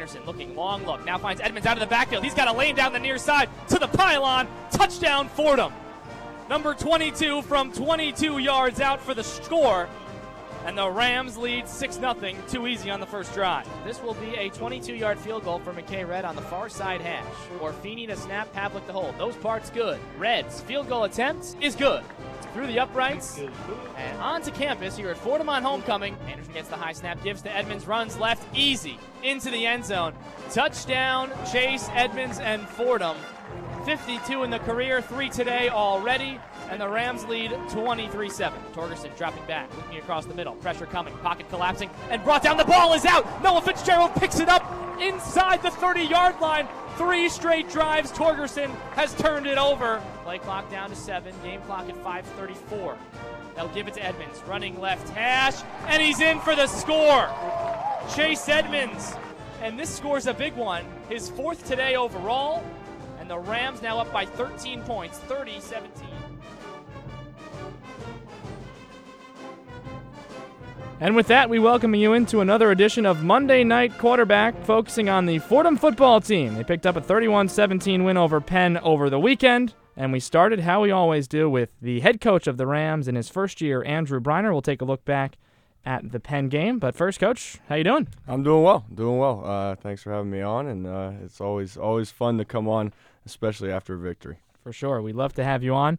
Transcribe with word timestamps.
Anderson 0.00 0.24
looking 0.24 0.56
long 0.56 0.86
look. 0.86 1.04
Now 1.04 1.18
finds 1.18 1.42
Edmonds 1.42 1.66
out 1.66 1.76
of 1.76 1.80
the 1.80 1.86
backfield. 1.86 2.24
He's 2.24 2.32
got 2.32 2.48
a 2.48 2.52
lane 2.52 2.74
down 2.74 2.94
the 2.94 2.98
near 2.98 3.18
side 3.18 3.50
to 3.68 3.78
the 3.78 3.86
pylon. 3.86 4.48
Touchdown 4.70 5.28
Fordham. 5.28 5.74
Number 6.48 6.72
22 6.72 7.42
from 7.42 7.70
22 7.70 8.38
yards 8.38 8.80
out 8.80 9.02
for 9.02 9.12
the 9.12 9.22
score. 9.22 9.90
And 10.64 10.76
the 10.76 10.90
Rams 10.90 11.36
lead 11.36 11.68
6 11.68 11.96
0. 11.96 12.14
Too 12.48 12.66
easy 12.66 12.90
on 12.90 13.00
the 13.00 13.06
first 13.06 13.34
drive. 13.34 13.68
This 13.84 14.02
will 14.02 14.14
be 14.14 14.34
a 14.36 14.48
22 14.48 14.94
yard 14.94 15.18
field 15.18 15.44
goal 15.44 15.58
for 15.58 15.74
McKay 15.74 16.08
Red 16.08 16.24
on 16.24 16.34
the 16.34 16.42
far 16.42 16.70
side 16.70 17.02
hash. 17.02 17.26
Or 17.60 17.74
Feeney 17.74 18.06
to 18.06 18.16
snap, 18.16 18.50
Pavlik 18.54 18.86
to 18.86 18.94
hold. 18.94 19.18
Those 19.18 19.36
parts 19.36 19.68
good. 19.68 20.00
Red's 20.16 20.62
field 20.62 20.88
goal 20.88 21.04
attempt 21.04 21.56
is 21.60 21.76
good. 21.76 22.02
Through 22.52 22.66
the 22.66 22.80
uprights 22.80 23.40
and 23.96 24.20
onto 24.20 24.50
campus 24.50 24.96
here 24.96 25.10
at 25.10 25.16
Fordham 25.16 25.48
on 25.48 25.62
homecoming. 25.62 26.16
Anderson 26.28 26.52
gets 26.52 26.68
the 26.68 26.76
high 26.76 26.92
snap, 26.92 27.22
gives 27.22 27.42
to 27.42 27.56
Edmonds, 27.56 27.86
runs 27.86 28.18
left, 28.18 28.44
easy 28.56 28.98
into 29.22 29.50
the 29.50 29.66
end 29.66 29.84
zone. 29.84 30.14
Touchdown, 30.50 31.30
Chase 31.52 31.88
Edmonds 31.92 32.40
and 32.40 32.66
Fordham. 32.68 33.16
52 33.84 34.42
in 34.42 34.50
the 34.50 34.58
career, 34.60 35.00
three 35.00 35.28
today 35.28 35.68
already, 35.68 36.38
and 36.70 36.80
the 36.80 36.88
Rams 36.88 37.24
lead 37.24 37.56
23 37.70 38.28
7. 38.28 38.60
Torgersen 38.74 39.16
dropping 39.16 39.44
back, 39.46 39.74
looking 39.76 39.98
across 39.98 40.26
the 40.26 40.34
middle, 40.34 40.54
pressure 40.56 40.86
coming, 40.86 41.14
pocket 41.18 41.48
collapsing, 41.48 41.90
and 42.10 42.22
brought 42.24 42.42
down. 42.42 42.56
The 42.56 42.64
ball 42.64 42.92
is 42.94 43.04
out. 43.04 43.42
Noah 43.42 43.62
Fitzgerald 43.62 44.14
picks 44.16 44.40
it 44.40 44.48
up 44.48 44.62
inside 45.00 45.62
the 45.62 45.70
30 45.70 46.02
yard 46.02 46.38
line. 46.40 46.68
Three 47.00 47.30
straight 47.30 47.70
drives. 47.70 48.12
Torgersen 48.12 48.68
has 48.90 49.14
turned 49.14 49.46
it 49.46 49.56
over. 49.56 50.02
Play 50.22 50.38
clock 50.38 50.70
down 50.70 50.90
to 50.90 50.94
seven, 50.94 51.34
game 51.42 51.62
clock 51.62 51.88
at 51.88 51.94
5.34. 52.04 52.94
They'll 53.56 53.68
give 53.68 53.88
it 53.88 53.94
to 53.94 54.04
Edmonds, 54.04 54.42
running 54.46 54.78
left 54.78 55.08
hash, 55.08 55.62
and 55.86 56.02
he's 56.02 56.20
in 56.20 56.40
for 56.40 56.54
the 56.54 56.66
score. 56.66 57.30
Chase 58.14 58.46
Edmonds, 58.50 59.14
and 59.62 59.80
this 59.80 59.88
score's 59.88 60.26
a 60.26 60.34
big 60.34 60.54
one. 60.56 60.84
His 61.08 61.30
fourth 61.30 61.66
today 61.66 61.96
overall, 61.96 62.62
and 63.18 63.30
the 63.30 63.38
Rams 63.38 63.80
now 63.80 63.98
up 63.98 64.12
by 64.12 64.26
13 64.26 64.82
points, 64.82 65.16
30 65.20 65.58
17. 65.58 66.09
And 71.02 71.16
with 71.16 71.28
that, 71.28 71.48
we 71.48 71.58
welcome 71.58 71.94
you 71.94 72.12
into 72.12 72.42
another 72.42 72.70
edition 72.70 73.06
of 73.06 73.24
Monday 73.24 73.64
Night 73.64 73.96
Quarterback, 73.96 74.54
focusing 74.64 75.08
on 75.08 75.24
the 75.24 75.38
Fordham 75.38 75.78
football 75.78 76.20
team. 76.20 76.54
They 76.56 76.62
picked 76.62 76.84
up 76.84 76.94
a 76.94 77.00
31 77.00 77.48
17 77.48 78.04
win 78.04 78.18
over 78.18 78.38
Penn 78.38 78.76
over 78.76 79.08
the 79.08 79.18
weekend. 79.18 79.72
And 79.96 80.12
we 80.12 80.20
started 80.20 80.60
how 80.60 80.82
we 80.82 80.90
always 80.90 81.26
do 81.26 81.48
with 81.48 81.70
the 81.80 82.00
head 82.00 82.20
coach 82.20 82.46
of 82.46 82.58
the 82.58 82.66
Rams 82.66 83.08
in 83.08 83.14
his 83.14 83.30
first 83.30 83.62
year, 83.62 83.82
Andrew 83.84 84.20
Breiner. 84.20 84.52
We'll 84.52 84.60
take 84.60 84.82
a 84.82 84.84
look 84.84 85.06
back 85.06 85.38
at 85.86 86.12
the 86.12 86.20
Penn 86.20 86.50
game. 86.50 86.78
But 86.78 86.94
first, 86.94 87.18
coach, 87.18 87.56
how 87.70 87.76
you 87.76 87.84
doing? 87.84 88.06
I'm 88.28 88.42
doing 88.42 88.62
well, 88.62 88.84
doing 88.94 89.16
well. 89.16 89.42
Uh, 89.42 89.76
thanks 89.76 90.02
for 90.02 90.12
having 90.12 90.30
me 90.30 90.42
on, 90.42 90.66
and 90.66 90.86
uh, 90.86 91.12
it's 91.24 91.40
always 91.40 91.78
always 91.78 92.10
fun 92.10 92.36
to 92.36 92.44
come 92.44 92.68
on, 92.68 92.92
especially 93.24 93.72
after 93.72 93.94
a 93.94 93.98
victory. 93.98 94.36
For 94.62 94.70
sure, 94.70 95.00
we 95.00 95.14
love 95.14 95.32
to 95.34 95.44
have 95.44 95.62
you 95.62 95.74
on 95.74 95.98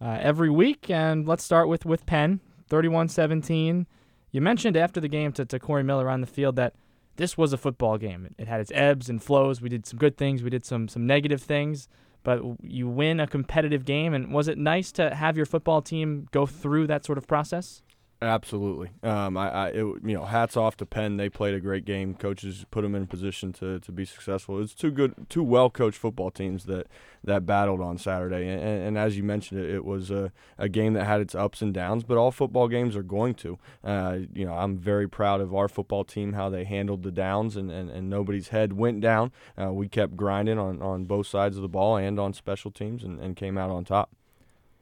uh, 0.00 0.16
every 0.22 0.48
week. 0.48 0.88
And 0.88 1.28
let's 1.28 1.44
start 1.44 1.68
with 1.68 1.84
with 1.84 2.06
Penn, 2.06 2.40
31-17. 2.70 3.84
You 4.30 4.40
mentioned 4.40 4.76
after 4.76 5.00
the 5.00 5.08
game 5.08 5.32
to, 5.32 5.44
to 5.44 5.58
Corey 5.58 5.82
Miller 5.82 6.08
on 6.08 6.20
the 6.20 6.26
field 6.26 6.56
that 6.56 6.74
this 7.16 7.36
was 7.36 7.52
a 7.52 7.58
football 7.58 7.98
game. 7.98 8.34
It, 8.38 8.46
had 8.46 8.60
its 8.60 8.70
ebbs 8.74 9.08
and 9.08 9.22
flows. 9.22 9.60
We 9.60 9.68
did 9.68 9.86
some 9.86 9.98
good 9.98 10.16
things. 10.16 10.42
We 10.42 10.50
did 10.50 10.64
some 10.64 10.88
some 10.88 11.06
negative 11.06 11.42
things 11.42 11.88
but 12.28 12.42
you 12.62 12.88
win 12.88 13.20
a 13.20 13.26
competitive 13.26 13.84
game. 13.84 14.12
And 14.12 14.32
was 14.34 14.48
it 14.48 14.58
nice 14.58 14.92
to 14.92 15.14
have 15.14 15.36
your 15.36 15.46
football 15.46 15.80
team 15.80 16.28
go 16.30 16.44
through 16.44 16.86
that 16.88 17.04
sort 17.04 17.16
of 17.16 17.26
process? 17.26 17.82
Absolutely. 18.20 18.90
Um, 19.04 19.36
I, 19.36 19.48
I 19.48 19.68
it, 19.68 19.76
you 19.76 20.14
know, 20.14 20.24
hats 20.24 20.56
off 20.56 20.76
to 20.78 20.86
Penn. 20.86 21.18
They 21.18 21.28
played 21.28 21.54
a 21.54 21.60
great 21.60 21.84
game. 21.84 22.14
Coaches 22.14 22.66
put 22.68 22.82
them 22.82 22.96
in 22.96 23.06
position 23.06 23.52
to, 23.54 23.78
to 23.78 23.92
be 23.92 24.04
successful. 24.04 24.60
It's 24.60 24.74
two 24.74 24.90
good, 24.90 25.14
two 25.28 25.44
well 25.44 25.70
coached 25.70 25.98
football 25.98 26.32
teams 26.32 26.64
that, 26.64 26.88
that 27.22 27.46
battled 27.46 27.80
on 27.80 27.96
Saturday. 27.96 28.48
And, 28.48 28.60
and 28.60 28.98
as 28.98 29.16
you 29.16 29.22
mentioned, 29.22 29.60
it, 29.60 29.70
it 29.70 29.84
was 29.84 30.10
a, 30.10 30.32
a 30.58 30.68
game 30.68 30.94
that 30.94 31.04
had 31.04 31.20
its 31.20 31.36
ups 31.36 31.62
and 31.62 31.72
downs. 31.72 32.02
But 32.02 32.18
all 32.18 32.32
football 32.32 32.66
games 32.66 32.96
are 32.96 33.04
going 33.04 33.34
to. 33.36 33.56
Uh, 33.84 34.18
you 34.34 34.44
know, 34.44 34.54
I'm 34.54 34.76
very 34.76 35.08
proud 35.08 35.40
of 35.40 35.54
our 35.54 35.68
football 35.68 36.02
team 36.02 36.32
how 36.32 36.50
they 36.50 36.64
handled 36.64 37.04
the 37.04 37.12
downs 37.12 37.56
and, 37.56 37.70
and, 37.70 37.88
and 37.88 38.10
nobody's 38.10 38.48
head 38.48 38.72
went 38.72 39.00
down. 39.00 39.30
Uh, 39.56 39.72
we 39.72 39.88
kept 39.88 40.16
grinding 40.16 40.58
on, 40.58 40.82
on 40.82 41.04
both 41.04 41.28
sides 41.28 41.54
of 41.54 41.62
the 41.62 41.68
ball 41.68 41.96
and 41.96 42.18
on 42.18 42.32
special 42.32 42.72
teams 42.72 43.04
and, 43.04 43.20
and 43.20 43.36
came 43.36 43.56
out 43.56 43.70
on 43.70 43.84
top 43.84 44.10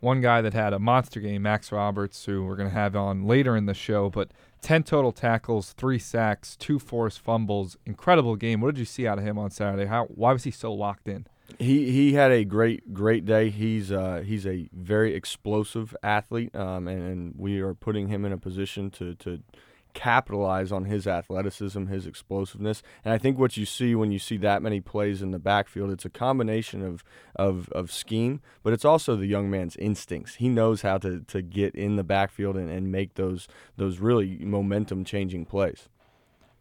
one 0.07 0.21
guy 0.21 0.41
that 0.41 0.55
had 0.55 0.73
a 0.73 0.79
monster 0.79 1.19
game, 1.19 1.43
Max 1.43 1.73
Roberts, 1.73 2.25
who 2.27 2.45
we're 2.45 2.55
going 2.55 2.69
to 2.69 2.75
have 2.75 2.95
on 2.95 3.25
later 3.25 3.57
in 3.57 3.67
the 3.67 3.75
show, 3.75 4.09
but 4.09 4.31
10 4.63 4.85
total 4.85 5.11
tackles, 5.11 5.73
three 5.73 5.99
sacks, 5.99 6.55
two 6.55 6.79
forced 6.79 7.19
fumbles. 7.19 7.77
Incredible 7.85 8.37
game. 8.37 8.61
What 8.61 8.77
did 8.77 8.79
you 8.79 8.85
see 8.85 9.05
out 9.05 9.19
of 9.19 9.25
him 9.25 9.37
on 9.37 9.51
Saturday? 9.51 9.87
How 9.87 10.05
why 10.05 10.33
was 10.33 10.45
he 10.45 10.53
so 10.53 10.73
locked 10.73 11.09
in? 11.09 11.27
He 11.59 11.91
he 11.91 12.15
had 12.15 12.31
a 12.31 12.45
great 12.45 12.95
great 12.95 13.25
day. 13.25 13.51
He's 13.51 13.91
uh, 13.91 14.23
he's 14.25 14.47
a 14.47 14.69
very 14.73 15.13
explosive 15.13 15.97
athlete, 16.05 16.55
um, 16.55 16.87
and, 16.87 17.03
and 17.03 17.35
we 17.37 17.59
are 17.59 17.75
putting 17.75 18.07
him 18.07 18.25
in 18.25 18.33
a 18.33 18.39
position 18.39 18.91
to 18.93 19.17
to 19.17 19.43
capitalize 19.97 20.71
on 20.71 20.85
his 20.85 21.07
athleticism, 21.07 21.87
his 21.87 22.07
explosiveness. 22.07 22.83
And 23.03 23.15
I 23.15 23.19
think 23.19 23.39
what 23.39 23.57
you 23.57 23.65
see 23.65 23.95
when 23.95 24.13
you 24.13 24.19
see 24.19 24.37
that 24.37 24.63
many 24.63 24.81
plays 24.81 25.23
in 25.23 25.31
the 25.31 25.39
backfield, 25.39 25.91
it's 25.91 26.05
a 26.05 26.11
combination 26.11 26.83
of 26.83 27.03
of, 27.35 27.69
of 27.71 27.91
scheme, 27.91 28.41
but 28.63 28.73
it's 28.73 28.85
also 28.85 29.17
the 29.17 29.27
young 29.27 29.51
man's 29.51 29.75
instincts. 29.77 30.37
He 30.37 30.49
knows 30.49 30.83
how 30.83 30.99
to, 30.99 31.21
to 31.21 31.43
get 31.43 31.75
in 31.75 31.97
the 31.97 32.05
backfield 32.05 32.57
and, 32.57 32.71
and 32.71 32.93
make 32.93 33.15
those 33.15 33.49
those 33.77 33.99
really 33.99 34.39
momentum 34.39 35.05
changing 35.05 35.47
plays. 35.47 35.89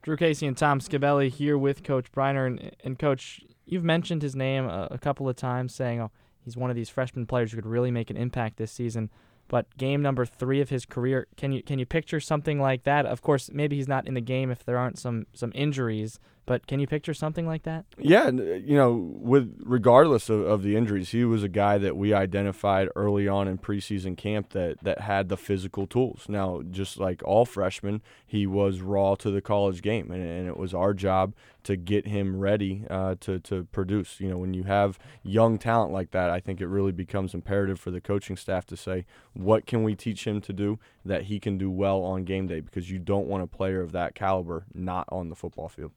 Drew 0.01 0.15
Casey 0.15 0.47
and 0.47 0.55
Tom 0.55 0.79
Scabelli 0.79 1.29
here 1.29 1.57
with 1.57 1.83
Coach 1.83 2.11
Breiner. 2.11 2.47
And, 2.47 2.75
and 2.83 2.97
Coach, 2.97 3.41
you've 3.65 3.83
mentioned 3.83 4.21
his 4.21 4.35
name 4.35 4.65
a, 4.65 4.87
a 4.91 4.97
couple 4.97 5.27
of 5.27 5.35
times, 5.35 5.75
saying, 5.75 5.99
oh, 5.99 6.11
he's 6.43 6.55
one 6.55 6.69
of 6.69 6.75
these 6.75 6.89
freshman 6.89 7.25
players 7.25 7.51
who 7.51 7.57
could 7.57 7.65
really 7.65 7.91
make 7.91 8.09
an 8.09 8.17
impact 8.17 8.57
this 8.57 8.71
season 8.71 9.09
but 9.47 9.77
game 9.77 10.01
number 10.01 10.25
three 10.25 10.61
of 10.61 10.69
his 10.69 10.85
career. 10.85 11.27
Can 11.37 11.51
you 11.51 11.63
can 11.63 11.79
you 11.79 11.85
picture 11.85 12.19
something 12.19 12.59
like 12.59 12.83
that? 12.83 13.05
Of 13.05 13.21
course, 13.21 13.49
maybe 13.51 13.75
he's 13.75 13.87
not 13.87 14.07
in 14.07 14.13
the 14.13 14.21
game 14.21 14.51
if 14.51 14.63
there 14.63 14.77
aren't 14.77 14.99
some 14.99 15.27
some 15.33 15.51
injuries, 15.55 16.19
but 16.45 16.67
can 16.67 16.79
you 16.79 16.87
picture 16.87 17.13
something 17.13 17.47
like 17.47 17.63
that? 17.63 17.85
Yeah, 17.97 18.29
you 18.29 18.75
know, 18.75 18.93
with 18.93 19.59
regardless 19.63 20.29
of, 20.29 20.41
of 20.41 20.63
the 20.63 20.75
injuries, 20.75 21.09
he 21.09 21.25
was 21.25 21.43
a 21.43 21.49
guy 21.49 21.77
that 21.79 21.97
we 21.97 22.13
identified 22.13 22.89
early 22.95 23.27
on 23.27 23.47
in 23.47 23.57
preseason 23.57 24.15
camp 24.15 24.49
that 24.51 24.77
that 24.83 25.01
had 25.01 25.29
the 25.29 25.37
physical 25.37 25.87
tools. 25.87 26.25
Now, 26.29 26.61
just 26.69 26.99
like 26.99 27.23
all 27.23 27.45
freshmen, 27.45 28.01
he 28.25 28.45
was 28.45 28.81
raw 28.81 29.15
to 29.15 29.31
the 29.31 29.41
college 29.41 29.81
game, 29.81 30.11
and, 30.11 30.23
and 30.23 30.47
it 30.47 30.57
was 30.57 30.73
our 30.73 30.93
job 30.93 31.33
to 31.63 31.75
get 31.75 32.05
him 32.05 32.39
ready 32.39 32.85
uh, 32.89 33.15
to 33.21 33.39
to 33.39 33.63
produce. 33.71 34.19
You 34.19 34.29
know, 34.29 34.37
when 34.37 34.53
you 34.53 34.63
have 34.63 34.99
young 35.23 35.57
talent 35.57 35.91
like 35.91 36.11
that, 36.11 36.29
I 36.29 36.39
think 36.39 36.61
it 36.61 36.67
really 36.67 36.91
becomes 36.91 37.33
imperative 37.33 37.79
for 37.79 37.89
the 37.89 38.01
coaching 38.01 38.37
staff 38.37 38.65
to 38.67 38.77
say, 38.77 39.05
what 39.33 39.65
can 39.65 39.83
we 39.83 39.95
teach 39.95 40.27
him 40.27 40.41
to 40.41 40.53
do 40.53 40.79
that 41.03 41.23
he 41.23 41.39
can 41.39 41.57
do 41.57 41.71
well 41.71 42.03
on 42.03 42.23
game 42.23 42.45
day? 42.45 42.59
Because 42.59 42.91
you 42.91 42.99
don't 42.99 43.27
want 43.27 43.43
a 43.43 43.47
player 43.47 43.81
of 43.81 43.91
that 43.93 44.13
caliber 44.13 44.65
not 44.73 45.07
on 45.09 45.29
the 45.29 45.35
football 45.35 45.69
field. 45.69 45.91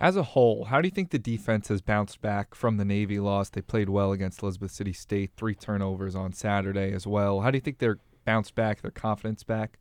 As 0.00 0.16
a 0.16 0.22
whole, 0.22 0.64
how 0.64 0.80
do 0.80 0.88
you 0.88 0.92
think 0.92 1.10
the 1.10 1.18
defense 1.18 1.68
has 1.68 1.82
bounced 1.82 2.22
back 2.22 2.54
from 2.54 2.78
the 2.78 2.86
Navy 2.86 3.20
loss? 3.20 3.50
They 3.50 3.60
played 3.60 3.90
well 3.90 4.12
against 4.12 4.42
Elizabeth 4.42 4.70
City 4.70 4.94
State, 4.94 5.32
three 5.36 5.54
turnovers 5.54 6.16
on 6.16 6.32
Saturday 6.32 6.90
as 6.94 7.06
well. 7.06 7.42
How 7.42 7.50
do 7.50 7.58
you 7.58 7.60
think 7.60 7.78
they're 7.78 7.98
bounced 8.24 8.54
back, 8.54 8.80
their 8.80 8.90
confidence 8.90 9.44
back? 9.44 9.78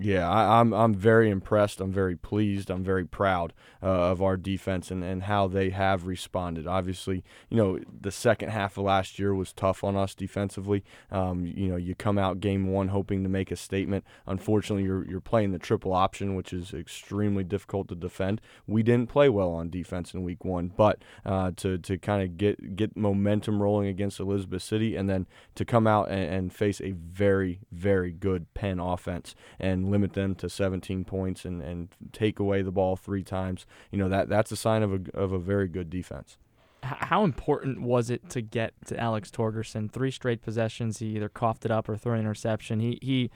Yeah, 0.00 0.30
I, 0.30 0.60
am 0.60 0.72
I'm, 0.72 0.80
I'm 0.80 0.94
very 0.94 1.28
impressed. 1.28 1.80
I'm 1.80 1.90
very 1.90 2.14
pleased. 2.14 2.70
I'm 2.70 2.84
very 2.84 3.04
proud 3.04 3.52
uh, 3.82 3.86
of 3.86 4.22
our 4.22 4.36
defense 4.36 4.92
and, 4.92 5.02
and 5.02 5.24
how 5.24 5.48
they 5.48 5.70
have 5.70 6.06
responded. 6.06 6.68
Obviously, 6.68 7.24
you 7.48 7.56
know 7.56 7.80
the 8.00 8.12
second 8.12 8.50
half 8.50 8.78
of 8.78 8.84
last 8.84 9.18
year 9.18 9.34
was 9.34 9.52
tough 9.52 9.82
on 9.82 9.96
us 9.96 10.14
defensively. 10.14 10.84
Um, 11.10 11.44
you 11.44 11.66
know, 11.66 11.76
you 11.76 11.96
come 11.96 12.16
out 12.16 12.38
game 12.38 12.68
one 12.68 12.88
hoping 12.88 13.24
to 13.24 13.28
make 13.28 13.50
a 13.50 13.56
statement. 13.56 14.04
Unfortunately, 14.24 14.84
you're 14.84 15.04
you're 15.04 15.20
playing 15.20 15.50
the 15.50 15.58
triple 15.58 15.92
option, 15.92 16.36
which 16.36 16.52
is 16.52 16.72
extremely 16.72 17.42
difficult 17.42 17.88
to 17.88 17.96
defend. 17.96 18.40
We 18.68 18.84
didn't 18.84 19.08
play 19.08 19.28
well 19.28 19.50
on 19.50 19.68
defense 19.68 20.14
in 20.14 20.22
week 20.22 20.44
one, 20.44 20.72
but 20.76 21.02
uh, 21.26 21.50
to 21.56 21.76
to 21.76 21.98
kind 21.98 22.22
of 22.22 22.36
get 22.36 22.76
get 22.76 22.96
momentum 22.96 23.60
rolling 23.60 23.88
against 23.88 24.20
Elizabeth 24.20 24.62
City, 24.62 24.94
and 24.94 25.10
then 25.10 25.26
to 25.56 25.64
come 25.64 25.88
out 25.88 26.08
and, 26.08 26.32
and 26.32 26.52
face 26.52 26.80
a 26.80 26.92
very 26.92 27.58
very 27.72 28.12
good 28.12 28.46
Penn 28.54 28.78
offense 28.78 29.34
and 29.58 29.87
limit 29.90 30.12
them 30.12 30.34
to 30.36 30.48
17 30.48 31.04
points 31.04 31.44
and, 31.44 31.62
and 31.62 31.88
take 32.12 32.38
away 32.38 32.62
the 32.62 32.70
ball 32.70 32.96
three 32.96 33.22
times, 33.22 33.66
you 33.90 33.98
know, 33.98 34.08
that 34.08 34.28
that's 34.28 34.52
a 34.52 34.56
sign 34.56 34.82
of 34.82 34.92
a, 34.92 35.00
of 35.14 35.32
a 35.32 35.38
very 35.38 35.68
good 35.68 35.90
defense. 35.90 36.36
How 36.82 37.24
important 37.24 37.82
was 37.82 38.08
it 38.08 38.30
to 38.30 38.40
get 38.40 38.72
to 38.86 38.98
Alex 38.98 39.30
Torgersen? 39.30 39.90
Three 39.90 40.12
straight 40.12 40.42
possessions. 40.42 40.98
He 40.98 41.16
either 41.16 41.28
coughed 41.28 41.64
it 41.64 41.72
up 41.72 41.88
or 41.88 41.96
threw 41.96 42.12
an 42.12 42.20
interception. 42.20 42.78
He 42.78 42.98
he 43.02 43.30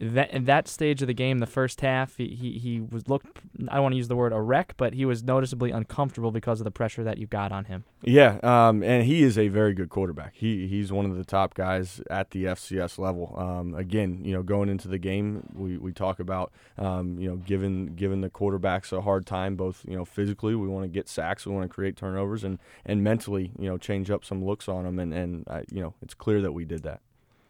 that 0.00 0.30
in 0.32 0.44
that 0.44 0.68
stage 0.68 1.02
of 1.02 1.08
the 1.08 1.14
game, 1.14 1.38
the 1.38 1.46
first 1.46 1.80
half, 1.80 2.16
he, 2.16 2.28
he, 2.28 2.58
he 2.58 2.80
was 2.80 3.08
looked. 3.08 3.38
I 3.68 3.74
don't 3.74 3.84
want 3.84 3.92
to 3.92 3.96
use 3.96 4.08
the 4.08 4.16
word 4.16 4.32
a 4.32 4.40
wreck, 4.40 4.74
but 4.76 4.94
he 4.94 5.04
was 5.04 5.22
noticeably 5.22 5.70
uncomfortable 5.70 6.30
because 6.30 6.60
of 6.60 6.64
the 6.64 6.70
pressure 6.70 7.04
that 7.04 7.18
you 7.18 7.26
got 7.26 7.52
on 7.52 7.66
him. 7.66 7.84
Yeah, 8.02 8.38
um, 8.42 8.82
and 8.82 9.04
he 9.04 9.22
is 9.22 9.38
a 9.38 9.48
very 9.48 9.72
good 9.72 9.88
quarterback. 9.88 10.34
He 10.34 10.66
he's 10.66 10.92
one 10.92 11.06
of 11.06 11.16
the 11.16 11.24
top 11.24 11.54
guys 11.54 12.00
at 12.10 12.30
the 12.30 12.44
FCS 12.44 12.98
level. 12.98 13.34
Um, 13.38 13.74
again, 13.74 14.24
you 14.24 14.32
know, 14.34 14.42
going 14.42 14.68
into 14.68 14.88
the 14.88 14.98
game, 14.98 15.48
we, 15.54 15.78
we 15.78 15.92
talk 15.92 16.18
about 16.18 16.52
um, 16.76 17.18
you 17.18 17.28
know 17.28 17.36
giving 17.36 17.94
giving 17.94 18.20
the 18.20 18.30
quarterbacks 18.30 18.92
a 18.92 19.00
hard 19.00 19.26
time, 19.26 19.54
both 19.56 19.84
you 19.88 19.96
know 19.96 20.04
physically, 20.04 20.54
we 20.54 20.68
want 20.68 20.84
to 20.84 20.88
get 20.88 21.08
sacks, 21.08 21.46
we 21.46 21.52
want 21.52 21.68
to 21.68 21.74
create 21.74 21.96
turnovers, 21.96 22.44
and 22.44 22.58
and 22.84 23.02
mentally, 23.02 23.52
you 23.58 23.68
know, 23.68 23.78
change 23.78 24.10
up 24.10 24.24
some 24.24 24.44
looks 24.44 24.68
on 24.68 24.84
them, 24.84 24.98
and 24.98 25.14
and 25.14 25.44
uh, 25.46 25.62
you 25.70 25.80
know, 25.80 25.94
it's 26.02 26.14
clear 26.14 26.40
that 26.40 26.52
we 26.52 26.64
did 26.64 26.82
that. 26.82 27.00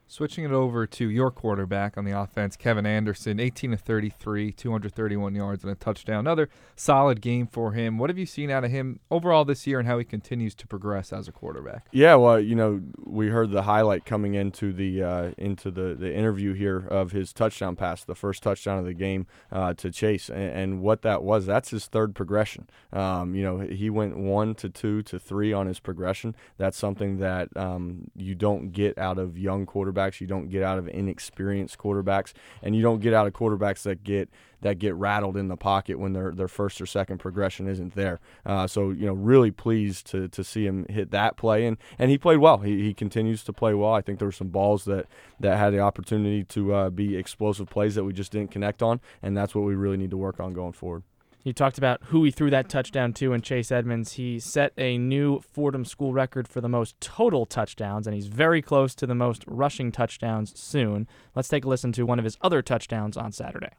Switching 0.07 0.45
it 0.45 0.51
over 0.51 0.87
to 0.87 1.09
your 1.09 1.31
quarterback 1.31 1.97
on 1.97 2.05
the 2.05 2.13
offense, 2.13 2.59
Kevin 2.59 2.85
Anderson, 2.85 3.41
18 3.41 3.71
to 3.71 3.77
33, 3.79 4.53
231 4.53 5.35
yards 5.35 5.65
and 5.65 5.73
a 5.73 5.75
touchdown. 5.75 6.21
Another 6.21 6.51
solid 6.77 7.23
game 7.23 7.47
for 7.47 7.73
him. 7.73 7.97
What 7.97 8.11
have 8.11 8.19
you 8.19 8.27
seen 8.27 8.51
out 8.51 8.65
of 8.65 8.71
him 8.71 9.01
overall 9.11 9.47
this 9.47 9.67
year 9.67 9.79
and 9.79 9.89
how 9.89 9.99
he 9.99 10.05
continues 10.05 10.55
to 10.57 10.67
progress 10.67 11.11
as 11.11 11.27
a 11.27 11.33
quarterback? 11.33 11.87
Yeah, 11.91 12.17
well, 12.17 12.39
you 12.39 12.55
know, 12.55 12.83
we 13.03 13.29
heard 13.29 13.51
the 13.51 13.63
highlight 13.63 14.05
coming 14.05 14.35
into 14.35 14.75
the 14.75 15.03
uh, 15.03 15.31
into 15.39 15.71
the, 15.71 15.95
the 15.95 16.15
interview 16.15 16.53
here 16.53 16.87
of 16.87 17.13
his 17.13 17.33
touchdown 17.33 17.75
pass, 17.75 18.05
the 18.05 18.15
first 18.15 18.43
touchdown 18.43 18.79
of 18.79 18.85
the 18.85 18.95
game 18.95 19.27
uh, 19.51 19.73
to 19.75 19.91
Chase, 19.91 20.29
and, 20.29 20.51
and, 20.51 20.83
what 20.83 21.03
that 21.03 21.23
was. 21.23 21.47
That's 21.47 21.71
his 21.71 21.87
third 21.87 22.15
progression. 22.15 22.69
Um, 22.93 23.35
you 23.35 23.43
know, 23.43 23.61
he 23.61 23.89
went 23.89 24.19
one 24.19 24.55
to 24.57 24.69
two 24.69 25.03
to 25.05 25.19
three 25.19 25.53
on 25.53 25.67
his 25.67 25.81
progression. 25.81 26.37
That's 26.59 26.77
something 26.77 27.19
that 27.19 27.57
um, 27.57 28.11
you 28.15 28.35
don't 28.35 28.71
get 28.71 28.99
out 28.99 29.19
of 29.19 29.39
young 29.39 29.65
quarterbacks 29.65 29.94
quarterbacks. 29.95 30.21
You 30.21 30.27
don't 30.27 30.49
get 30.49 30.63
out 30.63 30.79
of 30.79 30.89
inexperienced 30.89 31.79
quarterbacks, 31.79 32.33
and 32.63 32.75
you 32.75 32.83
don't 32.83 33.01
get 33.01 33.15
out 33.15 33.27
of 33.27 33.33
quarterbacks 33.33 33.83
that 33.83 34.03
get 34.05 34.29
that 34.61 34.79
get 34.79 34.95
rattled 34.95 35.37
in 35.37 35.49
the 35.49 35.57
pocket 35.57 35.99
when 35.99 36.13
their 36.13 36.33
their 36.33 36.49
first 36.49 36.81
or 36.81 36.87
second 36.87 37.19
progression 37.19 37.69
isn't 37.69 37.95
there. 37.95 38.21
Uh, 38.47 38.67
so 38.67 38.91
you 38.91 39.07
know, 39.07 39.13
really 39.13 39.51
pleased 39.51 40.07
to 40.07 40.29
to 40.29 40.43
see 40.43 40.67
him 40.67 40.87
hit 40.89 41.11
that 41.11 41.37
play, 41.37 41.67
and 41.67 41.77
and 41.99 42.11
he 42.11 42.19
played 42.19 42.39
well. 42.39 42.59
He, 42.59 42.83
he 42.83 42.95
continues 42.95 43.45
to 43.45 43.53
play 43.53 43.75
well. 43.75 43.93
I 43.93 44.01
think 44.01 44.19
there 44.19 44.29
were 44.29 44.33
some 44.33 44.49
balls 44.49 44.85
that 44.85 45.07
that 45.41 45.59
had 45.59 45.73
the 45.73 45.81
opportunity 45.81 46.45
to 46.45 46.75
uh, 46.75 46.91
be 46.91 47.17
explosive 47.17 47.69
plays 47.69 47.95
that 47.95 48.05
we 48.05 48.13
just 48.13 48.33
didn't 48.33 48.51
connect 48.51 48.83
on, 48.83 49.01
and 49.23 49.37
that's 49.37 49.55
what 49.55 49.65
we 49.65 49.75
really 49.75 49.97
need 49.97 50.11
to 50.11 50.17
work 50.17 50.41
on 50.41 50.53
going 50.53 50.73
forward. 50.73 51.03
You 51.45 51.53
talked 51.53 51.77
about 51.77 52.01
who 52.05 52.25
he 52.25 52.31
threw 52.31 52.49
that 52.49 52.71
touchdown 52.71 53.13
to, 53.15 53.35
and 53.35 53.45
Chase 53.45 53.71
Edmonds. 53.71 54.15
He 54.15 54.41
set 54.41 54.73
a 54.79 54.97
new 54.97 55.41
Fordham 55.41 55.85
school 55.85 56.15
record 56.15 56.49
for 56.49 56.63
the 56.63 56.71
most 56.71 56.99
total 57.03 57.45
touchdowns, 57.45 58.07
and 58.07 58.15
he's 58.15 58.29
very 58.29 58.63
close 58.63 58.95
to 58.95 59.07
the 59.07 59.15
most 59.15 59.45
rushing 59.47 59.93
touchdowns 59.93 60.59
soon. 60.59 61.07
Let's 61.35 61.49
take 61.49 61.67
a 61.67 61.69
listen 61.69 61.93
to 61.93 62.07
one 62.07 62.19
of 62.19 62.25
his 62.25 62.39
other 62.41 62.63
touchdowns 62.63 63.19
on 63.19 63.31
Saturday. 63.31 63.73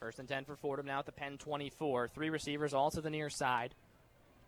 First 0.00 0.18
and 0.18 0.26
10 0.26 0.46
for 0.46 0.56
Fordham 0.56 0.86
now 0.86 1.00
at 1.00 1.04
the 1.04 1.12
Penn 1.12 1.36
24. 1.36 2.08
Three 2.08 2.30
receivers 2.30 2.72
all 2.72 2.90
to 2.90 3.02
the 3.02 3.10
near 3.10 3.28
side. 3.28 3.74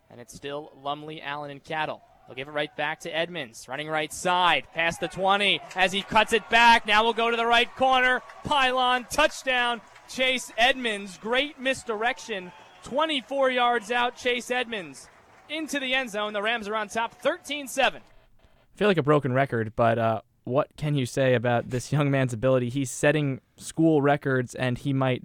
And 0.09 0.19
it's 0.19 0.33
still 0.33 0.71
Lumley, 0.81 1.21
Allen, 1.21 1.51
and 1.51 1.63
Cattle. 1.63 2.01
They'll 2.27 2.35
give 2.35 2.47
it 2.47 2.51
right 2.51 2.75
back 2.75 3.01
to 3.01 3.15
Edmonds, 3.15 3.67
running 3.67 3.87
right 3.87 4.11
side, 4.11 4.65
past 4.73 4.99
the 4.99 5.07
20 5.07 5.61
as 5.75 5.91
he 5.91 6.01
cuts 6.01 6.33
it 6.33 6.49
back. 6.49 6.85
Now 6.87 7.03
we'll 7.03 7.13
go 7.13 7.29
to 7.29 7.37
the 7.37 7.45
right 7.45 7.73
corner. 7.75 8.21
Pylon, 8.43 9.05
touchdown. 9.11 9.79
Chase 10.07 10.51
Edmonds. 10.57 11.17
Great 11.17 11.59
misdirection. 11.59 12.51
24 12.83 13.51
yards 13.51 13.91
out, 13.91 14.15
Chase 14.15 14.49
Edmonds 14.49 15.09
into 15.49 15.79
the 15.79 15.93
end 15.93 16.09
zone. 16.09 16.33
The 16.33 16.41
Rams 16.41 16.67
are 16.67 16.75
on 16.75 16.87
top 16.87 17.13
13 17.15 17.67
7. 17.67 18.01
I 18.01 18.77
feel 18.77 18.87
like 18.87 18.97
a 18.97 19.03
broken 19.03 19.33
record, 19.33 19.73
but 19.75 19.97
uh, 19.97 20.21
what 20.43 20.69
can 20.77 20.95
you 20.95 21.05
say 21.05 21.33
about 21.33 21.69
this 21.69 21.91
young 21.91 22.11
man's 22.11 22.33
ability? 22.33 22.69
He's 22.69 22.91
setting 22.91 23.41
school 23.57 24.01
records 24.01 24.55
and 24.55 24.77
he 24.77 24.93
might 24.93 25.23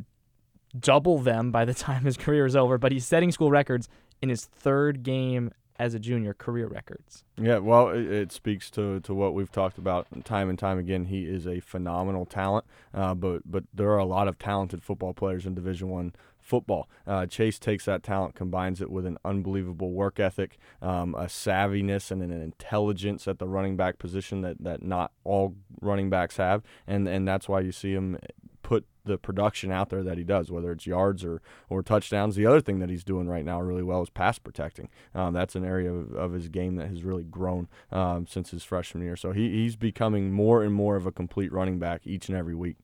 double 0.79 1.19
them 1.19 1.51
by 1.51 1.65
the 1.65 1.75
time 1.75 2.05
his 2.05 2.17
career 2.19 2.47
is 2.47 2.57
over, 2.57 2.79
but 2.79 2.93
he's 2.93 3.07
setting 3.07 3.31
school 3.31 3.51
records 3.51 3.89
in 4.21 4.29
his 4.29 4.45
third 4.45 5.03
game 5.03 5.53
as 5.83 5.95
a 5.95 5.99
junior 5.99 6.33
career 6.33 6.69
records. 6.69 7.25
Yeah, 7.37 7.59
well, 7.59 7.89
it, 7.89 8.07
it, 8.07 8.33
speaks 8.33 8.71
to, 8.71 9.01
to 9.01 9.13
what 9.13 9.35
we've 9.35 9.51
talked 9.51 9.79
about 9.79 10.07
time 10.25 10.49
and 10.49 10.57
time 10.57 10.79
again. 10.79 11.07
He 11.07 11.25
is 11.25 11.45
a 11.45 11.59
phenomenal 11.59 12.25
talent, 12.25 12.67
uh, 12.95 13.15
but 13.15 13.43
but 13.45 13.65
there 13.75 13.91
are 13.91 13.99
a 13.99 14.05
lot 14.05 14.29
of 14.29 14.39
talented 14.39 14.85
football 14.85 15.13
players 15.13 15.45
in 15.45 15.57
Division 15.57 15.89
One 15.89 16.13
football. 16.41 16.89
Uh, 17.05 17.27
Chase 17.27 17.59
takes 17.59 17.85
that 17.87 18.05
talent, 18.05 18.37
combines 18.37 18.81
it 18.81 18.91
with 18.91 19.07
an 19.07 19.19
unbelievable 19.25 19.91
work 19.91 20.21
ethic, 20.21 20.57
um, 20.81 21.17
a 21.17 21.25
savviness, 21.25 22.13
and 22.13 22.23
an 22.23 22.31
intelligence 22.31 23.27
at 23.27 23.41
the 23.41 23.49
running 23.49 23.77
back 23.77 23.99
position 23.99 24.43
that, 24.43 24.63
that 24.63 24.85
not 24.85 25.11
all 25.25 25.57
running 25.81 26.11
backs 26.11 26.37
have, 26.37 26.63
and 26.87 27.09
and 27.09 27.27
that's 27.27 27.49
why 27.49 27.59
you 27.59 27.73
see 27.73 27.93
him 27.93 28.19
put 28.63 28.87
the 29.05 29.19
production 29.19 29.71
out 29.73 29.91
there 29.91 30.03
that 30.03 30.17
he 30.17 30.25
does, 30.25 30.51
whether 30.51 30.71
it's 30.73 30.87
yards 30.87 31.25
or, 31.25 31.43
or 31.69 31.83
touchdowns. 31.83 32.37
The 32.37 32.47
other 32.47 32.61
thing 32.61 32.79
that 32.79 32.89
he's 32.89 33.05
doing 33.05 33.29
right 33.29 33.45
now 33.45 33.61
really 33.61 33.83
well 33.83 34.03
is 34.03 34.11
pass 34.11 34.39
protecting. 34.39 34.89
Um, 35.15 35.35
that's 35.35 35.55
an 35.55 35.65
area 35.65 35.93
of, 35.93 36.13
of, 36.15 36.33
his 36.33 36.49
game 36.49 36.77
that 36.77 36.89
has 36.89 37.03
really 37.03 37.25
grown 37.25 37.69
um, 37.91 38.27
since 38.27 38.51
his 38.51 38.63
freshman 38.63 39.03
year. 39.03 39.17
So 39.17 39.33
he, 39.33 39.51
he's 39.51 39.77
becoming 39.77 40.33
more 40.33 40.63
and 40.63 40.73
more 40.73 40.97
of 40.97 41.07
a 41.07 41.13
complete 41.13 41.53
running 41.53 41.79
back 41.79 42.03
each 42.05 42.29
and 42.29 42.39
every 42.39 42.55
week. 42.55 42.77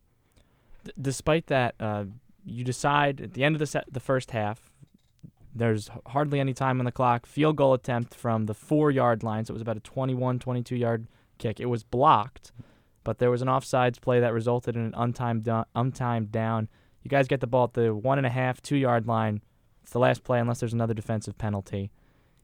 D- 0.84 0.92
despite 1.00 1.46
that, 1.46 1.75
uh, 1.78 2.04
you 2.44 2.64
decide 2.64 3.20
at 3.20 3.34
the 3.34 3.44
end 3.44 3.54
of 3.54 3.60
the 3.60 3.66
set, 3.66 3.84
the 3.90 4.00
first 4.00 4.32
half. 4.32 4.70
There's 5.54 5.90
hardly 6.06 6.40
any 6.40 6.54
time 6.54 6.78
on 6.78 6.84
the 6.84 6.92
clock. 6.92 7.26
Field 7.26 7.56
goal 7.56 7.74
attempt 7.74 8.14
from 8.14 8.46
the 8.46 8.54
four 8.54 8.90
yard 8.90 9.22
line. 9.22 9.44
So 9.44 9.52
it 9.52 9.54
was 9.54 9.62
about 9.62 9.76
a 9.76 9.81
21, 9.81 10.38
22 10.38 10.76
yard 10.76 11.06
kick. 11.38 11.58
It 11.60 11.66
was 11.66 11.84
blocked 11.84 12.52
but 13.08 13.16
there 13.16 13.31
was 13.31 13.40
an 13.40 13.49
offsides 13.49 13.99
play 13.99 14.20
that 14.20 14.34
resulted 14.34 14.76
in 14.76 14.82
an 14.82 14.93
untimed 14.93 15.43
down, 15.43 15.64
untimed 15.75 16.31
down. 16.31 16.69
You 17.02 17.08
guys 17.08 17.26
get 17.26 17.40
the 17.40 17.46
ball 17.46 17.64
at 17.64 17.72
the 17.72 17.94
one 17.94 18.19
and 18.19 18.26
a 18.26 18.31
half, 18.31 18.60
two 18.60 18.76
yard 18.76 19.06
line. 19.06 19.40
It's 19.82 19.93
the 19.93 19.99
last 19.99 20.25
play 20.25 20.38
unless 20.38 20.60
there's 20.60 20.75
another 20.75 20.93
defensive 20.93 21.38
penalty. 21.38 21.90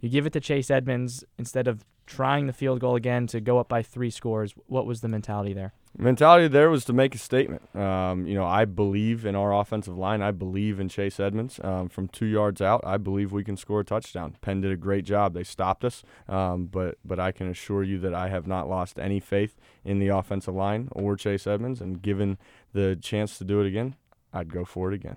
You 0.01 0.09
give 0.09 0.25
it 0.25 0.33
to 0.33 0.41
Chase 0.41 0.71
Edmonds 0.71 1.23
instead 1.39 1.69
of 1.69 1.85
trying 2.07 2.47
the 2.47 2.53
field 2.53 2.81
goal 2.81 2.97
again 2.97 3.27
to 3.29 3.41
go 3.41 3.59
up 3.59 3.69
by 3.69 3.83
three 3.83 4.11
scores. 4.11 4.55
What 4.67 4.87
was 4.87 5.01
the 5.01 5.09
mentality 5.09 5.53
there? 5.53 5.73
mentality 5.97 6.49
there 6.49 6.71
was 6.71 6.85
to 6.85 6.93
make 6.93 7.15
a 7.15 7.19
statement. 7.19 7.75
Um, 7.75 8.27
you 8.27 8.35
know, 8.35 8.45
I 8.45 8.65
believe 8.65 9.25
in 9.25 9.37
our 9.37 9.55
offensive 9.55 9.97
line. 9.97 10.23
I 10.23 10.31
believe 10.33 10.81
in 10.81 10.89
Chase 10.89 11.21
Edmonds. 11.21 11.61
Um, 11.63 11.89
from 11.89 12.09
two 12.09 12.27
yards 12.27 12.61
out, 12.61 12.81
I 12.85 12.97
believe 12.97 13.33
we 13.33 13.45
can 13.45 13.57
score 13.57 13.81
a 13.81 13.85
touchdown. 13.85 14.37
Penn 14.41 14.61
did 14.61 14.73
a 14.73 14.77
great 14.77 15.05
job. 15.05 15.35
They 15.35 15.45
stopped 15.45 15.85
us, 15.85 16.03
um, 16.29 16.67
but 16.67 16.99
but 17.05 17.19
I 17.19 17.33
can 17.33 17.49
assure 17.49 17.83
you 17.83 17.99
that 18.01 18.15
I 18.15 18.29
have 18.29 18.47
not 18.47 18.69
lost 18.69 18.99
any 18.99 19.21
faith 19.21 19.57
in 19.85 19.99
the 19.99 20.09
offensive 20.09 20.55
line 20.55 20.89
or 20.93 21.17
Chase 21.17 21.47
Edmonds. 21.47 21.81
And 21.81 22.03
given 22.03 22.39
the 22.73 22.97
chance 23.01 23.39
to 23.39 23.45
do 23.45 23.61
it 23.61 23.67
again, 23.67 23.97
I'd 24.33 24.53
go 24.53 24.65
for 24.65 24.93
it 24.93 24.95
again. 24.95 25.17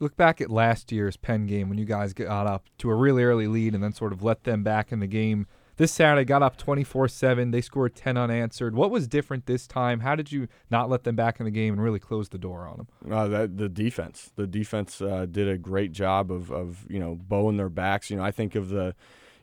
Look 0.00 0.16
back 0.16 0.40
at 0.40 0.48
last 0.48 0.92
year's 0.92 1.16
Penn 1.16 1.46
game 1.46 1.68
when 1.68 1.78
you 1.78 1.84
guys 1.84 2.12
got 2.12 2.46
up 2.46 2.66
to 2.78 2.90
a 2.90 2.94
really 2.94 3.24
early 3.24 3.48
lead 3.48 3.74
and 3.74 3.82
then 3.82 3.92
sort 3.92 4.12
of 4.12 4.22
let 4.22 4.44
them 4.44 4.62
back 4.62 4.92
in 4.92 5.00
the 5.00 5.08
game 5.08 5.48
this 5.78 5.90
Saturday 5.90 6.24
got 6.24 6.42
up 6.42 6.60
24-7. 6.60 7.50
They 7.50 7.62
scored 7.62 7.94
10 7.94 8.16
unanswered. 8.16 8.74
What 8.74 8.90
was 8.90 9.08
different 9.08 9.46
this 9.46 9.66
time? 9.66 10.00
How 10.00 10.14
did 10.14 10.30
you 10.30 10.48
not 10.70 10.90
let 10.90 11.04
them 11.04 11.16
back 11.16 11.40
in 11.40 11.44
the 11.44 11.50
game 11.50 11.72
and 11.72 11.82
really 11.82 11.98
close 11.98 12.28
the 12.28 12.38
door 12.38 12.68
on 12.68 12.76
them? 12.76 13.12
Uh, 13.12 13.28
that, 13.28 13.56
the 13.56 13.68
defense. 13.68 14.30
The 14.36 14.46
defense 14.46 15.00
uh, 15.00 15.26
did 15.30 15.48
a 15.48 15.56
great 15.56 15.92
job 15.92 16.30
of, 16.30 16.52
of 16.52 16.86
you 16.90 16.98
know 16.98 17.14
bowing 17.14 17.56
their 17.56 17.70
backs. 17.70 18.10
You 18.10 18.18
know, 18.18 18.22
I 18.22 18.30
think 18.30 18.54
of 18.54 18.68
the 18.68 18.94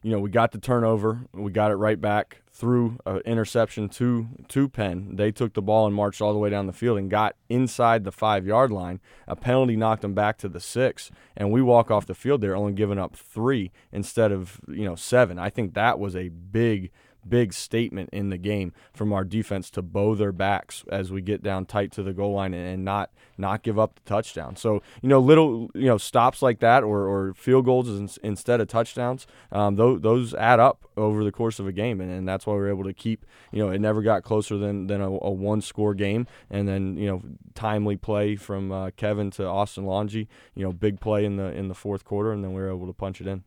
you 0.06 0.12
know, 0.12 0.20
we 0.20 0.30
got 0.30 0.52
the 0.52 0.60
turnover, 0.60 1.22
we 1.34 1.52
got 1.52 1.72
it 1.72 1.76
right 1.76 2.00
back 2.00 2.44
through 2.56 2.98
an 3.06 3.18
interception 3.26 3.90
to 3.90 4.30
to 4.48 4.70
Penn. 4.70 5.18
They 5.18 5.30
took 5.30 5.54
the 5.54 5.62
ball 5.62 5.86
and 5.86 5.94
marched 5.94 6.22
all 6.22 6.32
the 6.32 6.40
way 6.40 6.50
down 6.50 6.68
the 6.68 6.74
field 6.74 6.98
and 6.98 7.10
got 7.10 7.36
inside 7.50 8.06
the 8.06 8.14
five 8.14 8.48
yard 8.48 8.72
line. 8.72 9.02
A 9.28 9.36
penalty 9.36 9.76
knocked 9.76 10.02
them 10.02 10.14
back 10.14 10.38
to 10.38 10.48
the 10.48 10.62
six, 10.62 11.12
and 11.36 11.52
we 11.52 11.62
walk 11.62 11.92
off 11.92 12.06
the 12.06 12.16
field 12.16 12.40
there 12.40 12.56
only 12.56 12.72
giving 12.72 12.98
up 12.98 13.14
three 13.14 13.74
instead 13.92 14.32
of 14.32 14.62
you 14.70 14.86
know 14.86 14.96
seven. 14.96 15.38
I 15.38 15.50
think 15.50 15.74
that 15.74 16.00
was 16.00 16.16
a 16.16 16.30
big 16.30 16.92
big 17.28 17.54
statement 17.54 18.10
in 18.12 18.30
the 18.30 18.38
game 18.38 18.74
from 18.94 19.12
our 19.12 19.24
defense 19.24 19.70
to 19.72 19.82
bow 19.82 20.16
their 20.16 20.32
backs 20.32 20.84
as 20.92 21.12
we 21.12 21.22
get 21.22 21.42
down 21.42 21.66
tight 21.66 21.92
to 21.92 22.04
the 22.04 22.14
goal 22.14 22.34
line 22.34 22.54
and 22.54 22.86
not 22.86 23.12
not 23.38 23.64
give 23.64 23.78
up 23.78 23.96
the 23.96 24.02
touchdown. 24.02 24.56
So 24.56 24.82
you 25.02 25.10
know 25.10 25.20
little 25.20 25.70
you 25.74 25.86
know 25.86 25.98
stops 25.98 26.42
like 26.42 26.60
that 26.60 26.84
or, 26.84 27.08
or 27.08 27.34
field 27.34 27.66
goals 27.66 28.18
instead 28.24 28.62
of 28.62 28.68
touchdowns, 28.68 29.28
um, 29.52 29.76
those, 29.76 30.02
those 30.02 30.34
add 30.34 30.60
up 30.60 30.86
over 30.98 31.24
the 31.24 31.32
course 31.32 31.60
of 31.60 31.68
a 31.68 31.72
game, 31.72 32.00
and, 32.00 32.12
and 32.12 32.28
that's 32.28 32.46
why 32.46 32.54
we 32.54 32.60
are 32.62 32.70
able 32.70 32.84
to 32.84 32.94
keep 32.94 33.26
you 33.52 33.60
know 33.60 33.72
it 33.72 33.80
never 33.80 34.02
got 34.02 34.24
closer 34.24 34.58
than 34.58 34.88
than 34.88 35.02
a, 35.02 35.10
a 35.10 35.32
one 35.32 35.62
score 35.62 35.94
game, 35.94 36.28
and 36.50 36.68
then 36.68 36.98
you 36.98 37.08
know 37.08 37.22
timely 37.54 37.98
play 37.98 38.36
from 38.36 38.72
uh, 38.72 38.92
Kevin 38.96 39.32
to 39.32 39.46
Austin 39.46 39.86
Longy, 39.86 40.28
you 40.54 40.64
know 40.64 40.72
big 40.72 41.00
play 41.00 41.26
in 41.26 41.38
the 41.38 41.52
in 41.52 41.68
the 41.68 41.76
fourth 41.76 42.06
quarter, 42.06 42.32
and 42.32 42.44
then 42.44 42.54
we 42.54 42.62
were 42.62 42.70
able 42.70 42.88
to 42.88 42.94
punch 42.94 43.22
it 43.22 43.28
in. 43.28 43.44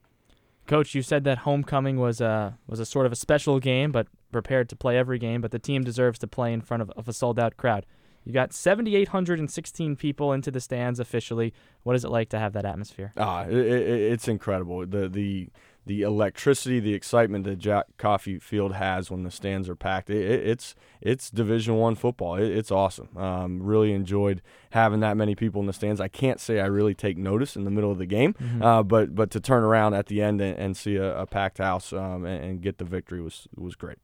Coach, 0.68 0.94
you 0.94 1.02
said 1.02 1.24
that 1.24 1.38
homecoming 1.38 1.98
was 1.98 2.20
a 2.20 2.58
was 2.68 2.78
a 2.78 2.86
sort 2.86 3.06
of 3.06 3.12
a 3.12 3.16
special 3.16 3.58
game, 3.58 3.90
but 3.90 4.06
prepared 4.30 4.68
to 4.68 4.76
play 4.76 4.98
every 4.98 5.18
game. 5.18 5.40
But 5.40 5.50
the 5.50 5.58
team 5.58 5.82
deserves 5.82 6.18
to 6.20 6.28
play 6.28 6.52
in 6.52 6.60
front 6.60 6.82
of, 6.82 6.90
of 6.90 7.08
a 7.08 7.12
sold 7.12 7.38
out 7.38 7.56
crowd. 7.56 7.86
You 8.24 8.34
got 8.34 8.52
7,816 8.52 9.96
people 9.96 10.34
into 10.34 10.50
the 10.50 10.60
stands 10.60 11.00
officially. 11.00 11.54
What 11.84 11.96
is 11.96 12.04
it 12.04 12.10
like 12.10 12.28
to 12.30 12.38
have 12.38 12.52
that 12.52 12.66
atmosphere? 12.66 13.14
Ah, 13.16 13.44
it, 13.44 13.56
it, 13.56 14.12
it's 14.12 14.28
incredible. 14.28 14.84
The 14.84 15.08
the 15.08 15.48
the 15.88 16.02
electricity, 16.02 16.78
the 16.78 16.94
excitement 16.94 17.44
that 17.44 17.56
Jack 17.58 17.86
Coffey 17.96 18.38
Field 18.38 18.74
has 18.74 19.10
when 19.10 19.24
the 19.24 19.30
stands 19.32 19.68
are 19.68 19.74
packed. 19.74 20.08
It, 20.10 20.30
it, 20.30 20.46
it's 20.46 20.74
it's 21.00 21.30
Division 21.30 21.74
One 21.74 21.96
football. 21.96 22.36
It, 22.36 22.48
it's 22.56 22.70
awesome. 22.70 23.08
Um, 23.16 23.60
really 23.62 23.92
enjoyed 23.92 24.40
having 24.70 25.00
that 25.00 25.16
many 25.16 25.34
people 25.34 25.60
in 25.60 25.66
the 25.66 25.72
stands. 25.72 26.00
I 26.00 26.08
can't 26.08 26.38
say 26.38 26.60
I 26.60 26.66
really 26.66 26.94
take 26.94 27.18
notice 27.18 27.56
in 27.56 27.64
the 27.64 27.70
middle 27.72 27.90
of 27.90 27.98
the 27.98 28.06
game, 28.06 28.34
Mhm. 28.34 28.62
uh, 28.62 28.82
but 28.84 29.14
but 29.16 29.30
to 29.32 29.40
turn 29.40 29.64
around 29.64 29.94
at 29.94 30.06
the 30.06 30.22
end 30.22 30.40
and, 30.40 30.56
and 30.56 30.76
see 30.76 30.94
a, 30.96 31.18
a 31.20 31.26
packed 31.26 31.58
house 31.58 31.92
um, 31.92 32.24
and, 32.24 32.44
and 32.44 32.60
get 32.62 32.78
the 32.78 32.84
victory 32.84 33.20
was 33.20 33.48
was 33.56 33.74
great. 33.74 33.98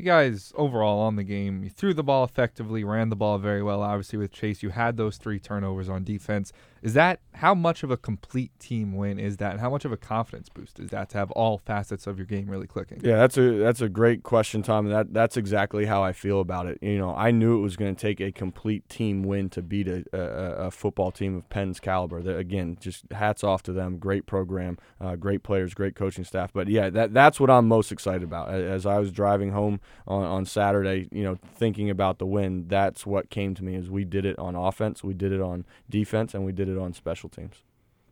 You 0.00 0.04
guys 0.04 0.52
overall 0.54 1.00
on 1.00 1.16
the 1.16 1.24
game, 1.24 1.64
you 1.64 1.70
threw 1.70 1.92
the 1.92 2.04
ball 2.04 2.22
effectively, 2.22 2.84
ran 2.84 3.08
the 3.08 3.16
ball 3.16 3.36
very 3.38 3.64
well. 3.64 3.82
Obviously, 3.82 4.16
with 4.16 4.30
Chase, 4.30 4.62
you 4.62 4.68
had 4.70 4.96
those 4.96 5.16
three 5.16 5.40
turnovers 5.40 5.88
on 5.88 6.04
defense. 6.04 6.52
Is 6.82 6.94
that 6.94 7.20
how 7.34 7.54
much 7.54 7.82
of 7.82 7.90
a 7.90 7.96
complete 7.96 8.50
team 8.58 8.96
win 8.96 9.18
is 9.18 9.36
that, 9.36 9.52
and 9.52 9.60
how 9.60 9.70
much 9.70 9.84
of 9.84 9.92
a 9.92 9.96
confidence 9.96 10.48
boost 10.48 10.80
is 10.80 10.90
that 10.90 11.08
to 11.10 11.18
have 11.18 11.30
all 11.32 11.58
facets 11.58 12.06
of 12.06 12.18
your 12.18 12.26
game 12.26 12.48
really 12.50 12.66
clicking? 12.66 13.00
Yeah, 13.02 13.16
that's 13.16 13.36
a 13.36 13.58
that's 13.58 13.80
a 13.80 13.88
great 13.88 14.22
question, 14.22 14.62
Tom. 14.62 14.86
and 14.86 14.94
That 14.94 15.14
that's 15.14 15.36
exactly 15.36 15.86
how 15.86 16.02
I 16.02 16.12
feel 16.12 16.40
about 16.40 16.66
it. 16.66 16.78
You 16.82 16.98
know, 16.98 17.14
I 17.14 17.30
knew 17.30 17.58
it 17.58 17.62
was 17.62 17.76
going 17.76 17.94
to 17.94 18.00
take 18.00 18.20
a 18.20 18.32
complete 18.32 18.88
team 18.88 19.22
win 19.22 19.50
to 19.50 19.62
beat 19.62 19.88
a, 19.88 20.04
a, 20.12 20.66
a 20.66 20.70
football 20.70 21.10
team 21.10 21.36
of 21.36 21.48
Penn's 21.48 21.80
caliber. 21.80 22.22
That, 22.22 22.36
again, 22.36 22.76
just 22.80 23.04
hats 23.12 23.44
off 23.44 23.62
to 23.64 23.72
them. 23.72 23.98
Great 23.98 24.26
program, 24.26 24.78
uh, 25.00 25.16
great 25.16 25.42
players, 25.42 25.74
great 25.74 25.94
coaching 25.94 26.24
staff. 26.24 26.52
But 26.52 26.68
yeah, 26.68 26.90
that 26.90 27.14
that's 27.14 27.38
what 27.38 27.50
I'm 27.50 27.68
most 27.68 27.92
excited 27.92 28.22
about. 28.22 28.50
As 28.50 28.86
I 28.86 28.98
was 28.98 29.12
driving 29.12 29.52
home 29.52 29.80
on, 30.06 30.24
on 30.24 30.44
Saturday, 30.44 31.08
you 31.12 31.22
know, 31.22 31.38
thinking 31.54 31.90
about 31.90 32.18
the 32.18 32.26
win, 32.26 32.66
that's 32.68 33.06
what 33.06 33.30
came 33.30 33.54
to 33.54 33.64
me. 33.64 33.74
Is 33.74 33.90
we 33.90 34.04
did 34.04 34.24
it 34.24 34.38
on 34.38 34.54
offense, 34.54 35.04
we 35.04 35.14
did 35.14 35.32
it 35.32 35.40
on 35.40 35.64
defense, 35.88 36.34
and 36.34 36.44
we 36.44 36.52
did 36.52 36.67
it 36.68 36.78
on 36.78 36.92
special 36.92 37.28
teams. 37.28 37.62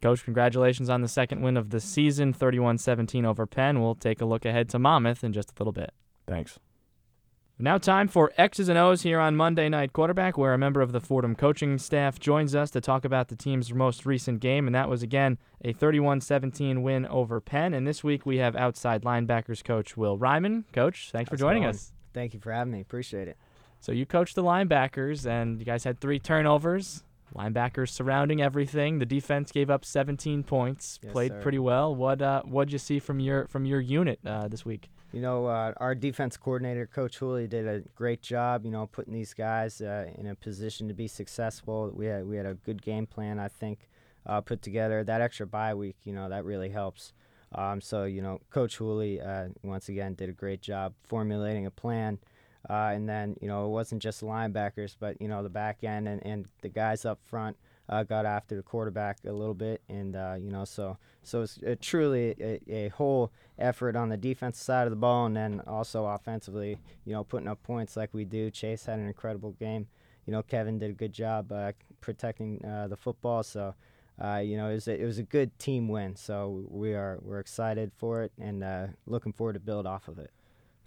Coach, 0.03 0.25
congratulations 0.25 0.91
on 0.91 1.01
the 1.01 1.09
second 1.09 1.41
win 1.41 1.57
of 1.57 1.71
the 1.71 1.81
season, 1.81 2.33
31-17 2.33 3.25
over 3.25 3.47
Penn. 3.47 3.81
We'll 3.81 3.95
take 3.95 4.21
a 4.21 4.27
look 4.27 4.45
ahead 4.45 4.69
to 4.71 4.79
Monmouth 4.79 5.25
in 5.25 5.33
just 5.33 5.51
a 5.51 5.55
little 5.59 5.73
bit. 5.73 5.93
Thanks. 6.27 6.59
Now, 7.59 7.79
time 7.79 8.07
for 8.07 8.33
X's 8.37 8.69
and 8.69 8.79
O's 8.79 9.01
here 9.01 9.19
on 9.19 9.35
Monday 9.35 9.71
Night 9.71 9.95
Quarterback, 9.95 10.37
where 10.37 10.53
a 10.53 10.59
member 10.59 10.83
of 10.83 10.93
the 10.93 11.01
Fordham 11.01 11.35
coaching 11.35 11.79
staff 11.79 12.21
joins 12.21 12.55
us 12.55 12.71
to 12.73 12.83
talk 12.83 13.07
about 13.07 13.29
the 13.29 13.37
team's 13.37 13.73
most 13.73 14.05
recent 14.05 14.41
game, 14.41 14.67
and 14.67 14.75
that 14.75 14.91
was 14.91 15.03
again 15.03 15.39
a 15.65 15.73
31 15.73 16.21
17 16.21 16.83
win 16.83 17.07
over 17.07 17.41
Penn. 17.41 17.73
And 17.73 17.87
this 17.87 18.05
week 18.05 18.27
we 18.27 18.37
have 18.37 18.55
outside 18.57 19.05
linebackers 19.05 19.65
coach 19.65 19.97
Will 19.97 20.19
Ryman. 20.19 20.67
Coach, 20.75 21.09
thanks 21.13 21.31
for 21.31 21.37
How's 21.37 21.41
it 21.41 21.45
joining 21.45 21.65
us. 21.65 21.93
Thank 22.13 22.35
you 22.35 22.41
for 22.41 22.53
having 22.53 22.75
me. 22.75 22.83
Appreciate 22.83 23.27
it. 23.27 23.39
So, 23.81 23.91
you 23.91 24.05
coached 24.05 24.35
the 24.35 24.43
linebackers, 24.43 25.27
and 25.27 25.59
you 25.59 25.65
guys 25.65 25.85
had 25.85 25.99
three 25.99 26.19
turnovers. 26.19 27.05
Linebackers 27.35 27.91
surrounding 27.91 28.41
everything. 28.41 28.99
The 28.99 29.07
defense 29.07 29.53
gave 29.53 29.71
up 29.71 29.85
17 29.85 30.43
points. 30.43 30.99
Yes, 31.03 31.13
played 31.13 31.33
sir. 31.33 31.41
pretty 31.43 31.59
well. 31.59 31.95
What 31.95 32.23
uh, 32.23 32.43
what'd 32.43 32.73
you 32.73 32.79
see 32.79 32.99
from 32.99 33.21
your 33.21 33.47
from 33.49 33.65
your 33.65 33.81
unit 33.81 34.21
uh, 34.25 34.49
this 34.49 34.65
week? 34.65 34.91
You 35.13 35.21
know, 35.23 35.47
uh, 35.47 35.73
our 35.79 35.95
defense 35.95 36.37
coordinator, 36.37 36.87
Coach 36.87 37.19
Hooley, 37.19 37.47
did 37.47 37.67
a 37.67 37.81
great 37.95 38.23
job. 38.23 38.65
You 38.65 38.71
know, 38.71 38.87
putting 38.87 39.15
these 39.15 39.35
guys 39.35 39.81
uh, 39.81 40.07
in 40.17 40.27
a 40.27 40.35
position 40.35 40.89
to 40.89 40.95
be 40.95 41.09
successful. 41.09 41.91
We 41.95 42.07
had 42.07 42.27
we 42.27 42.37
had 42.37 42.47
a 42.47 42.55
good 42.55 42.83
game 42.83 43.07
plan, 43.07 43.39
I 43.39 43.49
think, 43.49 43.89
uh, 44.27 44.41
put 44.41 44.63
together. 44.63 45.05
That 45.05 45.21
extra 45.21 45.47
bye 45.47 45.75
week, 45.75 45.97
you 46.05 46.13
know, 46.13 46.29
that 46.29 46.45
really 46.45 46.71
helps. 46.71 47.13
Um, 47.55 47.81
so 47.81 48.05
you 48.05 48.23
know, 48.23 48.41
Coach 48.51 48.77
Hooley 48.77 49.21
uh, 49.21 49.49
once 49.63 49.89
again 49.89 50.15
did 50.15 50.29
a 50.29 50.33
great 50.33 50.61
job 50.61 50.95
formulating 51.05 51.67
a 51.67 51.71
plan. 51.71 52.19
Uh, 52.69 52.91
and 52.95 53.09
then 53.09 53.37
you 53.41 53.49
know, 53.49 53.67
it 53.67 53.69
wasn't 53.69 54.03
just 54.03 54.23
linebackers, 54.23 54.97
but 54.99 55.21
you 55.21 55.29
know, 55.29 55.43
the 55.43 55.49
back 55.49 55.85
end 55.85 56.09
and, 56.09 56.25
and 56.27 56.47
the 56.63 56.69
guys 56.69 57.05
up 57.05 57.21
front 57.25 57.57
uh, 57.89 58.03
got 58.03 58.27
after 58.27 58.57
the 58.57 58.63
quarterback 58.63 59.19
a 59.27 59.33
little 59.33 59.55
bit, 59.55 59.81
and 59.89 60.17
uh, 60.17 60.35
you 60.39 60.51
know, 60.51 60.65
so 60.65 60.97
so 61.23 61.43
it's 61.43 61.59
truly 61.81 62.35
a, 62.41 62.61
a 62.69 62.89
whole 62.89 63.33
effort 63.59 63.97
on 63.97 64.09
the 64.09 64.17
defensive 64.17 64.63
side 64.63 64.87
of 64.87 64.91
the 64.91 64.97
ball, 64.97 65.27
and 65.27 65.37
then 65.37 65.63
also 65.67 66.07
offensively, 66.07 66.79
you 67.05 67.13
know, 67.13 67.25
putting 67.25 67.49
up 67.49 67.63
points 67.63 67.97
like 67.97 68.13
we 68.13 68.25
do. 68.25 68.51
Chase 68.51 68.87
had 68.87 68.99
an 68.99 69.07
incredible 69.07 69.53
game. 69.53 69.87
You 70.27 70.33
know, 70.33 70.43
Kevin 70.43 70.79
did 70.79 70.91
a 70.91 70.95
good 70.95 71.13
job 71.13 71.53
uh, 71.53 71.73
protecting 72.01 72.65
uh, 72.65 72.89
the 72.89 72.97
football. 72.97 73.45
So, 73.45 73.75
uh, 74.23 74.39
you 74.39 74.57
know, 74.57 74.69
it 74.71 74.75
was 74.75 74.89
a, 74.89 75.01
it 75.01 75.05
was 75.05 75.19
a 75.19 75.23
good 75.23 75.57
team 75.61 75.87
win. 75.87 76.17
So 76.17 76.65
we 76.69 76.95
are 76.95 77.19
we're 77.23 77.39
excited 77.39 77.93
for 77.97 78.23
it 78.23 78.33
and 78.41 78.65
looking 79.07 79.33
forward 79.33 79.53
to 79.53 79.61
build 79.61 79.87
off 79.87 80.09
of 80.09 80.19
it. 80.19 80.31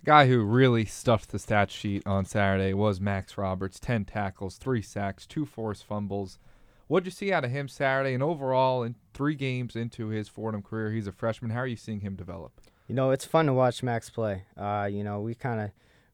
The 0.01 0.05
guy 0.05 0.27
who 0.27 0.41
really 0.43 0.85
stuffed 0.85 1.31
the 1.31 1.39
stat 1.39 1.69
sheet 1.69 2.07
on 2.07 2.23
Saturday 2.23 2.73
was 2.73 3.01
Max 3.01 3.37
Roberts 3.37 3.81
10 3.81 4.05
tackles, 4.05 4.55
3 4.55 4.81
sacks, 4.81 5.25
2 5.25 5.45
forced 5.45 5.83
fumbles. 5.83 6.39
What'd 6.87 7.05
you 7.05 7.11
see 7.11 7.33
out 7.33 7.43
of 7.43 7.51
him 7.51 7.67
Saturday? 7.67 8.13
And 8.13 8.23
overall, 8.23 8.81
in 8.81 8.95
three 9.13 9.35
games 9.35 9.75
into 9.75 10.07
his 10.07 10.29
Fordham 10.29 10.61
career, 10.61 10.91
he's 10.91 11.05
a 11.05 11.11
freshman. 11.11 11.51
How 11.51 11.59
are 11.59 11.67
you 11.67 11.75
seeing 11.75 11.99
him 11.99 12.15
develop? 12.15 12.61
You 12.87 12.95
know, 12.95 13.11
it's 13.11 13.25
fun 13.25 13.47
to 13.47 13.53
watch 13.53 13.83
Max 13.83 14.09
play. 14.09 14.43
Uh, 14.55 14.87
you 14.89 15.03
know, 15.03 15.19
we 15.19 15.35
kind 15.35 15.59
of 15.59 15.71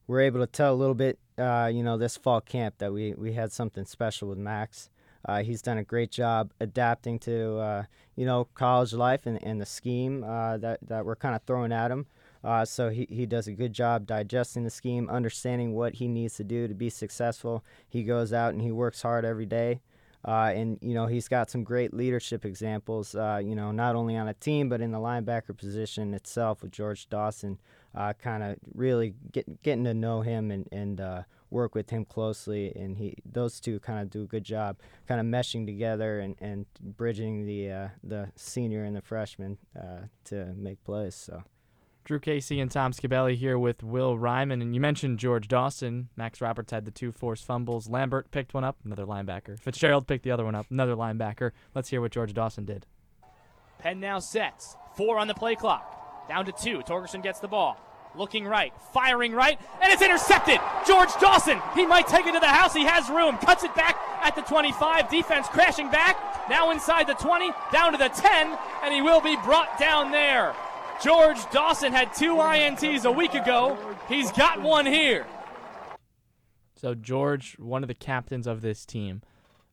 were 0.08 0.20
able 0.20 0.40
to 0.40 0.48
tell 0.48 0.74
a 0.74 0.76
little 0.76 0.94
bit, 0.94 1.20
uh, 1.38 1.70
you 1.72 1.84
know, 1.84 1.96
this 1.96 2.16
fall 2.16 2.40
camp 2.40 2.78
that 2.78 2.92
we, 2.92 3.14
we 3.14 3.34
had 3.34 3.52
something 3.52 3.84
special 3.84 4.28
with 4.28 4.38
Max. 4.38 4.90
Uh, 5.24 5.44
he's 5.44 5.62
done 5.62 5.78
a 5.78 5.84
great 5.84 6.10
job 6.10 6.52
adapting 6.60 7.20
to, 7.20 7.58
uh, 7.58 7.84
you 8.16 8.26
know, 8.26 8.48
college 8.54 8.92
life 8.92 9.26
and, 9.26 9.42
and 9.44 9.60
the 9.60 9.66
scheme 9.66 10.24
uh, 10.24 10.56
that, 10.58 10.80
that 10.82 11.06
we're 11.06 11.16
kind 11.16 11.36
of 11.36 11.42
throwing 11.44 11.72
at 11.72 11.92
him. 11.92 12.06
Uh, 12.46 12.64
so 12.64 12.90
he, 12.90 13.08
he 13.10 13.26
does 13.26 13.48
a 13.48 13.52
good 13.52 13.72
job 13.72 14.06
digesting 14.06 14.62
the 14.62 14.70
scheme, 14.70 15.10
understanding 15.10 15.74
what 15.74 15.94
he 15.94 16.06
needs 16.06 16.36
to 16.36 16.44
do 16.44 16.68
to 16.68 16.74
be 16.74 16.88
successful. 16.88 17.64
He 17.88 18.04
goes 18.04 18.32
out 18.32 18.54
and 18.54 18.62
he 18.62 18.70
works 18.70 19.02
hard 19.02 19.24
every 19.24 19.46
day. 19.46 19.80
Uh, 20.24 20.52
and 20.54 20.78
you 20.80 20.94
know 20.94 21.06
he's 21.06 21.28
got 21.28 21.50
some 21.50 21.62
great 21.64 21.92
leadership 21.92 22.44
examples. 22.44 23.14
Uh, 23.14 23.40
you 23.42 23.54
know 23.54 23.70
not 23.70 23.94
only 23.94 24.16
on 24.16 24.28
a 24.28 24.34
team 24.34 24.68
but 24.68 24.80
in 24.80 24.90
the 24.90 24.98
linebacker 24.98 25.56
position 25.56 26.14
itself 26.14 26.62
with 26.62 26.70
George 26.70 27.08
Dawson. 27.08 27.58
Uh, 27.94 28.12
kind 28.12 28.42
of 28.42 28.56
really 28.74 29.14
get, 29.32 29.62
getting 29.62 29.84
to 29.84 29.94
know 29.94 30.20
him 30.20 30.50
and 30.50 30.68
and 30.70 31.00
uh, 31.00 31.22
work 31.50 31.74
with 31.74 31.90
him 31.90 32.04
closely. 32.04 32.72
And 32.74 32.96
he 32.96 33.14
those 33.24 33.60
two 33.60 33.78
kind 33.80 34.00
of 34.00 34.10
do 34.10 34.22
a 34.22 34.26
good 34.26 34.44
job, 34.44 34.78
kind 35.06 35.20
of 35.20 35.26
meshing 35.26 35.64
together 35.64 36.20
and, 36.20 36.36
and 36.40 36.66
bridging 36.80 37.46
the 37.46 37.70
uh, 37.70 37.88
the 38.02 38.28
senior 38.34 38.84
and 38.84 38.96
the 38.96 39.02
freshman 39.02 39.58
to 40.24 40.54
make 40.56 40.82
plays. 40.84 41.14
So. 41.14 41.42
Drew 42.06 42.20
Casey 42.20 42.60
and 42.60 42.70
Tom 42.70 42.92
Scabelli 42.92 43.34
here 43.34 43.58
with 43.58 43.82
Will 43.82 44.16
Ryman. 44.16 44.62
And 44.62 44.72
you 44.76 44.80
mentioned 44.80 45.18
George 45.18 45.48
Dawson. 45.48 46.08
Max 46.14 46.40
Roberts 46.40 46.70
had 46.70 46.84
the 46.84 46.92
two 46.92 47.10
forced 47.10 47.44
fumbles. 47.44 47.88
Lambert 47.88 48.30
picked 48.30 48.54
one 48.54 48.62
up, 48.62 48.76
another 48.84 49.04
linebacker. 49.04 49.58
Fitzgerald 49.58 50.06
picked 50.06 50.22
the 50.22 50.30
other 50.30 50.44
one 50.44 50.54
up, 50.54 50.66
another 50.70 50.94
linebacker. 50.94 51.50
Let's 51.74 51.88
hear 51.88 52.00
what 52.00 52.12
George 52.12 52.32
Dawson 52.32 52.64
did. 52.64 52.86
Penn 53.80 53.98
now 53.98 54.20
sets. 54.20 54.76
Four 54.96 55.18
on 55.18 55.26
the 55.26 55.34
play 55.34 55.56
clock. 55.56 56.28
Down 56.28 56.44
to 56.46 56.52
two. 56.52 56.78
Torgersen 56.78 57.24
gets 57.24 57.40
the 57.40 57.48
ball. 57.48 57.76
Looking 58.14 58.46
right. 58.46 58.72
Firing 58.94 59.32
right. 59.32 59.58
And 59.82 59.92
it's 59.92 60.00
intercepted. 60.00 60.60
George 60.86 61.12
Dawson. 61.20 61.60
He 61.74 61.86
might 61.86 62.06
take 62.06 62.24
it 62.26 62.32
to 62.34 62.40
the 62.40 62.46
house. 62.46 62.72
He 62.72 62.84
has 62.84 63.10
room. 63.10 63.36
Cuts 63.38 63.64
it 63.64 63.74
back 63.74 63.98
at 64.22 64.36
the 64.36 64.42
25. 64.42 65.10
Defense 65.10 65.48
crashing 65.48 65.90
back. 65.90 66.16
Now 66.48 66.70
inside 66.70 67.08
the 67.08 67.14
20. 67.14 67.50
Down 67.72 67.90
to 67.92 67.98
the 67.98 68.10
10. 68.10 68.56
And 68.84 68.94
he 68.94 69.02
will 69.02 69.20
be 69.20 69.36
brought 69.44 69.76
down 69.80 70.12
there. 70.12 70.54
George 71.02 71.38
Dawson 71.50 71.92
had 71.92 72.14
two 72.14 72.36
INTs 72.36 73.04
a 73.04 73.12
week 73.12 73.34
ago. 73.34 73.76
He's 74.08 74.32
got 74.32 74.62
one 74.62 74.86
here. 74.86 75.26
So, 76.74 76.94
George, 76.94 77.58
one 77.58 77.82
of 77.82 77.88
the 77.88 77.94
captains 77.94 78.46
of 78.46 78.60
this 78.60 78.84
team. 78.84 79.22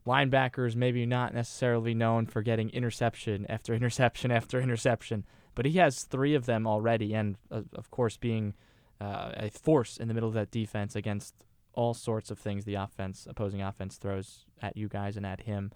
Linebackers, 0.05 0.75
maybe 0.75 1.05
not 1.05 1.33
necessarily 1.33 1.93
known 1.93 2.25
for 2.25 2.41
getting 2.41 2.69
interception 2.71 3.45
after 3.47 3.73
interception 3.75 4.31
after 4.31 4.59
interception, 4.59 5.25
but 5.55 5.65
he 5.65 5.77
has 5.77 6.03
three 6.03 6.35
of 6.35 6.45
them 6.45 6.67
already, 6.67 7.13
and 7.13 7.37
uh, 7.51 7.61
of 7.73 7.89
course, 7.89 8.17
being 8.17 8.53
uh, 8.99 9.31
a 9.35 9.49
force 9.49 9.97
in 9.97 10.07
the 10.07 10.13
middle 10.13 10.29
of 10.29 10.35
that 10.35 10.51
defense 10.51 10.95
against 10.95 11.35
all 11.73 11.93
sorts 11.93 12.31
of 12.31 12.39
things 12.39 12.65
the 12.65 12.75
offense, 12.75 13.27
opposing 13.29 13.61
offense, 13.61 13.97
throws 13.97 14.45
at 14.61 14.77
you 14.77 14.87
guys 14.87 15.17
and 15.17 15.25
at 15.25 15.41
him. 15.41 15.71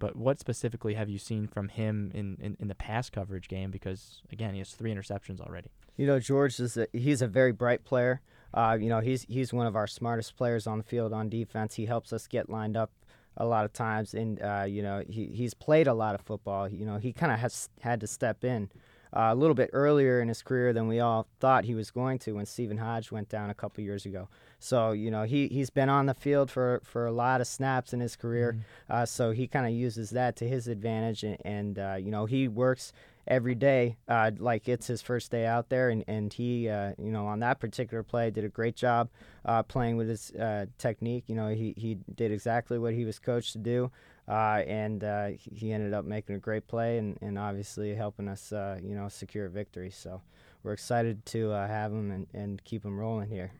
But 0.00 0.16
what 0.16 0.40
specifically 0.40 0.94
have 0.94 1.08
you 1.08 1.18
seen 1.18 1.46
from 1.46 1.68
him 1.68 2.10
in, 2.12 2.36
in, 2.40 2.56
in 2.58 2.66
the 2.66 2.74
pass 2.74 3.08
coverage 3.08 3.46
game? 3.46 3.70
Because 3.70 4.22
again, 4.32 4.54
he 4.54 4.58
has 4.58 4.72
three 4.72 4.92
interceptions 4.92 5.40
already. 5.40 5.70
You 5.96 6.06
know, 6.06 6.18
George 6.18 6.58
is 6.58 6.76
a, 6.76 6.88
he's 6.92 7.22
a 7.22 7.28
very 7.28 7.52
bright 7.52 7.84
player. 7.84 8.20
Uh, 8.52 8.76
you 8.80 8.88
know, 8.88 8.98
he's 8.98 9.22
he's 9.28 9.52
one 9.52 9.68
of 9.68 9.76
our 9.76 9.86
smartest 9.86 10.36
players 10.36 10.66
on 10.66 10.78
the 10.78 10.84
field 10.84 11.12
on 11.12 11.28
defense. 11.28 11.74
He 11.74 11.86
helps 11.86 12.12
us 12.12 12.26
get 12.26 12.50
lined 12.50 12.76
up 12.76 12.90
a 13.36 13.44
lot 13.44 13.64
of 13.64 13.72
times, 13.72 14.14
and 14.14 14.42
uh, 14.42 14.64
you 14.66 14.82
know, 14.82 15.04
he 15.08 15.26
he's 15.26 15.54
played 15.54 15.86
a 15.86 15.94
lot 15.94 16.16
of 16.16 16.22
football. 16.22 16.68
You 16.68 16.84
know, 16.84 16.96
he 16.96 17.12
kind 17.12 17.30
of 17.30 17.38
has 17.38 17.68
had 17.80 18.00
to 18.00 18.08
step 18.08 18.42
in 18.42 18.70
uh, 19.12 19.28
a 19.30 19.34
little 19.34 19.54
bit 19.54 19.70
earlier 19.72 20.20
in 20.20 20.28
his 20.28 20.42
career 20.42 20.72
than 20.72 20.88
we 20.88 21.00
all 21.00 21.26
thought 21.40 21.64
he 21.64 21.74
was 21.74 21.90
going 21.90 22.18
to 22.20 22.32
when 22.32 22.46
Stephen 22.46 22.78
Hodge 22.78 23.10
went 23.10 23.28
down 23.28 23.50
a 23.50 23.54
couple 23.54 23.82
years 23.82 24.06
ago. 24.06 24.28
So 24.58 24.92
you 24.92 25.10
know, 25.10 25.24
he 25.24 25.48
he's 25.48 25.70
been 25.70 25.88
on 25.88 26.06
the 26.06 26.14
field 26.14 26.50
for 26.50 26.80
for 26.84 27.06
a 27.06 27.12
lot 27.12 27.40
of 27.40 27.46
snaps 27.46 27.92
in 27.92 28.00
his 28.00 28.16
career. 28.16 28.64
Uh, 28.88 29.06
so 29.06 29.30
he 29.30 29.46
kind 29.46 29.66
of 29.66 29.72
uses 29.72 30.10
that 30.10 30.36
to 30.36 30.48
his 30.48 30.68
advantage, 30.68 31.22
and, 31.22 31.38
and 31.44 31.78
uh, 31.78 31.96
you 31.98 32.10
know, 32.10 32.26
he 32.26 32.48
works 32.48 32.92
every 33.26 33.54
day 33.54 33.96
uh, 34.08 34.30
like 34.38 34.68
it's 34.68 34.86
his 34.86 35.02
first 35.02 35.30
day 35.30 35.46
out 35.46 35.68
there 35.68 35.90
and, 35.90 36.04
and 36.08 36.32
he 36.32 36.68
uh, 36.68 36.92
you 36.98 37.12
know 37.12 37.26
on 37.26 37.38
that 37.40 37.60
particular 37.60 38.02
play 38.02 38.30
did 38.30 38.44
a 38.44 38.48
great 38.48 38.74
job 38.74 39.08
uh, 39.44 39.62
playing 39.62 39.96
with 39.96 40.08
his 40.08 40.32
uh, 40.32 40.66
technique 40.78 41.24
you 41.28 41.34
know 41.34 41.48
he, 41.48 41.74
he 41.76 41.96
did 42.14 42.32
exactly 42.32 42.78
what 42.78 42.92
he 42.92 43.04
was 43.04 43.18
coached 43.18 43.52
to 43.52 43.58
do 43.58 43.90
uh, 44.30 44.62
and 44.66 45.02
uh, 45.02 45.30
he 45.52 45.72
ended 45.72 45.92
up 45.92 46.04
making 46.04 46.36
a 46.36 46.38
great 46.38 46.68
play 46.68 46.98
and, 46.98 47.18
and 47.20 47.36
obviously 47.36 47.94
helping 47.94 48.28
us, 48.28 48.52
uh, 48.52 48.78
you 48.80 48.94
know, 48.94 49.08
secure 49.08 49.46
a 49.46 49.50
victory. 49.50 49.90
So 49.90 50.22
we're 50.62 50.72
excited 50.72 51.26
to 51.26 51.50
uh, 51.50 51.66
have 51.66 51.90
him 51.90 52.12
and, 52.12 52.26
and 52.32 52.62
keep 52.62 52.84
him 52.84 52.96
rolling 52.96 53.28
here. 53.28 53.50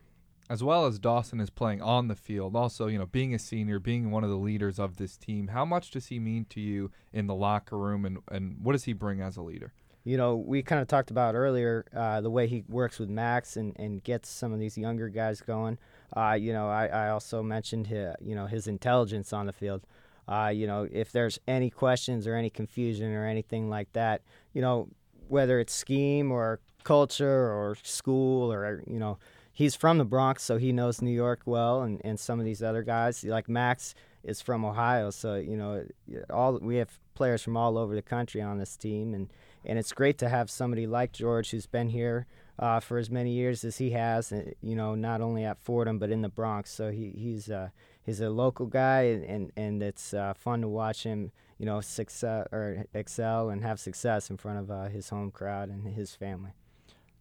As 0.49 0.62
well 0.62 0.87
as 0.87 0.99
Dawson 0.99 1.41
is 1.41 1.50
playing 1.50 1.83
on 1.83 2.09
the 2.09 2.17
field, 2.17 2.57
also 2.57 2.87
you 2.89 2.99
know 2.99 3.07
being 3.07 3.35
a 3.35 3.39
senior, 3.39 3.79
being 3.79 4.11
one 4.11 4.25
of 4.25 4.31
the 4.31 4.37
leaders 4.37 4.81
of 4.81 4.97
this 4.97 5.17
team. 5.17 5.49
How 5.49 5.65
much 5.65 5.93
does 5.93 6.07
he 6.07 6.19
mean 6.19 6.45
to 6.50 6.61
you 6.61 6.91
in 7.12 7.29
the 7.29 7.37
locker 7.37 7.79
room, 7.79 8.05
and, 8.05 8.19
and 8.31 8.57
what 8.61 8.73
does 8.73 8.85
he 8.85 8.93
bring 8.93 9.21
as 9.21 9.37
a 9.37 9.43
leader? 9.43 9.73
you 10.05 10.17
know, 10.17 10.37
we 10.37 10.62
kind 10.62 10.81
of 10.81 10.89
talked 10.89 11.11
about 11.11 11.35
earlier 11.35 11.85
uh, 11.95 12.21
the 12.21 12.31
way 12.31 12.47
he 12.47 12.65
works 12.69 12.99
with 12.99 13.11
Max 13.11 13.57
and, 13.57 13.75
and 13.79 14.03
gets 14.03 14.31
some 14.31 14.53
of 14.53 14.59
these 14.59 14.79
younger 14.79 15.09
guys 15.09 15.41
going. 15.41 15.79
Uh, 16.17 16.33
you 16.33 16.53
know, 16.53 16.69
I, 16.69 16.87
I 16.87 17.09
also 17.11 17.43
mentioned 17.43 17.87
his, 17.87 18.15
you 18.21 18.35
know 18.35 18.47
his 18.47 18.67
intelligence 18.67 19.33
on 19.33 19.47
the 19.47 19.53
field. 19.53 19.83
Uh, 20.30 20.49
you 20.49 20.66
know, 20.66 20.87
if 20.92 21.10
there's 21.10 21.40
any 21.49 21.70
questions 21.70 22.26
or 22.26 22.37
any 22.37 22.50
confusion 22.50 23.12
or 23.12 23.26
anything 23.26 23.68
like 23.68 23.92
that, 23.94 24.22
you 24.52 24.62
know, 24.62 24.88
whether 25.28 25.58
it's 25.58 25.75
scheme 25.75 26.30
or 26.30 26.60
culture 26.84 27.52
or 27.52 27.76
school 27.82 28.52
or 28.52 28.82
you 28.87 28.99
know, 28.99 29.18
he's 29.52 29.75
from 29.75 29.99
the 29.99 30.04
Bronx, 30.04 30.44
so 30.44 30.56
he 30.56 30.72
knows 30.72 31.02
New 31.02 31.10
York 31.10 31.40
well, 31.46 31.82
and, 31.82 32.00
and 32.04 32.18
some 32.18 32.38
of 32.38 32.44
these 32.44 32.62
other 32.62 32.82
guys. 32.82 33.25
Like 33.25 33.49
Max 33.49 33.94
is 34.22 34.40
from 34.40 34.64
Ohio, 34.64 35.10
so 35.10 35.34
you 35.34 35.56
know, 35.56 35.84
all 36.30 36.58
we 36.60 36.76
have 36.76 36.99
players 37.14 37.42
from 37.42 37.56
all 37.56 37.76
over 37.76 37.94
the 37.94 38.02
country 38.02 38.40
on 38.40 38.58
this 38.58 38.76
team, 38.76 39.14
and 39.14 39.28
and 39.64 39.78
it's 39.78 39.92
great 39.92 40.16
to 40.18 40.28
have 40.28 40.49
somebody 40.49 40.87
like 40.87 41.12
George 41.12 41.50
who's 41.50 41.66
been 41.66 41.88
here 41.88 42.26
uh, 42.61 42.79
for 42.79 42.99
as 42.99 43.11
many 43.11 43.33
years 43.33 43.64
as 43.64 43.79
he 43.79 43.90
has. 43.90 44.31
Uh, 44.31 44.52
you 44.61 44.76
know, 44.76 44.95
not 44.95 45.21
only 45.21 45.45
at 45.45 45.59
Fordham 45.59 45.99
but 45.99 46.11
in 46.11 46.23
the 46.23 46.29
Bronx. 46.29 46.71
So 46.71 46.90
he, 46.90 47.11
he's 47.17 47.50
uh, 47.50 47.71
he's 48.02 48.21
a 48.21 48.31
local 48.31 48.67
guy, 48.67 49.02
and 49.02 49.50
and 49.57 49.83
it's 49.83 50.14
uh, 50.14 50.35
fun 50.35 50.61
to 50.61 50.69
watch 50.69 51.02
him. 51.02 51.33
You 51.59 51.67
know, 51.67 51.81
success 51.81 52.47
or 52.52 52.87
excel 52.95 53.50
and 53.50 53.62
have 53.62 53.81
success 53.81 54.31
in 54.31 54.38
front 54.38 54.61
of 54.61 54.71
uh, 54.71 54.88
his 54.88 55.11
home 55.11 55.31
crowd 55.31 55.69
and 55.69 55.88
his 55.88 56.14
family. 56.14 56.52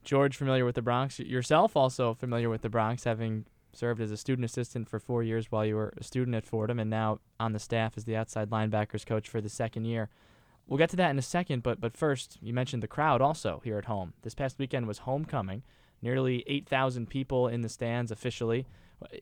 George, 0.05 0.37
familiar 0.37 0.63
with 0.63 0.75
the 0.75 0.81
Bronx 0.81 1.19
yourself, 1.19 1.75
also 1.75 2.13
familiar 2.13 2.49
with 2.49 2.61
the 2.61 2.69
Bronx, 2.69 3.03
having 3.03 3.45
served 3.73 3.99
as 3.99 4.11
a 4.11 4.17
student 4.17 4.45
assistant 4.45 4.87
for 4.87 4.97
four 4.97 5.23
years 5.23 5.51
while 5.51 5.65
you 5.65 5.75
were 5.75 5.93
a 5.97 6.03
student 6.03 6.35
at 6.35 6.45
Fordham, 6.45 6.79
and 6.79 6.89
now 6.89 7.19
on 7.37 7.51
the 7.51 7.59
staff 7.59 7.93
as 7.97 8.05
the 8.05 8.15
outside 8.15 8.49
linebackers 8.49 9.05
coach 9.05 9.27
for 9.27 9.41
the 9.41 9.49
second 9.49 9.85
year. 9.85 10.09
We'll 10.69 10.77
get 10.77 10.91
to 10.91 10.95
that 10.97 11.09
in 11.09 11.17
a 11.17 11.23
second, 11.23 11.63
but 11.63 11.81
but 11.81 11.97
first, 11.97 12.37
you 12.41 12.53
mentioned 12.53 12.83
the 12.83 12.87
crowd 12.87 13.21
also 13.21 13.59
here 13.63 13.79
at 13.79 13.85
home. 13.85 14.13
This 14.21 14.35
past 14.35 14.59
weekend 14.59 14.87
was 14.87 14.99
homecoming. 14.99 15.63
Nearly 16.01 16.45
8,000 16.47 17.09
people 17.09 17.49
in 17.49 17.59
the 17.59 17.67
stands 17.67 18.09
officially. 18.09 18.65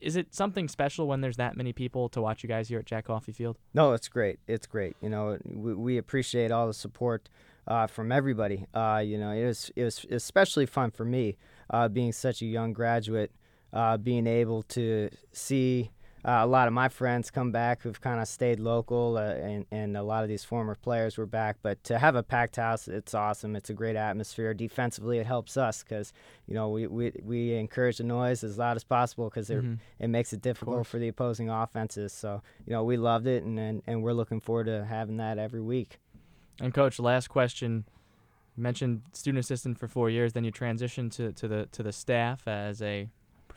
Is 0.01 0.15
it 0.15 0.35
something 0.35 0.67
special 0.67 1.07
when 1.07 1.21
there's 1.21 1.37
that 1.37 1.55
many 1.55 1.73
people 1.73 2.09
to 2.09 2.21
watch 2.21 2.43
you 2.43 2.49
guys 2.49 2.67
here 2.67 2.79
at 2.79 2.85
Jack 2.85 3.05
Coffey 3.05 3.31
Field? 3.31 3.57
No, 3.73 3.93
it's 3.93 4.07
great. 4.07 4.39
It's 4.47 4.67
great. 4.67 4.95
You 5.01 5.09
know, 5.09 5.39
we, 5.45 5.73
we 5.73 5.97
appreciate 5.97 6.51
all 6.51 6.67
the 6.67 6.73
support 6.73 7.29
uh, 7.67 7.87
from 7.87 8.11
everybody. 8.11 8.65
Uh, 8.73 9.01
you 9.03 9.17
know, 9.17 9.31
it 9.31 9.45
was 9.45 9.71
it 9.75 9.83
was 9.83 10.05
especially 10.11 10.65
fun 10.65 10.91
for 10.91 11.05
me, 11.05 11.37
uh, 11.69 11.87
being 11.87 12.11
such 12.11 12.41
a 12.41 12.45
young 12.45 12.73
graduate, 12.73 13.31
uh, 13.71 13.97
being 13.97 14.27
able 14.27 14.63
to 14.63 15.09
see 15.31 15.91
uh, 16.25 16.39
a 16.41 16.47
lot 16.47 16.67
of 16.67 16.73
my 16.73 16.89
friends 16.89 17.29
come 17.29 17.51
back 17.51 17.81
who've 17.81 18.01
kind 18.01 18.19
of 18.19 18.27
stayed 18.27 18.59
local, 18.59 19.17
uh, 19.17 19.33
and, 19.33 19.65
and 19.71 19.95
a 19.95 20.03
lot 20.03 20.23
of 20.23 20.29
these 20.29 20.43
former 20.43 20.75
players 20.75 21.17
were 21.17 21.25
back. 21.25 21.57
But 21.61 21.83
to 21.85 21.99
have 21.99 22.15
a 22.15 22.23
packed 22.23 22.55
house, 22.55 22.87
it's 22.87 23.13
awesome. 23.13 23.55
It's 23.55 23.69
a 23.69 23.73
great 23.73 23.95
atmosphere. 23.95 24.53
Defensively, 24.53 25.19
it 25.19 25.25
helps 25.25 25.57
us 25.57 25.83
because 25.83 26.13
you 26.47 26.53
know 26.53 26.69
we, 26.69 26.87
we, 26.87 27.11
we 27.23 27.53
encourage 27.53 27.97
the 27.97 28.03
noise 28.03 28.43
as 28.43 28.57
loud 28.57 28.75
as 28.75 28.83
possible 28.83 29.29
because 29.29 29.49
mm-hmm. 29.49 29.75
it 29.99 30.07
makes 30.07 30.33
it 30.33 30.41
difficult 30.41 30.87
for 30.87 30.97
the 30.99 31.07
opposing 31.07 31.49
offenses. 31.49 32.13
So 32.13 32.41
you 32.65 32.73
know 32.73 32.83
we 32.83 32.97
loved 32.97 33.27
it, 33.27 33.43
and, 33.43 33.59
and 33.59 33.83
and 33.85 34.03
we're 34.03 34.13
looking 34.13 34.39
forward 34.39 34.65
to 34.65 34.85
having 34.85 35.17
that 35.17 35.37
every 35.37 35.61
week. 35.61 35.99
And 36.59 36.73
coach, 36.73 36.99
last 36.99 37.27
question. 37.27 37.85
You 38.55 38.63
mentioned 38.63 39.03
student 39.13 39.39
assistant 39.39 39.77
for 39.77 39.87
four 39.87 40.09
years, 40.09 40.33
then 40.33 40.43
you 40.43 40.51
transitioned 40.51 41.11
to, 41.17 41.31
to 41.33 41.47
the 41.47 41.67
to 41.71 41.83
the 41.83 41.91
staff 41.91 42.47
as 42.47 42.81
a 42.81 43.07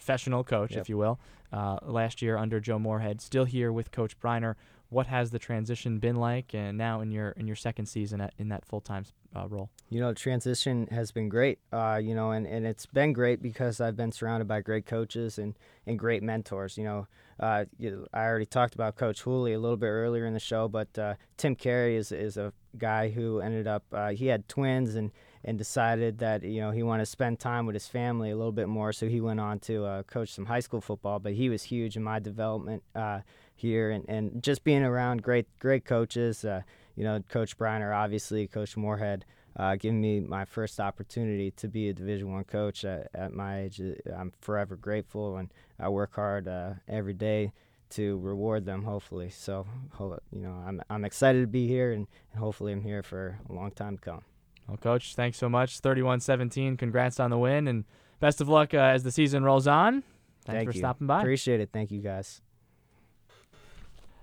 professional 0.00 0.42
coach, 0.42 0.72
yep. 0.72 0.80
if 0.80 0.88
you 0.88 0.96
will, 0.96 1.20
uh, 1.52 1.76
last 1.82 2.22
year 2.22 2.38
under 2.38 2.58
Joe 2.58 2.78
Moorhead. 2.78 3.20
Still 3.20 3.44
here 3.44 3.70
with 3.70 3.90
Coach 3.90 4.18
Breiner. 4.18 4.54
What 4.88 5.06
has 5.06 5.30
the 5.30 5.38
transition 5.38 5.98
been 5.98 6.16
like, 6.16 6.52
and 6.54 6.76
now 6.76 7.00
in 7.00 7.12
your 7.12 7.30
in 7.32 7.46
your 7.46 7.54
second 7.54 7.86
season 7.86 8.20
at, 8.20 8.32
in 8.38 8.48
that 8.48 8.64
full 8.64 8.80
time 8.80 9.04
uh, 9.36 9.46
role? 9.46 9.70
You 9.88 10.00
know, 10.00 10.12
transition 10.14 10.88
has 10.90 11.12
been 11.12 11.28
great. 11.28 11.60
Uh, 11.72 12.00
you 12.02 12.14
know, 12.14 12.32
and, 12.32 12.44
and 12.46 12.66
it's 12.66 12.86
been 12.86 13.12
great 13.12 13.40
because 13.40 13.80
I've 13.80 13.96
been 13.96 14.10
surrounded 14.10 14.48
by 14.48 14.62
great 14.62 14.86
coaches 14.86 15.38
and, 15.38 15.54
and 15.86 15.96
great 15.96 16.24
mentors. 16.24 16.76
You 16.76 16.84
know, 16.84 17.06
uh, 17.38 17.66
you, 17.78 18.06
I 18.12 18.24
already 18.24 18.46
talked 18.46 18.74
about 18.74 18.96
Coach 18.96 19.20
Hooley 19.20 19.52
a 19.52 19.60
little 19.60 19.76
bit 19.76 19.86
earlier 19.86 20.26
in 20.26 20.34
the 20.34 20.40
show, 20.40 20.66
but 20.66 20.98
uh, 20.98 21.14
Tim 21.36 21.54
Carey 21.54 21.94
is 21.94 22.10
is 22.10 22.36
a 22.36 22.52
guy 22.76 23.10
who 23.10 23.40
ended 23.40 23.68
up 23.68 23.84
uh, 23.92 24.08
he 24.08 24.26
had 24.26 24.48
twins 24.48 24.96
and 24.96 25.12
and 25.44 25.56
decided 25.56 26.18
that 26.18 26.42
you 26.42 26.60
know 26.60 26.70
he 26.70 26.82
wanted 26.82 27.04
to 27.04 27.10
spend 27.10 27.38
time 27.38 27.66
with 27.66 27.74
his 27.74 27.86
family 27.86 28.30
a 28.30 28.36
little 28.36 28.52
bit 28.52 28.68
more. 28.68 28.92
So 28.92 29.08
he 29.08 29.20
went 29.20 29.40
on 29.40 29.58
to 29.60 29.84
uh, 29.84 30.02
coach 30.04 30.32
some 30.32 30.46
high 30.46 30.60
school 30.60 30.80
football. 30.80 31.18
But 31.18 31.32
he 31.32 31.48
was 31.48 31.62
huge 31.62 31.96
in 31.96 32.02
my 32.02 32.18
development 32.18 32.82
uh, 32.94 33.20
here, 33.54 33.90
and, 33.90 34.04
and 34.08 34.42
just 34.42 34.64
being 34.64 34.82
around 34.82 35.22
great 35.22 35.46
great 35.58 35.84
coaches. 35.84 36.44
Uh, 36.44 36.62
you 36.96 37.04
know, 37.04 37.22
Coach 37.28 37.56
Breiner, 37.56 37.94
obviously, 37.96 38.46
Coach 38.46 38.76
Moorhead. 38.76 39.24
Uh, 39.56 39.74
giving 39.74 40.00
me 40.00 40.20
my 40.20 40.44
first 40.44 40.78
opportunity 40.78 41.50
to 41.50 41.66
be 41.66 41.88
a 41.88 41.92
Division 41.92 42.30
One 42.32 42.44
coach 42.44 42.84
at, 42.84 43.08
at, 43.12 43.32
my 43.32 43.62
age, 43.62 43.80
uh, 43.80 44.14
I'm 44.14 44.32
forever 44.40 44.76
grateful, 44.76 45.38
and 45.38 45.52
I 45.76 45.88
work 45.88 46.14
hard 46.14 46.46
uh, 46.46 46.74
every 46.88 47.14
day 47.14 47.52
to 47.90 48.18
reward 48.20 48.64
them. 48.64 48.84
Hopefully, 48.84 49.28
so 49.28 49.66
you 49.98 50.42
know, 50.42 50.62
I'm 50.64 50.80
I'm 50.88 51.04
excited 51.04 51.40
to 51.40 51.48
be 51.48 51.66
here, 51.66 51.90
and, 51.90 52.06
and 52.32 52.40
hopefully, 52.40 52.72
I'm 52.72 52.84
here 52.84 53.02
for 53.02 53.40
a 53.48 53.52
long 53.52 53.72
time 53.72 53.96
to 53.96 54.02
come. 54.02 54.22
Well, 54.70 54.76
Coach, 54.76 55.16
thanks 55.16 55.36
so 55.36 55.48
much. 55.48 55.80
31 55.80 56.20
17. 56.20 56.76
Congrats 56.76 57.18
on 57.18 57.30
the 57.30 57.38
win 57.38 57.66
and 57.66 57.84
best 58.20 58.40
of 58.40 58.48
luck 58.48 58.72
uh, 58.72 58.76
as 58.76 59.02
the 59.02 59.10
season 59.10 59.42
rolls 59.42 59.66
on. 59.66 60.04
Thanks 60.44 60.58
Thank 60.58 60.68
for 60.70 60.74
you. 60.74 60.78
stopping 60.78 61.08
by. 61.08 61.20
Appreciate 61.20 61.58
it. 61.58 61.70
Thank 61.72 61.90
you, 61.90 62.00
guys. 62.00 62.40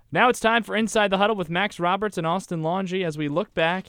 Now 0.09 0.29
it's 0.29 0.39
time 0.39 0.63
for 0.63 0.73
Inside 0.73 1.09
the 1.09 1.17
Huddle 1.17 1.35
with 1.35 1.49
Max 1.49 1.81
Roberts 1.81 2.17
and 2.17 2.25
Austin 2.25 2.61
Longy 2.61 3.05
as 3.05 3.17
we 3.17 3.27
look 3.27 3.53
back 3.53 3.87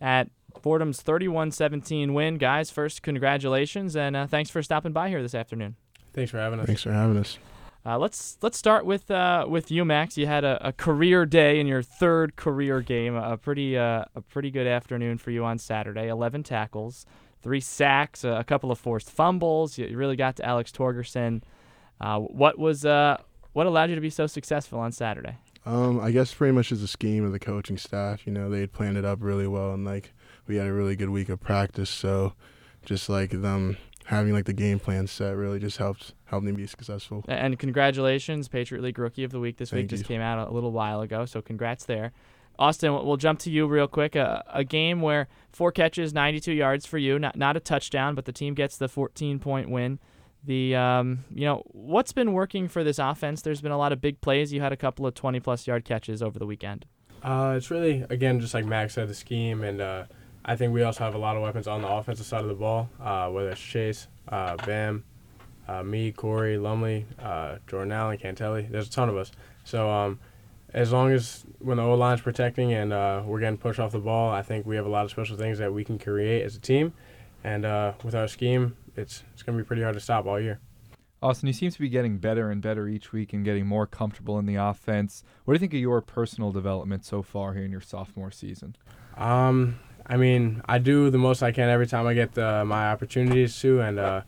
at 0.00 0.30
Fordham's 0.62 1.02
31 1.02 1.50
17 1.50 2.14
win. 2.14 2.38
Guys, 2.38 2.70
first, 2.70 3.02
congratulations 3.02 3.94
and 3.94 4.16
uh, 4.16 4.26
thanks 4.26 4.48
for 4.48 4.62
stopping 4.62 4.92
by 4.92 5.10
here 5.10 5.20
this 5.20 5.34
afternoon. 5.34 5.76
Thanks 6.14 6.30
for 6.30 6.38
having 6.38 6.58
us. 6.58 6.66
Thanks 6.66 6.82
for 6.82 6.92
having 6.92 7.18
us. 7.18 7.36
Uh, 7.88 7.96
let's 7.96 8.36
let's 8.42 8.58
start 8.58 8.84
with 8.84 9.10
uh, 9.10 9.46
with 9.48 9.70
you, 9.70 9.82
Max. 9.82 10.18
You 10.18 10.26
had 10.26 10.44
a, 10.44 10.68
a, 10.68 10.72
career 10.74 11.24
day 11.24 11.58
in 11.58 11.66
your 11.66 11.82
third 11.82 12.36
career 12.36 12.82
game. 12.82 13.14
A 13.14 13.38
pretty 13.38 13.78
uh, 13.78 14.04
a 14.14 14.20
pretty 14.20 14.50
good 14.50 14.66
afternoon 14.66 15.16
for 15.16 15.30
you 15.30 15.42
on 15.42 15.56
Saturday. 15.56 16.08
Eleven 16.08 16.42
tackles, 16.42 17.06
three 17.40 17.60
sacks, 17.60 18.24
a 18.24 18.44
couple 18.46 18.70
of 18.70 18.78
forced 18.78 19.10
fumbles. 19.10 19.78
You 19.78 19.96
really 19.96 20.16
got 20.16 20.36
to 20.36 20.44
Alex 20.44 20.70
Torgersen. 20.70 21.40
Uh, 21.98 22.18
what 22.18 22.58
was 22.58 22.84
uh, 22.84 23.16
what 23.54 23.66
allowed 23.66 23.88
you 23.88 23.94
to 23.94 24.02
be 24.02 24.10
so 24.10 24.26
successful 24.26 24.78
on 24.78 24.92
Saturday? 24.92 25.38
Um, 25.64 25.98
I 25.98 26.10
guess 26.10 26.34
pretty 26.34 26.52
much 26.52 26.70
is 26.70 26.82
a 26.82 26.88
scheme 26.88 27.24
of 27.24 27.32
the 27.32 27.38
coaching 27.38 27.78
staff. 27.78 28.26
You 28.26 28.34
know, 28.34 28.50
they 28.50 28.60
had 28.60 28.74
planned 28.74 28.98
it 28.98 29.06
up 29.06 29.20
really 29.22 29.46
well, 29.46 29.72
and 29.72 29.86
like 29.86 30.12
we 30.46 30.56
had 30.56 30.66
a 30.66 30.74
really 30.74 30.94
good 30.94 31.08
week 31.08 31.30
of 31.30 31.40
practice. 31.40 31.88
So, 31.88 32.34
just 32.84 33.08
like 33.08 33.30
them 33.30 33.78
having 34.08 34.32
like 34.32 34.46
the 34.46 34.54
game 34.54 34.78
plan 34.78 35.06
set 35.06 35.36
really 35.36 35.58
just 35.58 35.76
helps 35.76 36.14
helped 36.24 36.46
me 36.46 36.52
be 36.52 36.66
successful. 36.66 37.22
And 37.28 37.58
congratulations, 37.58 38.48
Patriot 38.48 38.82
League 38.82 38.98
Rookie 38.98 39.22
of 39.22 39.30
the 39.30 39.38
Week 39.38 39.58
this 39.58 39.70
Thank 39.70 39.82
week 39.82 39.90
just 39.90 40.04
you. 40.04 40.06
came 40.06 40.22
out 40.22 40.48
a 40.48 40.50
little 40.50 40.72
while 40.72 41.02
ago, 41.02 41.26
so 41.26 41.42
congrats 41.42 41.84
there. 41.84 42.12
Austin, 42.58 42.92
we'll 42.92 43.18
jump 43.18 43.38
to 43.40 43.50
you 43.50 43.66
real 43.66 43.86
quick. 43.86 44.16
A, 44.16 44.42
a, 44.52 44.64
game 44.64 45.00
where 45.00 45.28
four 45.52 45.70
catches, 45.70 46.12
92 46.12 46.52
yards 46.52 46.86
for 46.86 46.96
you, 46.96 47.18
not 47.18 47.36
not 47.36 47.56
a 47.56 47.60
touchdown, 47.60 48.14
but 48.14 48.24
the 48.24 48.32
team 48.32 48.54
gets 48.54 48.78
the 48.78 48.88
14 48.88 49.38
point 49.38 49.68
win. 49.68 49.98
The 50.42 50.74
um, 50.74 51.24
you 51.32 51.44
know 51.44 51.62
what's 51.66 52.12
been 52.12 52.32
working 52.32 52.66
for 52.66 52.82
this 52.82 52.98
offense? 52.98 53.42
There's 53.42 53.60
been 53.60 53.72
a 53.72 53.78
lot 53.78 53.92
of 53.92 54.00
big 54.00 54.22
plays. 54.22 54.54
You 54.54 54.62
had 54.62 54.72
a 54.72 54.76
couple 54.76 55.06
of 55.06 55.14
20 55.14 55.38
plus 55.40 55.66
yard 55.66 55.84
catches 55.84 56.22
over 56.22 56.38
the 56.38 56.46
weekend. 56.46 56.86
Uh, 57.22 57.54
it's 57.58 57.70
really 57.70 58.06
again 58.08 58.40
just 58.40 58.54
like 58.54 58.64
Max 58.64 58.94
said, 58.94 59.08
the 59.08 59.14
scheme, 59.14 59.62
and 59.62 59.82
uh, 59.82 60.04
I 60.48 60.56
think 60.56 60.72
we 60.72 60.82
also 60.82 61.04
have 61.04 61.14
a 61.14 61.18
lot 61.18 61.36
of 61.36 61.42
weapons 61.42 61.68
on 61.68 61.82
the 61.82 61.88
offensive 61.88 62.24
side 62.24 62.40
of 62.40 62.48
the 62.48 62.54
ball. 62.54 62.88
Uh, 62.98 63.28
whether 63.28 63.50
it's 63.50 63.60
Chase, 63.60 64.08
uh, 64.28 64.56
Bam, 64.56 65.04
uh, 65.68 65.82
me, 65.82 66.10
Corey, 66.10 66.56
Lumley, 66.56 67.04
uh, 67.18 67.58
Jordan 67.66 67.92
Allen, 67.92 68.16
Cantelli. 68.16 68.66
There's 68.70 68.88
a 68.88 68.90
ton 68.90 69.10
of 69.10 69.16
us. 69.18 69.30
So 69.64 69.90
um, 69.90 70.18
as 70.72 70.90
long 70.90 71.12
as 71.12 71.44
when 71.58 71.76
the 71.76 71.82
O 71.82 71.94
line's 71.94 72.22
protecting 72.22 72.72
and 72.72 72.94
uh, 72.94 73.22
we're 73.26 73.40
getting 73.40 73.58
pushed 73.58 73.78
off 73.78 73.92
the 73.92 73.98
ball, 73.98 74.30
I 74.30 74.40
think 74.40 74.64
we 74.64 74.74
have 74.76 74.86
a 74.86 74.88
lot 74.88 75.04
of 75.04 75.10
special 75.10 75.36
things 75.36 75.58
that 75.58 75.70
we 75.70 75.84
can 75.84 75.98
create 75.98 76.42
as 76.44 76.56
a 76.56 76.60
team. 76.60 76.94
And 77.44 77.66
uh, 77.66 77.92
with 78.02 78.14
our 78.14 78.26
scheme, 78.26 78.74
it's 78.96 79.24
it's 79.34 79.42
going 79.42 79.56
to 79.56 79.62
be 79.62 79.66
pretty 79.66 79.82
hard 79.82 79.96
to 79.96 80.00
stop 80.00 80.24
all 80.24 80.40
year. 80.40 80.60
Austin, 81.22 81.48
you 81.48 81.52
seem 81.52 81.70
to 81.70 81.78
be 81.78 81.90
getting 81.90 82.16
better 82.16 82.50
and 82.50 82.62
better 82.62 82.88
each 82.88 83.12
week 83.12 83.34
and 83.34 83.44
getting 83.44 83.66
more 83.66 83.86
comfortable 83.86 84.38
in 84.38 84.46
the 84.46 84.54
offense. 84.54 85.24
What 85.44 85.52
do 85.52 85.56
you 85.56 85.60
think 85.60 85.74
of 85.74 85.80
your 85.80 86.00
personal 86.00 86.52
development 86.52 87.04
so 87.04 87.22
far 87.22 87.52
here 87.52 87.64
in 87.64 87.70
your 87.70 87.82
sophomore 87.82 88.30
season? 88.30 88.76
Um, 89.18 89.80
I 90.08 90.16
mean, 90.16 90.62
I 90.66 90.78
do 90.78 91.10
the 91.10 91.18
most 91.18 91.42
I 91.42 91.52
can 91.52 91.68
every 91.68 91.86
time 91.86 92.06
I 92.06 92.14
get 92.14 92.32
the, 92.34 92.64
my 92.64 92.90
opportunities 92.90 93.58
to, 93.60 93.80
and 93.80 93.98
uh, 93.98 94.22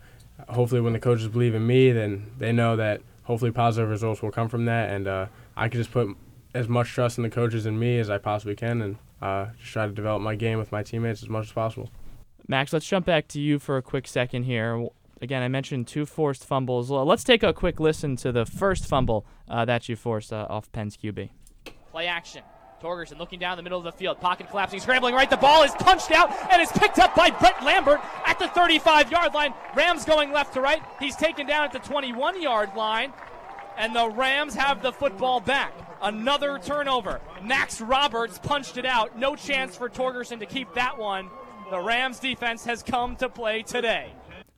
hopefully, 0.49 0.81
when 0.81 0.93
the 0.93 0.99
coaches 0.99 1.27
believe 1.27 1.55
in 1.55 1.65
me, 1.65 1.91
then 1.91 2.31
they 2.37 2.51
know 2.51 2.75
that 2.75 3.01
hopefully 3.23 3.51
positive 3.51 3.89
results 3.89 4.21
will 4.21 4.31
come 4.31 4.47
from 4.47 4.65
that, 4.65 4.91
and 4.91 5.07
uh, 5.07 5.25
I 5.55 5.69
can 5.69 5.79
just 5.79 5.91
put 5.91 6.15
as 6.53 6.67
much 6.67 6.89
trust 6.89 7.17
in 7.17 7.23
the 7.23 7.29
coaches 7.29 7.65
and 7.65 7.79
me 7.79 7.97
as 7.97 8.09
I 8.09 8.17
possibly 8.17 8.55
can, 8.55 8.81
and 8.81 8.97
uh, 9.21 9.47
just 9.59 9.71
try 9.71 9.87
to 9.87 9.91
develop 9.91 10.21
my 10.21 10.35
game 10.35 10.59
with 10.59 10.71
my 10.71 10.83
teammates 10.83 11.23
as 11.23 11.29
much 11.29 11.47
as 11.47 11.51
possible. 11.51 11.89
Max, 12.47 12.73
let's 12.73 12.85
jump 12.85 13.05
back 13.05 13.27
to 13.29 13.39
you 13.39 13.59
for 13.59 13.77
a 13.77 13.81
quick 13.81 14.07
second 14.07 14.43
here. 14.43 14.87
Again, 15.21 15.41
I 15.43 15.47
mentioned 15.47 15.87
two 15.87 16.05
forced 16.05 16.43
fumbles. 16.43 16.89
Let's 16.89 17.23
take 17.23 17.43
a 17.43 17.53
quick 17.53 17.79
listen 17.79 18.15
to 18.17 18.31
the 18.31 18.45
first 18.45 18.85
fumble 18.85 19.25
uh, 19.47 19.65
that 19.65 19.87
you 19.87 19.95
forced 19.95 20.33
uh, 20.33 20.47
off 20.49 20.71
Penn's 20.71 20.97
QB. 20.97 21.29
Play 21.91 22.07
action. 22.07 22.43
Torgersen 22.81 23.19
looking 23.19 23.39
down 23.39 23.57
the 23.57 23.63
middle 23.63 23.77
of 23.77 23.83
the 23.83 23.91
field. 23.91 24.19
Pocket 24.19 24.49
collapsing, 24.49 24.79
scrambling 24.79 25.13
right. 25.13 25.29
The 25.29 25.37
ball 25.37 25.63
is 25.63 25.71
punched 25.71 26.11
out 26.11 26.31
and 26.51 26.61
is 26.61 26.71
picked 26.71 26.99
up 26.99 27.15
by 27.15 27.29
Brett 27.29 27.63
Lambert 27.63 28.01
at 28.25 28.39
the 28.39 28.47
35 28.47 29.11
yard 29.11 29.33
line. 29.33 29.53
Rams 29.75 30.05
going 30.05 30.31
left 30.31 30.53
to 30.55 30.61
right. 30.61 30.81
He's 30.99 31.15
taken 31.15 31.47
down 31.47 31.63
at 31.63 31.71
the 31.71 31.79
21 31.79 32.41
yard 32.41 32.75
line. 32.75 33.13
And 33.77 33.95
the 33.95 34.09
Rams 34.09 34.53
have 34.55 34.81
the 34.81 34.91
football 34.91 35.39
back. 35.39 35.73
Another 36.01 36.59
turnover. 36.59 37.21
Max 37.43 37.79
Roberts 37.79 38.39
punched 38.39 38.77
it 38.77 38.85
out. 38.85 39.17
No 39.17 39.35
chance 39.35 39.75
for 39.75 39.89
Torgersen 39.89 40.39
to 40.39 40.45
keep 40.45 40.73
that 40.73 40.97
one. 40.97 41.29
The 41.69 41.79
Rams 41.79 42.19
defense 42.19 42.65
has 42.65 42.83
come 42.83 43.15
to 43.17 43.29
play 43.29 43.61
today. 43.63 44.11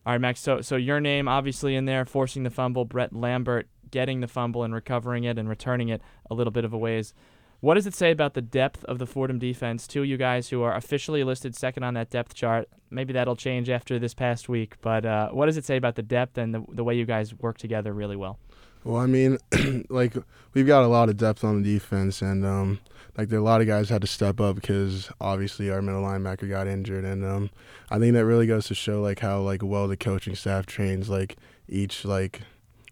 All 0.06 0.14
right, 0.14 0.22
Max. 0.22 0.40
So, 0.40 0.62
so 0.62 0.76
your 0.76 1.00
name 1.00 1.28
obviously 1.28 1.76
in 1.76 1.86
there, 1.86 2.06
forcing 2.06 2.44
the 2.44 2.50
fumble. 2.50 2.86
Brett 2.86 3.14
Lambert 3.14 3.68
getting 3.92 4.22
the 4.22 4.28
fumble 4.28 4.64
and 4.64 4.74
recovering 4.74 5.24
it 5.24 5.38
and 5.38 5.48
returning 5.48 5.90
it 5.90 6.02
a 6.30 6.34
little 6.34 6.52
bit 6.52 6.66
of 6.66 6.74
a 6.74 6.78
ways. 6.78 7.14
What 7.63 7.76
does 7.76 7.88
it 7.88 7.93
say 7.93 8.12
about 8.12 8.34
the 8.34 8.41
depth 8.41 8.84
of 8.84 8.99
the 8.99 9.08
Fordham 9.08 9.39
defense? 9.39 9.88
Two 9.88 10.02
of 10.02 10.06
you 10.06 10.17
guys 10.17 10.49
who 10.49 10.63
are 10.63 10.76
officially 10.76 11.23
listed 11.23 11.56
second 11.56 11.84
on 11.84 11.93
that 11.93 12.10
depth 12.10 12.34
chart. 12.34 12.67
Maybe 12.89 13.13
that'll 13.13 13.38
change 13.38 13.69
after 13.69 13.97
this 13.97 14.13
past 14.13 14.49
week, 14.49 14.76
but 14.82 15.06
uh, 15.06 15.30
what 15.30 15.45
does 15.45 15.56
it 15.56 15.63
say 15.63 15.78
about 15.78 15.95
the 15.95 16.04
depth 16.04 16.38
and 16.38 16.54
the, 16.54 16.65
the 16.67 16.84
way 16.84 16.93
you 16.93 17.06
guys 17.06 17.34
work 17.34 17.58
together 17.58 17.93
really 17.93 18.17
well? 18.17 18.38
Well, 18.84 18.97
I 18.97 19.06
mean, 19.06 19.38
like 19.89 20.13
we've 20.54 20.67
got 20.67 20.84
a 20.84 20.88
lot 20.88 21.08
of 21.08 21.15
depth 21.15 21.45
on 21.45 21.62
the 21.62 21.73
defense, 21.76 22.21
and 22.21 22.45
um, 22.45 22.82
like 23.17 23.30
there 23.30 23.39
are 23.39 23.41
a 23.41 23.45
lot 23.45 23.62
of 23.62 23.67
guys 23.67 23.88
had 23.88 24.02
to 24.02 24.08
step 24.08 24.41
up 24.41 24.56
because 24.56 25.10
obviously 25.21 25.71
our 25.71 25.82
middle 25.82 26.04
linebacker 26.04 26.49
got 26.49 26.67
injured, 26.67 27.06
and 27.06 27.23
um, 27.23 27.49
I 27.89 27.97
think 27.97 28.12
that 28.15 28.26
really 28.26 28.45
goes 28.45 28.67
to 28.67 28.76
show 28.76 29.02
like 29.02 29.19
how 29.19 29.39
like 29.39 29.63
well 29.63 29.88
the 29.88 29.95
coaching 29.95 30.36
staff 30.36 30.65
trains 30.65 31.10
like 31.10 31.38
each 31.69 32.04
like 32.04 32.41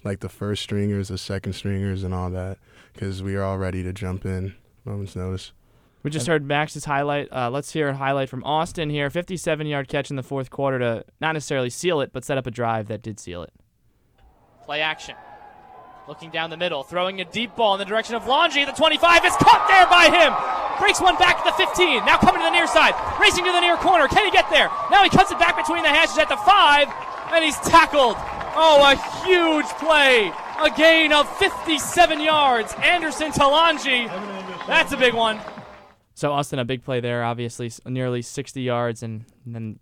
like 0.05 0.21
the 0.21 0.29
first 0.29 0.63
stringers, 0.63 1.09
the 1.09 1.17
second 1.17 1.53
stringers, 1.55 2.05
and 2.05 2.13
all 2.13 2.29
that 2.29 2.57
because 2.93 3.21
we 3.21 3.35
are 3.35 3.43
all 3.43 3.57
ready 3.57 3.83
to 3.83 3.91
jump 3.91 4.25
in 4.25 4.55
moment's 4.85 5.15
notice. 5.15 5.51
We 6.03 6.09
just 6.09 6.25
heard 6.25 6.43
Max's 6.43 6.85
highlight. 6.85 7.31
Uh, 7.31 7.49
let's 7.51 7.71
hear 7.71 7.89
a 7.89 7.95
highlight 7.95 8.27
from 8.29 8.43
Austin 8.43 8.89
here. 8.89 9.09
57 9.09 9.67
yard 9.67 9.87
catch 9.87 10.09
in 10.09 10.15
the 10.15 10.23
fourth 10.23 10.49
quarter 10.49 10.79
to 10.79 11.05
not 11.19 11.33
necessarily 11.33 11.69
seal 11.69 12.01
it, 12.01 12.11
but 12.11 12.25
set 12.25 12.37
up 12.37 12.47
a 12.47 12.51
drive 12.51 12.87
that 12.87 13.03
did 13.03 13.19
seal 13.19 13.43
it. 13.43 13.53
Play 14.65 14.81
action. 14.81 15.15
Looking 16.07 16.31
down 16.31 16.49
the 16.49 16.57
middle, 16.57 16.81
throwing 16.83 17.21
a 17.21 17.25
deep 17.25 17.55
ball 17.55 17.75
in 17.75 17.79
the 17.79 17.85
direction 17.85 18.15
of 18.15 18.23
Longy. 18.23 18.65
The 18.65 18.71
25 18.71 19.25
is 19.25 19.33
caught 19.37 19.67
there 19.69 19.85
by 19.85 20.09
him. 20.09 20.33
Breaks 20.81 20.99
one 20.99 21.15
back 21.17 21.37
at 21.37 21.45
the 21.45 21.53
15. 21.53 22.03
Now 22.05 22.17
coming 22.17 22.41
to 22.41 22.45
the 22.45 22.51
near 22.51 22.65
side. 22.65 22.95
Racing 23.21 23.45
to 23.45 23.51
the 23.51 23.61
near 23.61 23.77
corner. 23.77 24.07
Can 24.07 24.25
he 24.25 24.31
get 24.31 24.49
there? 24.49 24.69
Now 24.89 25.03
he 25.03 25.09
cuts 25.09 25.31
it 25.31 25.37
back 25.37 25.55
between 25.55 25.83
the 25.83 25.89
hashes 25.89 26.17
at 26.17 26.27
the 26.27 26.37
5. 26.37 26.87
And 27.33 27.45
he's 27.45 27.57
tackled. 27.69 28.15
Oh, 28.57 28.81
a 28.81 28.97
huge 29.23 29.69
play. 29.77 30.33
A 30.59 30.69
gain 30.75 31.13
of 31.13 31.29
57 31.37 32.19
yards. 32.19 32.73
Anderson 32.81 33.31
to 33.33 33.39
Longy. 33.39 34.09
That's 34.67 34.91
a 34.91 34.97
big 34.97 35.13
one. 35.13 35.39
So 36.13 36.31
Austin, 36.31 36.59
a 36.59 36.65
big 36.65 36.83
play 36.83 36.99
there, 36.99 37.23
obviously 37.23 37.71
nearly 37.85 38.21
60 38.21 38.61
yards, 38.61 39.01
and, 39.01 39.25
then 39.45 39.79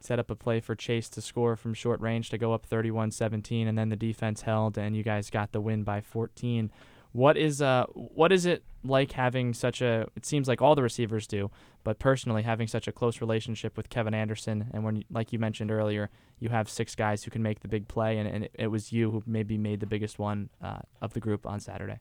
set 0.00 0.18
up 0.20 0.30
a 0.30 0.36
play 0.36 0.60
for 0.60 0.76
Chase 0.76 1.08
to 1.08 1.20
score 1.20 1.56
from 1.56 1.74
short 1.74 2.00
range 2.00 2.30
to 2.30 2.38
go 2.38 2.52
up 2.52 2.68
31-17, 2.68 3.66
and 3.66 3.76
then 3.76 3.88
the 3.88 3.96
defense 3.96 4.42
held, 4.42 4.78
and 4.78 4.96
you 4.96 5.02
guys 5.02 5.30
got 5.30 5.50
the 5.50 5.60
win 5.60 5.82
by 5.82 6.00
14. 6.00 6.70
What 7.12 7.36
is 7.36 7.62
uh 7.62 7.86
what 7.94 8.30
is 8.30 8.44
it 8.44 8.62
like 8.84 9.12
having 9.12 9.54
such 9.54 9.80
a? 9.80 10.06
It 10.14 10.26
seems 10.26 10.48
like 10.48 10.60
all 10.60 10.74
the 10.74 10.82
receivers 10.82 11.26
do, 11.26 11.50
but 11.82 11.98
personally 11.98 12.42
having 12.42 12.68
such 12.68 12.86
a 12.86 12.92
close 12.92 13.22
relationship 13.22 13.76
with 13.76 13.88
Kevin 13.88 14.12
Anderson, 14.12 14.66
and 14.72 14.84
when 14.84 15.02
like 15.10 15.32
you 15.32 15.38
mentioned 15.38 15.70
earlier, 15.70 16.10
you 16.38 16.50
have 16.50 16.68
six 16.68 16.94
guys 16.94 17.24
who 17.24 17.30
can 17.30 17.42
make 17.42 17.60
the 17.60 17.68
big 17.68 17.88
play, 17.88 18.18
and, 18.18 18.28
and 18.28 18.44
it, 18.44 18.50
it 18.54 18.66
was 18.66 18.92
you 18.92 19.10
who 19.10 19.22
maybe 19.26 19.56
made 19.56 19.80
the 19.80 19.86
biggest 19.86 20.18
one 20.18 20.50
uh, 20.62 20.80
of 21.00 21.14
the 21.14 21.20
group 21.20 21.46
on 21.46 21.58
Saturday. 21.58 21.98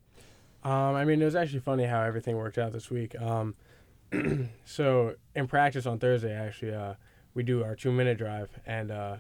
Um, 0.66 0.96
I 0.96 1.06
mean, 1.06 1.22
it 1.22 1.26
was 1.26 1.36
actually 1.36 1.60
funny 1.60 1.86
how 1.86 2.02
everything 2.02 2.38
worked 2.38 2.58
out 2.58 2.74
this 2.74 2.90
week. 2.90 3.16
Um, 3.22 3.54
so 4.66 5.14
in 5.36 5.48
practice 5.48 5.86
on 5.86 6.00
Thursday, 6.00 6.34
actually, 6.34 6.74
uh, 6.74 6.96
we 7.36 7.44
do 7.44 7.64
our 7.64 7.76
two 7.76 7.92
minute 7.92 8.18
drive, 8.18 8.50
and 8.66 8.90
uh, 8.90 9.18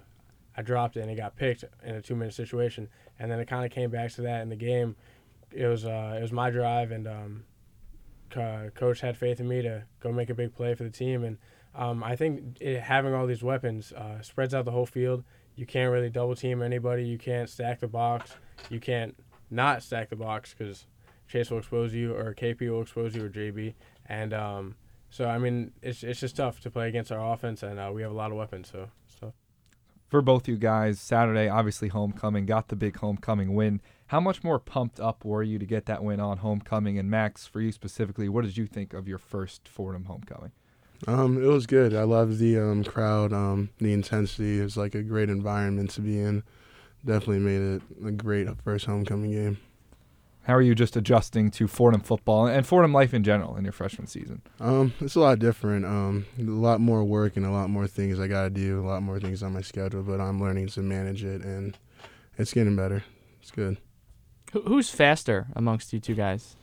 I 0.57 0.63
dropped 0.63 0.97
it 0.97 1.01
and 1.01 1.11
it 1.11 1.15
got 1.15 1.35
picked 1.35 1.63
in 1.83 1.93
a 1.93 2.01
two 2.01 2.15
minute 2.15 2.33
situation, 2.33 2.89
and 3.19 3.29
then 3.29 3.39
it 3.39 3.47
kind 3.47 3.63
of 3.63 3.69
came 3.69 3.91
back 3.91 4.11
to 4.13 4.21
that 4.21 4.41
in 4.41 4.49
the 4.49 4.55
game. 4.55 4.95
It 5.51 5.67
was 5.67 5.85
uh, 5.85 6.15
it 6.17 6.21
was 6.21 6.31
my 6.31 6.49
drive, 6.49 6.89
and 6.89 7.07
um, 7.07 7.43
co- 8.31 8.71
coach 8.73 9.01
had 9.01 9.15
faith 9.15 9.39
in 9.39 9.47
me 9.47 9.61
to 9.61 9.83
go 9.99 10.11
make 10.11 10.31
a 10.31 10.35
big 10.35 10.55
play 10.55 10.73
for 10.73 10.83
the 10.83 10.89
team, 10.89 11.23
and 11.23 11.37
um, 11.75 12.03
I 12.03 12.15
think 12.15 12.57
it, 12.59 12.81
having 12.81 13.13
all 13.13 13.27
these 13.27 13.43
weapons 13.43 13.93
uh, 13.93 14.19
spreads 14.23 14.55
out 14.55 14.65
the 14.65 14.71
whole 14.71 14.87
field. 14.87 15.23
You 15.55 15.67
can't 15.67 15.91
really 15.91 16.09
double 16.09 16.35
team 16.35 16.63
anybody. 16.63 17.05
You 17.05 17.19
can't 17.19 17.47
stack 17.47 17.81
the 17.81 17.87
box. 17.87 18.31
You 18.71 18.79
can't 18.79 19.15
not 19.51 19.83
stack 19.83 20.09
the 20.09 20.15
box 20.15 20.55
because 20.57 20.87
Chase 21.27 21.49
will 21.49 21.59
expose 21.59 21.93
you, 21.93 22.15
or 22.15 22.33
KP 22.33 22.69
will 22.69 22.81
expose 22.81 23.15
you, 23.15 23.25
or 23.25 23.29
JB, 23.29 23.73
and 24.05 24.33
um, 24.33 24.75
so 25.09 25.29
I 25.29 25.37
mean, 25.37 25.71
it's 25.81 26.03
it's 26.03 26.19
just 26.19 26.35
tough 26.35 26.59
to 26.61 26.69
play 26.69 26.87
against 26.87 27.11
our 27.11 27.33
offense, 27.33 27.63
and 27.63 27.79
uh, 27.79 27.91
we 27.93 28.01
have 28.01 28.11
a 28.11 28.15
lot 28.15 28.31
of 28.31 28.37
weapons. 28.37 28.69
So 28.71 28.89
so. 29.19 29.33
For 30.09 30.21
both 30.21 30.47
you 30.47 30.55
guys, 30.55 30.99
Saturday 30.99 31.49
obviously 31.49 31.87
homecoming 31.87 32.45
got 32.45 32.67
the 32.67 32.75
big 32.75 32.97
homecoming 32.97 33.55
win. 33.55 33.81
How 34.07 34.19
much 34.19 34.43
more 34.43 34.59
pumped 34.59 34.99
up 34.99 35.25
were 35.25 35.41
you 35.41 35.57
to 35.57 35.65
get 35.65 35.85
that 35.87 36.03
win 36.03 36.19
on 36.19 36.37
homecoming? 36.37 36.99
And 36.99 37.09
Max, 37.09 37.47
for 37.47 37.59
you 37.59 37.71
specifically, 37.71 38.29
what 38.29 38.43
did 38.43 38.55
you 38.55 38.67
think 38.67 38.93
of 38.93 39.07
your 39.07 39.17
first 39.17 39.67
Fordham 39.67 40.05
homecoming? 40.05 40.51
Um, 41.07 41.41
it 41.41 41.47
was 41.47 41.65
good. 41.65 41.93
I 41.93 42.03
loved 42.03 42.37
the 42.37 42.57
um, 42.59 42.83
crowd, 42.83 43.33
um, 43.33 43.69
the 43.79 43.93
intensity. 43.93 44.59
It 44.59 44.63
was 44.63 44.77
like 44.77 44.95
a 44.95 45.01
great 45.01 45.29
environment 45.29 45.89
to 45.91 46.01
be 46.01 46.19
in. 46.19 46.43
Definitely 47.03 47.39
made 47.39 47.61
it 47.61 47.81
a 48.05 48.11
great 48.11 48.47
first 48.63 48.85
homecoming 48.85 49.31
game. 49.31 49.57
How 50.45 50.53
are 50.53 50.61
you 50.61 50.75
just 50.75 50.95
adjusting 50.95 51.49
to 51.51 51.67
Fordham 51.67 52.01
football 52.01 52.45
and 52.45 52.67
Fordham 52.67 52.93
life 52.93 53.15
in 53.15 53.23
general 53.23 53.55
in 53.55 53.63
your 53.63 53.73
freshman 53.73 54.05
season? 54.05 54.43
Um, 54.59 54.93
it's 55.01 55.15
a 55.15 55.19
lot 55.19 55.39
different. 55.39 55.85
Um, 55.85 56.27
a 56.37 56.43
lot 56.43 56.79
more 56.79 57.03
work 57.03 57.35
and 57.35 57.47
a 57.47 57.49
lot 57.49 57.71
more 57.71 57.87
things 57.87 58.19
I 58.19 58.27
got 58.27 58.43
to 58.43 58.49
do. 58.51 58.79
A 58.79 58.85
lot 58.85 59.01
more 59.01 59.19
things 59.19 59.41
on 59.41 59.53
my 59.53 59.61
schedule, 59.61 60.03
but 60.03 60.21
I'm 60.21 60.39
learning 60.39 60.67
to 60.67 60.81
manage 60.81 61.23
it, 61.23 61.41
and 61.41 61.75
it's 62.37 62.53
getting 62.53 62.75
better. 62.75 63.03
It's 63.41 63.49
good. 63.49 63.77
Who's 64.51 64.91
faster 64.91 65.47
amongst 65.55 65.91
you 65.93 65.99
two 65.99 66.13
guys? 66.13 66.55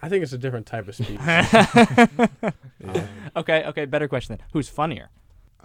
I 0.00 0.08
think 0.08 0.22
it's 0.22 0.32
a 0.32 0.38
different 0.38 0.66
type 0.66 0.88
of 0.88 0.94
speed. 0.94 1.20
um, 1.20 2.30
okay, 3.36 3.64
okay. 3.64 3.84
Better 3.84 4.08
question 4.08 4.36
then. 4.38 4.46
Who's 4.54 4.70
funnier? 4.70 5.10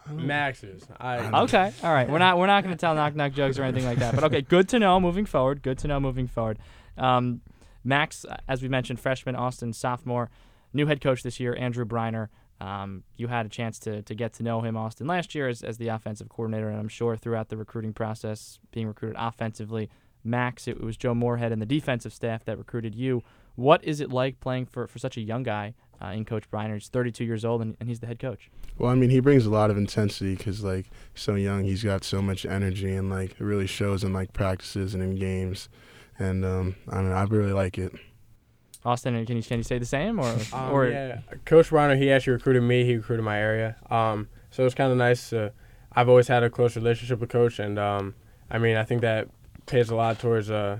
Max 0.09 0.63
is. 0.63 0.83
I, 0.99 1.43
okay, 1.43 1.71
all 1.83 1.93
right. 1.93 2.09
We're 2.09 2.17
not 2.17 2.37
we're 2.37 2.47
not 2.47 2.63
going 2.65 2.75
to 2.75 2.79
tell 2.79 2.95
knock 2.95 3.15
knock 3.15 3.31
jokes 3.31 3.57
or 3.57 3.63
anything 3.63 3.85
like 3.85 3.99
that. 3.99 4.13
But 4.13 4.25
okay, 4.25 4.41
good 4.41 4.67
to 4.69 4.79
know 4.79 4.99
moving 4.99 5.25
forward. 5.25 5.61
Good 5.61 5.77
to 5.79 5.87
know 5.87 6.01
moving 6.01 6.27
forward. 6.27 6.59
Um, 6.97 7.41
Max, 7.83 8.25
as 8.47 8.61
we 8.61 8.67
mentioned, 8.69 8.99
freshman, 8.99 9.35
Austin, 9.35 9.73
sophomore, 9.73 10.29
new 10.73 10.87
head 10.87 11.01
coach 11.01 11.23
this 11.23 11.39
year, 11.39 11.55
Andrew 11.57 11.85
Breiner. 11.85 12.29
Um, 12.59 13.03
you 13.17 13.27
had 13.27 13.47
a 13.47 13.49
chance 13.49 13.79
to, 13.79 14.03
to 14.03 14.13
get 14.13 14.33
to 14.33 14.43
know 14.43 14.61
him, 14.61 14.77
Austin, 14.77 15.07
last 15.07 15.33
year 15.33 15.47
as, 15.47 15.63
as 15.63 15.77
the 15.77 15.87
offensive 15.87 16.29
coordinator, 16.29 16.69
and 16.69 16.79
I'm 16.79 16.87
sure 16.87 17.17
throughout 17.17 17.49
the 17.49 17.57
recruiting 17.57 17.91
process, 17.91 18.59
being 18.71 18.87
recruited 18.87 19.17
offensively. 19.19 19.89
Max, 20.23 20.67
it 20.67 20.79
was 20.79 20.95
Joe 20.95 21.15
Moorhead 21.15 21.51
and 21.51 21.59
the 21.59 21.65
defensive 21.65 22.13
staff 22.13 22.45
that 22.45 22.59
recruited 22.59 22.93
you. 22.93 23.23
What 23.55 23.83
is 23.83 23.99
it 23.99 24.11
like 24.11 24.39
playing 24.39 24.67
for, 24.67 24.85
for 24.85 24.99
such 24.99 25.17
a 25.17 25.21
young 25.21 25.41
guy 25.41 25.73
uh, 25.99 26.09
in 26.09 26.23
Coach 26.23 26.49
Breiner? 26.51 26.75
He's 26.75 26.89
32 26.89 27.25
years 27.25 27.43
old 27.43 27.63
and, 27.63 27.75
and 27.79 27.89
he's 27.89 27.99
the 27.99 28.05
head 28.05 28.19
coach. 28.19 28.51
Well, 28.77 28.91
I 28.91 28.95
mean, 28.95 29.09
he 29.09 29.19
brings 29.19 29.47
a 29.47 29.49
lot 29.49 29.71
of 29.71 29.77
intensity 29.77 30.35
because, 30.35 30.63
like, 30.63 30.85
so 31.15 31.33
young, 31.33 31.63
he's 31.63 31.83
got 31.83 32.03
so 32.03 32.21
much 32.21 32.45
energy, 32.45 32.93
and 32.93 33.09
like, 33.09 33.31
it 33.31 33.41
really 33.41 33.67
shows 33.67 34.03
in 34.03 34.13
like 34.13 34.33
practices 34.33 34.93
and 34.93 35.01
in 35.01 35.15
games 35.15 35.67
and 36.21 36.45
um, 36.45 36.75
I 36.89 36.95
don't 36.95 37.09
know. 37.09 37.15
I 37.15 37.23
really 37.23 37.53
like 37.53 37.77
it. 37.77 37.93
Austin, 38.83 39.25
can 39.25 39.37
you 39.37 39.43
can 39.43 39.59
you 39.59 39.63
say 39.63 39.77
the 39.77 39.85
same 39.85 40.19
or 40.19 40.35
um, 40.53 40.71
or 40.71 40.87
yeah, 40.87 41.19
Coach 41.45 41.69
Breiner, 41.69 41.97
he 41.97 42.11
actually 42.11 42.33
recruited 42.33 42.63
me. 42.63 42.85
He 42.85 42.95
recruited 42.95 43.25
my 43.25 43.39
area. 43.39 43.75
Um, 43.89 44.27
so 44.49 44.65
it's 44.65 44.75
kind 44.75 44.91
of 44.91 44.97
nice. 44.97 45.33
I've 45.93 46.09
always 46.09 46.27
had 46.27 46.43
a 46.43 46.49
close 46.49 46.75
relationship 46.75 47.19
with 47.19 47.29
Coach, 47.29 47.59
and 47.59 47.77
um, 47.77 48.15
I 48.49 48.57
mean, 48.57 48.77
I 48.77 48.83
think 48.83 49.01
that 49.01 49.27
pays 49.65 49.89
a 49.89 49.95
lot 49.95 50.19
towards 50.19 50.49
uh, 50.49 50.79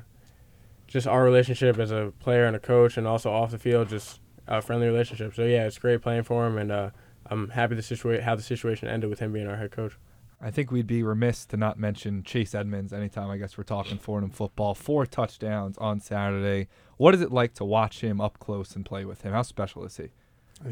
just 0.88 1.08
our 1.08 1.24
relationship 1.24 1.80
as 1.80 1.92
a 1.92 2.14
player 2.20 2.46
and 2.46 2.56
a 2.56 2.60
coach, 2.60 2.98
and 2.98 3.08
also 3.08 3.32
off 3.32 3.52
the 3.52 3.60
field, 3.60 3.90
just 3.90 4.20
a 4.48 4.62
friendly 4.62 4.88
relationship. 4.88 5.34
So 5.36 5.44
yeah, 5.44 5.66
it's 5.66 5.78
great 5.78 6.02
playing 6.02 6.24
for 6.24 6.46
him, 6.48 6.58
and 6.58 6.72
uh, 6.72 6.90
I'm 7.28 7.50
happy 7.50 7.76
the 7.76 7.82
situation 7.82 8.24
how 8.24 8.36
the 8.36 8.42
situation 8.42 8.88
ended 8.88 9.10
with 9.10 9.20
him 9.20 9.32
being 9.34 9.48
our 9.48 9.58
head 9.58 9.72
coach. 9.72 9.98
I 10.44 10.50
think 10.50 10.72
we'd 10.72 10.88
be 10.88 11.04
remiss 11.04 11.46
to 11.48 11.58
not 11.58 11.78
mention 11.78 12.24
Chase 12.24 12.56
Edmonds 12.56 12.92
anytime 12.92 13.30
I 13.30 13.38
guess 13.38 13.58
we're 13.58 13.64
talking 13.64 14.00
Fordham 14.00 14.32
football. 14.32 14.74
Four 14.74 15.06
touchdowns 15.06 15.78
on 15.78 16.00
Saturday. 16.00 16.68
What 16.98 17.14
is 17.14 17.22
it 17.22 17.32
like 17.32 17.54
to 17.56 17.66
watch 17.66 18.02
him 18.02 18.20
up 18.20 18.40
close 18.40 18.76
and 18.76 18.84
play 18.84 19.06
with 19.06 19.22
him? 19.22 19.34
How 19.34 19.44
special 19.44 19.86
is 19.86 19.98
he? 19.98 20.10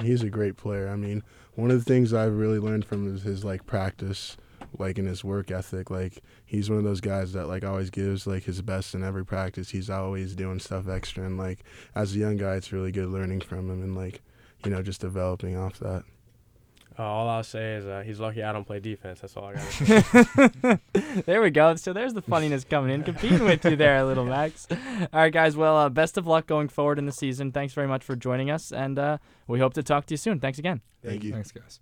He's 0.01 0.23
a 0.23 0.29
great 0.29 0.57
player. 0.57 0.89
I 0.89 0.95
mean, 0.95 1.23
one 1.55 1.71
of 1.71 1.77
the 1.77 1.85
things 1.85 2.13
I've 2.13 2.35
really 2.35 2.59
learned 2.59 2.85
from 2.85 3.13
is 3.13 3.23
his 3.23 3.43
like 3.43 3.65
practice 3.65 4.37
like 4.77 4.97
in 4.97 5.05
his 5.05 5.23
work 5.23 5.51
ethic. 5.51 5.89
Like 5.89 6.23
he's 6.45 6.69
one 6.69 6.79
of 6.79 6.83
those 6.83 7.01
guys 7.01 7.33
that 7.33 7.47
like 7.47 7.63
always 7.63 7.89
gives 7.89 8.27
like 8.27 8.43
his 8.43 8.61
best 8.61 8.93
in 8.93 9.03
every 9.03 9.25
practice. 9.25 9.69
He's 9.69 9.89
always 9.89 10.35
doing 10.35 10.59
stuff 10.59 10.87
extra, 10.87 11.25
and 11.25 11.37
like 11.37 11.59
as 11.95 12.15
a 12.15 12.19
young 12.19 12.37
guy, 12.37 12.55
it's 12.55 12.71
really 12.71 12.91
good 12.91 13.09
learning 13.09 13.41
from 13.41 13.69
him 13.69 13.81
and 13.81 13.95
like 13.95 14.21
you 14.65 14.71
know 14.71 14.81
just 14.81 15.01
developing 15.01 15.57
off 15.57 15.79
that. 15.79 16.03
Uh, 16.99 17.03
all 17.03 17.29
I'll 17.29 17.43
say 17.43 17.75
is 17.75 17.85
uh, 17.85 18.03
he's 18.05 18.19
lucky 18.19 18.43
I 18.43 18.51
don't 18.51 18.65
play 18.65 18.81
defense. 18.81 19.21
That's 19.21 19.37
all 19.37 19.45
I 19.45 19.53
got 19.53 20.79
there 21.25 21.41
we 21.41 21.49
go. 21.49 21.75
So 21.75 21.93
there's 21.93 22.13
the 22.13 22.21
funniness 22.21 22.65
coming 22.65 22.91
in, 22.91 23.03
competing 23.03 23.45
with 23.45 23.63
you 23.63 23.77
there, 23.77 24.03
little 24.03 24.25
Max. 24.25 24.67
All 24.69 25.07
right, 25.13 25.31
guys. 25.31 25.55
Well, 25.55 25.77
uh, 25.77 25.87
best 25.87 26.17
of 26.17 26.27
luck 26.27 26.45
going 26.45 26.67
forward 26.67 26.99
in 26.99 27.05
the 27.05 27.13
season. 27.13 27.53
Thanks 27.53 27.73
very 27.73 27.87
much 27.87 28.03
for 28.03 28.17
joining 28.17 28.51
us, 28.51 28.73
and 28.73 28.99
uh, 28.99 29.17
we 29.47 29.59
hope 29.59 29.73
to 29.75 29.83
talk 29.83 30.07
to 30.07 30.13
you 30.13 30.17
soon. 30.17 30.41
Thanks 30.41 30.59
again. 30.59 30.81
Thank 31.01 31.23
you. 31.23 31.31
Thanks, 31.31 31.53
guys. 31.53 31.79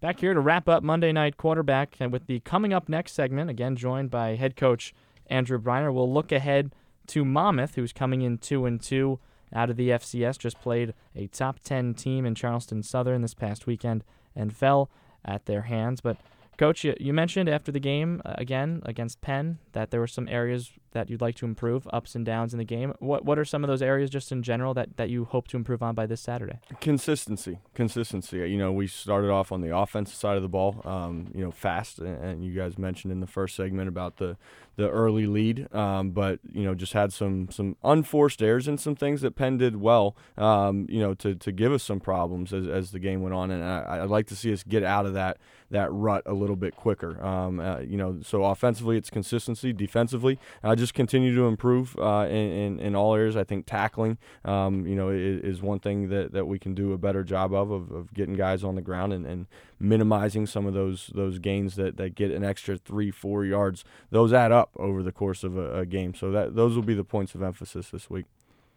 Back 0.00 0.20
here 0.20 0.34
to 0.34 0.40
wrap 0.40 0.68
up 0.68 0.84
Monday 0.84 1.10
Night 1.10 1.36
Quarterback 1.36 1.96
and 1.98 2.12
with 2.12 2.28
the 2.28 2.38
coming 2.38 2.72
up 2.72 2.88
next 2.88 3.12
segment, 3.12 3.50
again 3.50 3.74
joined 3.74 4.08
by 4.08 4.36
head 4.36 4.54
coach 4.54 4.94
Andrew 5.26 5.58
Breiner. 5.58 5.92
We'll 5.92 6.12
look 6.12 6.30
ahead 6.30 6.76
to 7.08 7.24
Monmouth, 7.24 7.74
who's 7.74 7.92
coming 7.92 8.22
in 8.22 8.38
two 8.38 8.66
and 8.66 8.80
two 8.80 9.18
out 9.52 9.68
of 9.68 9.76
the 9.76 9.88
FCS. 9.88 10.38
Just 10.38 10.60
played 10.60 10.94
a 11.16 11.26
top 11.26 11.58
ten 11.58 11.92
team 11.92 12.24
in 12.24 12.36
Charleston 12.36 12.84
Southern 12.84 13.22
this 13.22 13.34
past 13.34 13.66
weekend 13.66 14.04
and 14.40 14.56
fell 14.56 14.90
at 15.24 15.46
their 15.46 15.62
hands. 15.62 16.00
But 16.00 16.16
Coach, 16.56 16.84
you, 16.84 16.94
you 16.98 17.12
mentioned 17.12 17.48
after 17.48 17.70
the 17.70 17.80
game 17.80 18.20
uh, 18.24 18.34
again 18.38 18.82
against 18.84 19.20
Penn 19.20 19.58
that 19.72 19.90
there 19.90 20.00
were 20.00 20.06
some 20.06 20.28
areas 20.28 20.72
that 20.92 21.08
you'd 21.08 21.20
like 21.20 21.36
to 21.36 21.46
improve, 21.46 21.86
ups 21.92 22.14
and 22.14 22.24
downs 22.24 22.52
in 22.52 22.58
the 22.58 22.64
game. 22.64 22.94
What 22.98 23.24
what 23.24 23.38
are 23.38 23.44
some 23.44 23.64
of 23.64 23.68
those 23.68 23.82
areas 23.82 24.10
just 24.10 24.32
in 24.32 24.42
general 24.42 24.74
that, 24.74 24.96
that 24.96 25.10
you 25.10 25.24
hope 25.24 25.48
to 25.48 25.56
improve 25.56 25.82
on 25.82 25.94
by 25.94 26.06
this 26.06 26.20
Saturday? 26.20 26.58
Consistency, 26.80 27.58
consistency. 27.74 28.38
You 28.38 28.58
know, 28.58 28.72
we 28.72 28.86
started 28.86 29.30
off 29.30 29.52
on 29.52 29.60
the 29.60 29.76
offensive 29.76 30.16
side 30.16 30.36
of 30.36 30.42
the 30.42 30.48
ball, 30.48 30.80
um, 30.84 31.30
you 31.34 31.44
know, 31.44 31.50
fast, 31.50 31.98
and 31.98 32.44
you 32.44 32.54
guys 32.54 32.78
mentioned 32.78 33.12
in 33.12 33.20
the 33.20 33.26
first 33.26 33.56
segment 33.56 33.88
about 33.88 34.16
the 34.16 34.36
the 34.80 34.88
early 34.88 35.26
lead, 35.26 35.72
um, 35.74 36.10
but 36.10 36.40
you 36.50 36.64
know, 36.64 36.74
just 36.74 36.94
had 36.94 37.12
some 37.12 37.50
some 37.50 37.76
unforced 37.84 38.42
errors 38.42 38.66
and 38.66 38.80
some 38.80 38.96
things 38.96 39.20
that 39.20 39.36
Penn 39.36 39.58
did 39.58 39.76
well, 39.76 40.16
um, 40.38 40.86
you 40.88 41.00
know, 41.00 41.14
to, 41.14 41.34
to 41.34 41.52
give 41.52 41.72
us 41.72 41.82
some 41.82 42.00
problems 42.00 42.52
as, 42.52 42.66
as 42.66 42.90
the 42.90 42.98
game 42.98 43.20
went 43.22 43.34
on, 43.34 43.50
and 43.50 43.62
I, 43.62 44.00
I'd 44.02 44.10
like 44.10 44.26
to 44.28 44.36
see 44.36 44.52
us 44.52 44.62
get 44.62 44.82
out 44.82 45.06
of 45.06 45.14
that 45.14 45.38
that 45.70 45.92
rut 45.92 46.22
a 46.26 46.32
little 46.32 46.56
bit 46.56 46.74
quicker. 46.76 47.22
Um, 47.24 47.60
uh, 47.60 47.80
you 47.80 47.96
know, 47.96 48.20
so 48.22 48.44
offensively 48.44 48.96
it's 48.96 49.10
consistency. 49.10 49.72
Defensively, 49.72 50.38
uh, 50.64 50.74
just 50.80 50.94
continue 50.94 51.34
to 51.34 51.42
improve 51.42 51.96
uh, 51.98 52.26
in, 52.28 52.34
in, 52.34 52.80
in 52.80 52.96
all 52.96 53.14
areas. 53.14 53.36
I 53.36 53.44
think 53.44 53.66
tackling, 53.66 54.18
um, 54.44 54.86
you 54.86 54.96
know, 54.96 55.10
is, 55.10 55.42
is, 55.42 55.62
one 55.62 55.78
thing 55.78 56.08
that, 56.08 56.32
that 56.32 56.46
we 56.46 56.58
can 56.58 56.74
do 56.74 56.92
a 56.92 56.98
better 56.98 57.22
job 57.22 57.54
of 57.54 57.70
of, 57.70 57.92
of 57.92 58.12
getting 58.12 58.34
guys 58.34 58.64
on 58.64 58.74
the 58.74 58.82
ground 58.82 59.12
and, 59.12 59.24
and 59.26 59.46
minimizing 59.78 60.46
some 60.46 60.66
of 60.66 60.74
those 60.74 61.10
those 61.14 61.38
gains 61.38 61.76
that, 61.76 61.96
that 61.96 62.14
get 62.14 62.30
an 62.30 62.42
extra 62.42 62.76
three 62.76 63.10
four 63.10 63.44
yards. 63.44 63.84
Those 64.10 64.32
add 64.32 64.50
up 64.50 64.70
over 64.76 65.02
the 65.02 65.12
course 65.12 65.44
of 65.44 65.56
a, 65.56 65.80
a 65.80 65.86
game. 65.86 66.14
So 66.14 66.32
that 66.32 66.56
those 66.56 66.74
will 66.74 66.82
be 66.82 66.94
the 66.94 67.04
points 67.04 67.34
of 67.34 67.42
emphasis 67.42 67.90
this 67.90 68.10
week. 68.10 68.26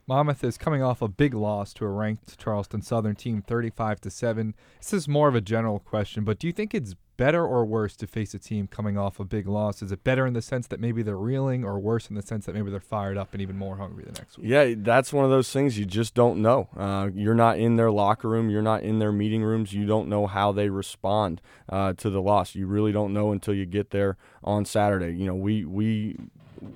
Monmouth 0.05 0.43
is 0.43 0.57
coming 0.57 0.83
off 0.83 1.01
a 1.01 1.07
big 1.07 1.33
loss 1.33 1.73
to 1.75 1.85
a 1.85 1.89
ranked 1.89 2.37
Charleston 2.37 2.81
Southern 2.81 3.15
team, 3.15 3.41
35 3.41 4.01
to 4.01 4.09
7. 4.09 4.53
This 4.79 4.93
is 4.93 5.07
more 5.07 5.29
of 5.29 5.35
a 5.35 5.41
general 5.41 5.79
question, 5.79 6.25
but 6.25 6.39
do 6.39 6.47
you 6.47 6.53
think 6.53 6.73
it's 6.73 6.95
better 7.15 7.45
or 7.45 7.63
worse 7.63 7.95
to 7.95 8.07
face 8.07 8.33
a 8.33 8.39
team 8.39 8.67
coming 8.67 8.97
off 8.97 9.19
a 9.19 9.23
big 9.23 9.47
loss? 9.47 9.81
Is 9.81 9.93
it 9.93 10.03
better 10.03 10.25
in 10.25 10.33
the 10.33 10.41
sense 10.41 10.67
that 10.67 10.79
maybe 10.81 11.03
they're 11.03 11.15
reeling, 11.15 11.63
or 11.63 11.79
worse 11.79 12.09
in 12.09 12.15
the 12.15 12.21
sense 12.21 12.45
that 12.45 12.55
maybe 12.55 12.69
they're 12.69 12.81
fired 12.81 13.17
up 13.17 13.33
and 13.33 13.41
even 13.41 13.57
more 13.57 13.77
hungry 13.77 14.03
the 14.03 14.11
next 14.19 14.37
week? 14.37 14.47
Yeah, 14.49 14.73
that's 14.77 15.13
one 15.13 15.23
of 15.23 15.31
those 15.31 15.51
things 15.51 15.77
you 15.77 15.85
just 15.85 16.13
don't 16.13 16.41
know. 16.41 16.67
Uh, 16.75 17.09
you're 17.13 17.33
not 17.33 17.57
in 17.57 17.77
their 17.77 17.91
locker 17.91 18.27
room, 18.27 18.49
you're 18.49 18.61
not 18.61 18.83
in 18.83 18.99
their 18.99 19.11
meeting 19.13 19.43
rooms, 19.43 19.71
you 19.71 19.85
don't 19.85 20.09
know 20.09 20.27
how 20.27 20.51
they 20.51 20.67
respond 20.69 21.41
uh, 21.69 21.93
to 21.93 22.09
the 22.09 22.21
loss. 22.21 22.55
You 22.55 22.67
really 22.67 22.91
don't 22.91 23.13
know 23.13 23.31
until 23.31 23.53
you 23.53 23.65
get 23.65 23.91
there 23.91 24.17
on 24.43 24.65
Saturday. 24.65 25.15
You 25.15 25.27
know, 25.27 25.35
we 25.35 25.63
we 25.63 26.17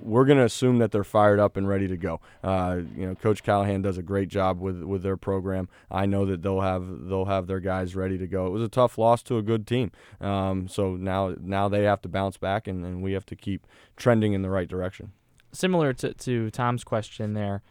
we're 0.00 0.24
going 0.24 0.38
to 0.38 0.44
assume 0.44 0.78
that 0.78 0.92
they're 0.92 1.04
fired 1.04 1.38
up 1.38 1.56
and 1.56 1.68
ready 1.68 1.88
to 1.88 1.96
go. 1.96 2.20
Uh, 2.42 2.80
you 2.96 3.06
know, 3.06 3.14
Coach 3.14 3.42
Callahan 3.42 3.82
does 3.82 3.98
a 3.98 4.02
great 4.02 4.28
job 4.28 4.60
with 4.60 4.82
with 4.82 5.02
their 5.02 5.16
program. 5.16 5.68
I 5.90 6.06
know 6.06 6.26
that 6.26 6.42
they'll 6.42 6.60
have 6.60 6.86
they'll 7.08 7.26
have 7.26 7.46
their 7.46 7.60
guys 7.60 7.96
ready 7.96 8.18
to 8.18 8.26
go. 8.26 8.46
It 8.46 8.50
was 8.50 8.62
a 8.62 8.68
tough 8.68 8.98
loss 8.98 9.22
to 9.24 9.38
a 9.38 9.42
good 9.42 9.66
team, 9.66 9.90
um, 10.20 10.68
so 10.68 10.96
now 10.96 11.34
now 11.40 11.68
they 11.68 11.84
have 11.84 12.02
to 12.02 12.08
bounce 12.08 12.36
back, 12.36 12.66
and, 12.66 12.84
and 12.84 13.02
we 13.02 13.12
have 13.12 13.26
to 13.26 13.36
keep 13.36 13.66
trending 13.96 14.32
in 14.32 14.42
the 14.42 14.50
right 14.50 14.68
direction. 14.68 15.12
Similar 15.52 15.94
to, 15.94 16.12
to 16.12 16.50
Tom's 16.50 16.84
question 16.84 17.32
there, 17.32 17.62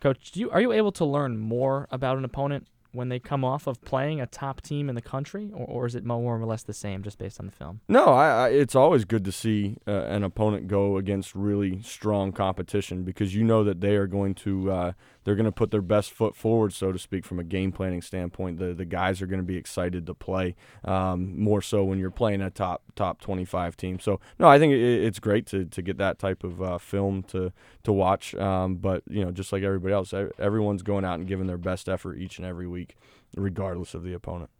Coach, 0.00 0.32
do 0.32 0.40
you, 0.40 0.50
are 0.50 0.60
you 0.60 0.72
able 0.72 0.92
to 0.92 1.04
learn 1.04 1.38
more 1.38 1.88
about 1.90 2.18
an 2.18 2.24
opponent 2.24 2.66
when 2.94 3.08
they 3.08 3.18
come 3.18 3.44
off 3.44 3.66
of 3.66 3.82
playing 3.82 4.20
a 4.20 4.26
top 4.26 4.60
team 4.62 4.88
in 4.88 4.94
the 4.94 5.02
country, 5.02 5.50
or, 5.52 5.66
or 5.66 5.86
is 5.86 5.94
it 5.94 6.04
more 6.04 6.38
or 6.38 6.44
less 6.46 6.62
the 6.62 6.72
same 6.72 7.02
just 7.02 7.18
based 7.18 7.40
on 7.40 7.46
the 7.46 7.52
film? 7.52 7.80
No, 7.88 8.06
I, 8.06 8.46
I, 8.46 8.48
it's 8.50 8.74
always 8.74 9.04
good 9.04 9.24
to 9.24 9.32
see 9.32 9.76
uh, 9.86 10.04
an 10.04 10.22
opponent 10.22 10.68
go 10.68 10.96
against 10.96 11.34
really 11.34 11.82
strong 11.82 12.32
competition 12.32 13.02
because 13.02 13.34
you 13.34 13.44
know 13.44 13.64
that 13.64 13.80
they 13.80 13.96
are 13.96 14.06
going 14.06 14.34
to 14.36 14.70
uh, 14.70 14.92
they're 15.24 15.34
going 15.34 15.44
to 15.44 15.52
put 15.52 15.70
their 15.70 15.82
best 15.82 16.12
foot 16.12 16.36
forward, 16.36 16.72
so 16.72 16.92
to 16.92 16.98
speak, 16.98 17.24
from 17.24 17.38
a 17.38 17.44
game 17.44 17.72
planning 17.72 18.02
standpoint. 18.02 18.58
The 18.58 18.74
the 18.74 18.84
guys 18.84 19.20
are 19.20 19.26
going 19.26 19.40
to 19.40 19.46
be 19.46 19.56
excited 19.56 20.06
to 20.06 20.14
play 20.14 20.54
um, 20.84 21.38
more 21.38 21.62
so 21.62 21.84
when 21.84 21.98
you're 21.98 22.10
playing 22.10 22.40
a 22.40 22.50
top 22.50 22.82
top 22.94 23.20
25 23.20 23.76
team. 23.76 23.98
So 23.98 24.20
no, 24.38 24.48
I 24.48 24.58
think 24.58 24.72
it, 24.72 25.04
it's 25.04 25.18
great 25.18 25.46
to, 25.46 25.64
to 25.64 25.82
get 25.82 25.98
that 25.98 26.18
type 26.18 26.44
of 26.44 26.62
uh, 26.62 26.78
film 26.78 27.22
to 27.24 27.52
to 27.84 27.92
watch. 27.92 28.34
Um, 28.34 28.76
but 28.76 29.02
you 29.08 29.24
know, 29.24 29.30
just 29.30 29.52
like 29.52 29.62
everybody 29.62 29.94
else, 29.94 30.14
everyone's 30.38 30.82
going 30.82 31.04
out 31.04 31.18
and 31.18 31.26
giving 31.26 31.46
their 31.46 31.58
best 31.58 31.88
effort 31.88 32.18
each 32.18 32.38
and 32.38 32.46
every 32.46 32.66
week, 32.66 32.96
regardless 33.36 33.94
of 33.94 34.02
the 34.02 34.12
opponent. 34.12 34.50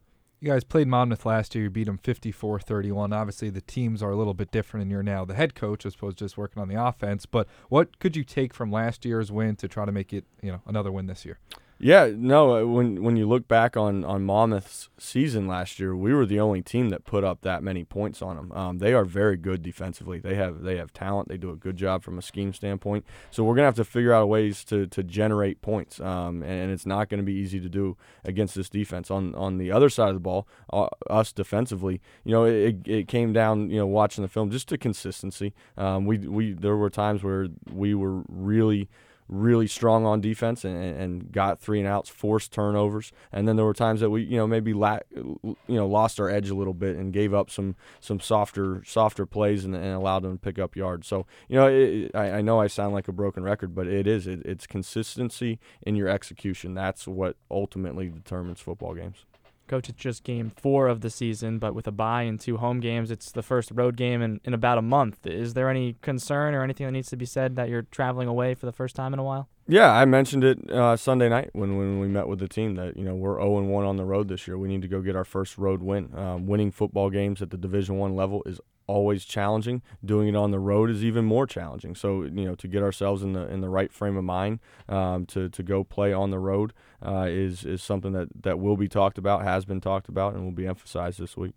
You 0.44 0.50
guys 0.50 0.62
played 0.62 0.88
Monmouth 0.88 1.24
last 1.24 1.54
year. 1.54 1.64
You 1.64 1.70
beat 1.70 1.84
them 1.84 1.96
54 1.96 2.60
31. 2.60 3.14
Obviously, 3.14 3.48
the 3.48 3.62
teams 3.62 4.02
are 4.02 4.10
a 4.10 4.14
little 4.14 4.34
bit 4.34 4.50
different, 4.50 4.82
and 4.82 4.90
you're 4.90 5.02
now 5.02 5.24
the 5.24 5.32
head 5.32 5.54
coach, 5.54 5.86
as 5.86 5.94
opposed 5.94 6.18
to 6.18 6.24
just 6.26 6.36
working 6.36 6.60
on 6.60 6.68
the 6.68 6.74
offense. 6.74 7.24
But 7.24 7.48
what 7.70 7.98
could 7.98 8.14
you 8.14 8.24
take 8.24 8.52
from 8.52 8.70
last 8.70 9.06
year's 9.06 9.32
win 9.32 9.56
to 9.56 9.68
try 9.68 9.86
to 9.86 9.90
make 9.90 10.12
it 10.12 10.26
you 10.42 10.52
know 10.52 10.60
another 10.66 10.92
win 10.92 11.06
this 11.06 11.24
year? 11.24 11.38
Yeah, 11.84 12.10
no. 12.16 12.56
Uh, 12.56 12.64
when 12.64 13.02
when 13.02 13.16
you 13.16 13.28
look 13.28 13.46
back 13.46 13.76
on 13.76 14.06
on 14.06 14.24
Monmouth's 14.24 14.88
season 14.96 15.46
last 15.46 15.78
year, 15.78 15.94
we 15.94 16.14
were 16.14 16.24
the 16.24 16.40
only 16.40 16.62
team 16.62 16.88
that 16.88 17.04
put 17.04 17.24
up 17.24 17.42
that 17.42 17.62
many 17.62 17.84
points 17.84 18.22
on 18.22 18.36
them. 18.36 18.52
Um, 18.52 18.78
they 18.78 18.94
are 18.94 19.04
very 19.04 19.36
good 19.36 19.62
defensively. 19.62 20.18
They 20.18 20.34
have 20.34 20.62
they 20.62 20.78
have 20.78 20.94
talent. 20.94 21.28
They 21.28 21.36
do 21.36 21.50
a 21.50 21.56
good 21.56 21.76
job 21.76 22.02
from 22.02 22.16
a 22.16 22.22
scheme 22.22 22.54
standpoint. 22.54 23.04
So 23.30 23.44
we're 23.44 23.54
gonna 23.54 23.66
have 23.66 23.74
to 23.74 23.84
figure 23.84 24.14
out 24.14 24.30
ways 24.30 24.64
to 24.64 24.86
to 24.86 25.02
generate 25.02 25.60
points. 25.60 26.00
Um, 26.00 26.42
and, 26.42 26.72
it's 26.72 26.86
not 26.86 27.10
to 27.10 27.22
be 27.22 27.34
easy 27.34 27.60
to 27.60 27.68
do 27.68 27.98
against 28.24 28.54
this 28.54 28.70
defense. 28.70 29.10
On 29.10 29.34
on 29.34 29.58
the 29.58 29.70
other 29.70 29.90
side 29.90 30.08
of 30.08 30.14
the 30.14 30.20
ball, 30.20 30.48
uh, 30.72 30.88
us 31.10 31.32
defensively, 31.32 32.00
you 32.24 32.32
know, 32.32 32.44
it, 32.44 32.76
it 32.86 33.08
came 33.08 33.34
down, 33.34 33.68
you 33.68 33.76
know, 33.76 33.86
watching 33.86 34.22
the 34.22 34.28
film 34.28 34.50
just 34.50 34.68
to 34.68 34.78
consistency. 34.78 35.52
Um, 35.76 36.06
we 36.06 36.16
we 36.16 36.54
there 36.54 36.76
were 36.76 36.88
times 36.88 37.22
where 37.22 37.48
we 37.70 37.94
were 37.94 38.22
really 38.26 38.88
really 39.28 39.66
strong 39.66 40.04
on 40.04 40.20
defense 40.20 40.64
and, 40.64 40.76
and 40.76 41.32
got 41.32 41.60
three 41.60 41.78
and 41.78 41.88
outs, 41.88 42.10
forced 42.10 42.52
turnovers, 42.52 43.12
and 43.32 43.48
then 43.48 43.56
there 43.56 43.64
were 43.64 43.74
times 43.74 44.00
that 44.00 44.10
we, 44.10 44.22
you 44.22 44.36
know, 44.36 44.46
maybe 44.46 44.72
la- 44.72 45.00
you 45.14 45.56
know 45.68 45.86
lost 45.86 46.20
our 46.20 46.28
edge 46.28 46.50
a 46.50 46.54
little 46.54 46.74
bit 46.74 46.96
and 46.96 47.12
gave 47.12 47.32
up 47.32 47.50
some 47.50 47.76
some 48.00 48.20
softer 48.20 48.82
softer 48.84 49.26
plays 49.26 49.64
and, 49.64 49.74
and 49.74 49.94
allowed 49.94 50.22
them 50.22 50.36
to 50.36 50.40
pick 50.40 50.58
up 50.58 50.76
yards. 50.76 51.06
So 51.06 51.26
you 51.48 51.56
know, 51.56 51.66
it, 51.68 52.10
I, 52.14 52.30
I, 52.38 52.42
know 52.42 52.60
I 52.60 52.66
sound 52.66 52.94
like 52.94 53.08
a 53.08 53.12
broken 53.12 53.42
record, 53.42 53.74
but 53.74 53.86
it 53.86 54.06
is. 54.06 54.26
It, 54.26 54.42
it's 54.44 54.66
consistency 54.66 55.58
in 55.82 55.96
your 55.96 56.08
execution. 56.08 56.74
That's 56.74 57.06
what 57.06 57.36
ultimately 57.50 58.08
determines 58.08 58.60
football 58.60 58.94
games. 58.94 59.24
Coach, 59.66 59.88
it's 59.88 60.00
just 60.00 60.24
game 60.24 60.50
four 60.54 60.88
of 60.88 61.00
the 61.00 61.10
season, 61.10 61.58
but 61.58 61.74
with 61.74 61.86
a 61.86 61.92
bye 61.92 62.22
and 62.22 62.38
two 62.38 62.58
home 62.58 62.80
games, 62.80 63.10
it's 63.10 63.32
the 63.32 63.42
first 63.42 63.70
road 63.72 63.96
game 63.96 64.22
in, 64.22 64.40
in 64.44 64.54
about 64.54 64.78
a 64.78 64.82
month. 64.82 65.26
Is 65.26 65.54
there 65.54 65.70
any 65.70 65.96
concern 66.02 66.54
or 66.54 66.62
anything 66.62 66.86
that 66.86 66.92
needs 66.92 67.08
to 67.10 67.16
be 67.16 67.26
said 67.26 67.56
that 67.56 67.68
you're 67.68 67.82
traveling 67.82 68.28
away 68.28 68.54
for 68.54 68.66
the 68.66 68.72
first 68.72 68.94
time 68.94 69.12
in 69.12 69.18
a 69.18 69.24
while? 69.24 69.48
Yeah, 69.66 69.90
I 69.90 70.04
mentioned 70.04 70.44
it 70.44 70.70
uh, 70.70 70.96
Sunday 70.96 71.30
night 71.30 71.50
when, 71.54 71.78
when 71.78 71.98
we 71.98 72.06
met 72.06 72.28
with 72.28 72.38
the 72.38 72.48
team 72.48 72.74
that 72.74 72.98
you 72.98 73.04
know 73.04 73.14
we're 73.14 73.40
0 73.40 73.58
and 73.58 73.70
1 73.70 73.84
on 73.86 73.96
the 73.96 74.04
road 74.04 74.28
this 74.28 74.46
year. 74.46 74.58
We 74.58 74.68
need 74.68 74.82
to 74.82 74.88
go 74.88 75.00
get 75.00 75.16
our 75.16 75.24
first 75.24 75.56
road 75.56 75.82
win. 75.82 76.10
Um, 76.14 76.46
winning 76.46 76.70
football 76.70 77.08
games 77.08 77.40
at 77.40 77.48
the 77.48 77.56
Division 77.56 77.96
One 77.96 78.14
level 78.14 78.42
is 78.44 78.60
always 78.86 79.24
challenging. 79.24 79.82
Doing 80.04 80.28
it 80.28 80.36
on 80.36 80.50
the 80.50 80.58
road 80.58 80.90
is 80.90 81.04
even 81.04 81.24
more 81.24 81.46
challenging. 81.46 81.94
So 81.94 82.22
you 82.22 82.44
know, 82.44 82.54
to 82.54 82.68
get 82.68 82.82
ourselves 82.82 83.22
in 83.22 83.32
the 83.32 83.46
in 83.48 83.60
the 83.60 83.68
right 83.68 83.92
frame 83.92 84.16
of 84.16 84.24
mind 84.24 84.60
um, 84.88 85.26
to 85.26 85.48
to 85.48 85.62
go 85.62 85.84
play 85.84 86.12
on 86.12 86.30
the 86.30 86.38
road 86.38 86.72
uh, 87.04 87.26
is 87.28 87.64
is 87.64 87.82
something 87.82 88.12
that 88.12 88.28
that 88.42 88.58
will 88.58 88.76
be 88.76 88.88
talked 88.88 89.18
about, 89.18 89.42
has 89.42 89.64
been 89.64 89.80
talked 89.80 90.08
about, 90.08 90.34
and 90.34 90.44
will 90.44 90.52
be 90.52 90.66
emphasized 90.66 91.18
this 91.20 91.36
week. 91.36 91.54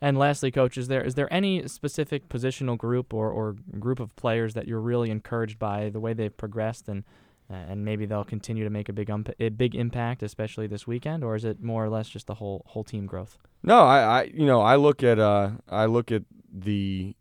And 0.00 0.18
lastly, 0.18 0.50
coach, 0.50 0.76
is 0.76 0.88
there 0.88 1.02
is 1.02 1.14
there 1.14 1.32
any 1.32 1.66
specific 1.68 2.28
positional 2.28 2.76
group 2.76 3.14
or, 3.14 3.30
or 3.30 3.56
group 3.78 3.98
of 3.98 4.14
players 4.16 4.54
that 4.54 4.68
you're 4.68 4.80
really 4.80 5.10
encouraged 5.10 5.58
by 5.58 5.88
the 5.88 6.00
way 6.00 6.12
they've 6.12 6.36
progressed 6.36 6.88
and 6.88 7.04
and 7.48 7.84
maybe 7.84 8.06
they'll 8.06 8.24
continue 8.24 8.64
to 8.64 8.70
make 8.70 8.88
a 8.88 8.92
big 8.92 9.10
a 9.40 9.48
big 9.50 9.74
impact, 9.74 10.22
especially 10.22 10.66
this 10.66 10.86
weekend, 10.86 11.22
or 11.22 11.36
is 11.36 11.44
it 11.44 11.62
more 11.62 11.84
or 11.84 11.88
less 11.88 12.08
just 12.08 12.26
the 12.26 12.34
whole 12.34 12.62
whole 12.66 12.84
team 12.84 13.06
growth? 13.06 13.38
No, 13.62 13.80
I, 13.80 14.00
I 14.00 14.22
you 14.24 14.46
know 14.46 14.60
I 14.60 14.76
look 14.76 15.02
at 15.02 15.18
uh 15.18 15.52
I 15.68 15.86
look 15.86 16.10
at 16.10 16.22
the 16.52 17.14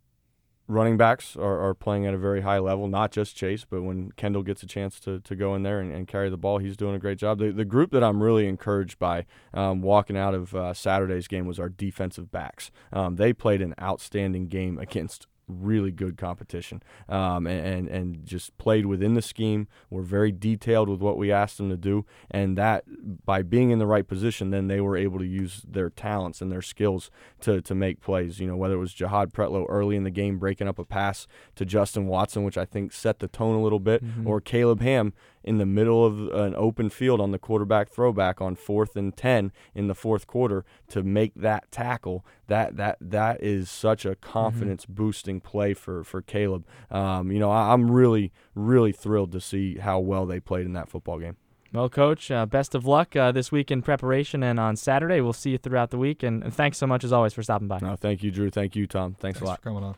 running 0.67 0.97
backs 0.97 1.35
are, 1.35 1.59
are 1.59 1.73
playing 1.73 2.05
at 2.05 2.13
a 2.13 2.17
very 2.17 2.41
high 2.41 2.59
level, 2.59 2.87
not 2.87 3.11
just 3.11 3.35
Chase, 3.35 3.65
but 3.69 3.81
when 3.81 4.11
Kendall 4.13 4.43
gets 4.43 4.63
a 4.63 4.65
chance 4.65 4.99
to, 5.01 5.19
to 5.19 5.35
go 5.35 5.53
in 5.55 5.63
there 5.63 5.79
and, 5.79 5.93
and 5.93 6.07
carry 6.07 6.29
the 6.29 6.37
ball, 6.37 6.57
he's 6.57 6.75
doing 6.75 6.95
a 6.95 6.99
great 6.99 7.19
job. 7.19 7.39
The, 7.39 7.51
the 7.51 7.65
group 7.65 7.91
that 7.91 8.03
I'm 8.03 8.21
really 8.21 8.47
encouraged 8.47 8.97
by 8.97 9.25
um, 9.53 9.81
walking 9.81 10.17
out 10.17 10.33
of 10.33 10.55
uh, 10.55 10.73
Saturday's 10.73 11.27
game 11.27 11.45
was 11.45 11.59
our 11.59 11.69
defensive 11.69 12.31
backs. 12.31 12.71
Um, 12.91 13.15
they 13.15 13.33
played 13.33 13.61
an 13.61 13.75
outstanding 13.79 14.47
game 14.47 14.77
against 14.79 15.27
really 15.47 15.91
good 15.91 16.17
competition 16.17 16.81
um, 17.07 17.45
and, 17.47 17.65
and, 17.65 17.87
and 17.87 18.25
just 18.25 18.57
played 18.57 18.85
within 18.85 19.13
the 19.13 19.21
scheme. 19.21 19.67
Were 19.89 20.01
very 20.01 20.31
detailed 20.31 20.89
with 20.89 20.99
what 21.01 21.17
we 21.17 21.31
asked 21.31 21.57
them 21.57 21.69
to 21.69 21.77
do, 21.77 22.05
and 22.31 22.57
that 22.57 22.83
by 23.25 23.41
being 23.43 23.69
in 23.71 23.79
the 23.79 23.85
right 23.85 24.07
position, 24.07 24.49
then 24.49 24.67
they 24.67 24.81
were 24.81 24.97
able 24.97 25.19
to 25.19 25.25
use 25.25 25.61
their 25.67 25.89
talents 25.89 26.41
and 26.41 26.51
their 26.51 26.61
skills 26.61 27.11
to 27.41 27.61
to 27.61 27.75
make 27.75 28.01
plays. 28.01 28.39
You 28.39 28.47
know, 28.47 28.57
whether 28.57 28.75
it 28.75 28.79
was 28.79 28.93
Jihad 28.93 29.33
Pretlow 29.33 29.65
early 29.69 29.95
in 29.95 30.03
the 30.03 30.09
game 30.11 30.37
breaking 30.39 30.67
up 30.67 30.79
a 30.79 30.85
pass 30.85 31.27
to 31.55 31.65
Justin 31.65 32.07
Watson, 32.07 32.43
which 32.43 32.57
I 32.57 32.65
think 32.65 32.91
set 32.91 33.19
the 33.19 33.27
tone 33.27 33.55
a 33.55 33.61
little 33.61 33.79
bit, 33.79 34.03
Mhm. 34.03 34.25
or 34.25 34.41
Caleb 34.41 34.81
Ham 34.81 35.13
in 35.45 35.59
the 35.59 35.65
middle 35.65 36.03
of 36.05 36.19
an 36.33 36.53
open 36.55 36.89
field 36.89 37.21
on 37.21 37.31
the 37.31 37.39
quarterback 37.39 37.87
throwback 37.89 38.41
on 38.41 38.55
fourth 38.55 38.97
and 38.97 39.15
10 39.15 39.51
in 39.73 39.87
the 39.87 39.95
fourth 39.95 40.27
quarter 40.27 40.65
to 40.89 41.03
make 41.03 41.33
that 41.35 41.71
tackle 41.71 42.25
that 42.47 42.75
that 42.75 42.97
that 42.99 43.41
is 43.41 43.69
such 43.69 44.05
a 44.05 44.15
confidence 44.15 44.85
boosting 44.85 45.39
play 45.39 45.73
for 45.73 46.03
for 46.03 46.21
Caleb 46.21 46.65
um, 46.91 47.31
you 47.31 47.39
know 47.39 47.51
I, 47.51 47.71
I'm 47.73 47.89
really 47.91 48.33
really 48.55 48.91
thrilled 48.91 49.31
to 49.33 49.39
see 49.39 49.77
how 49.77 49.99
well 49.99 50.25
they 50.25 50.39
played 50.39 50.65
in 50.65 50.73
that 50.73 50.89
football 50.89 51.19
game 51.19 51.37
Well, 51.71 51.89
Coach, 51.89 52.31
uh, 52.31 52.45
best 52.45 52.73
of 52.73 52.85
luck 52.85 53.15
uh, 53.15 53.31
this 53.31 53.51
week 53.51 53.69
in 53.69 53.81
preparation 53.81 54.43
and 54.43 54.59
on 54.59 54.75
Saturday. 54.77 55.19
We'll 55.21 55.33
see 55.33 55.51
you 55.51 55.57
throughout 55.57 55.89
the 55.89 55.97
week. 55.97 56.23
And, 56.23 56.41
and 56.43 56.53
thanks 56.53 56.77
so 56.77 56.87
much, 56.87 57.03
as 57.03 57.11
always, 57.11 57.33
for 57.33 57.43
stopping 57.43 57.67
by. 57.67 57.79
no, 57.81 57.95
thank 57.95 58.23
you 58.23 58.31
Drew 58.31 58.49
thank 58.49 58.75
you 58.75 58.87
Tom 58.87 59.15
thanks, 59.19 59.41
a 59.41 59.43
lot 59.43 59.57
for 59.59 59.69
coming 59.69 59.83
on. 59.83 59.95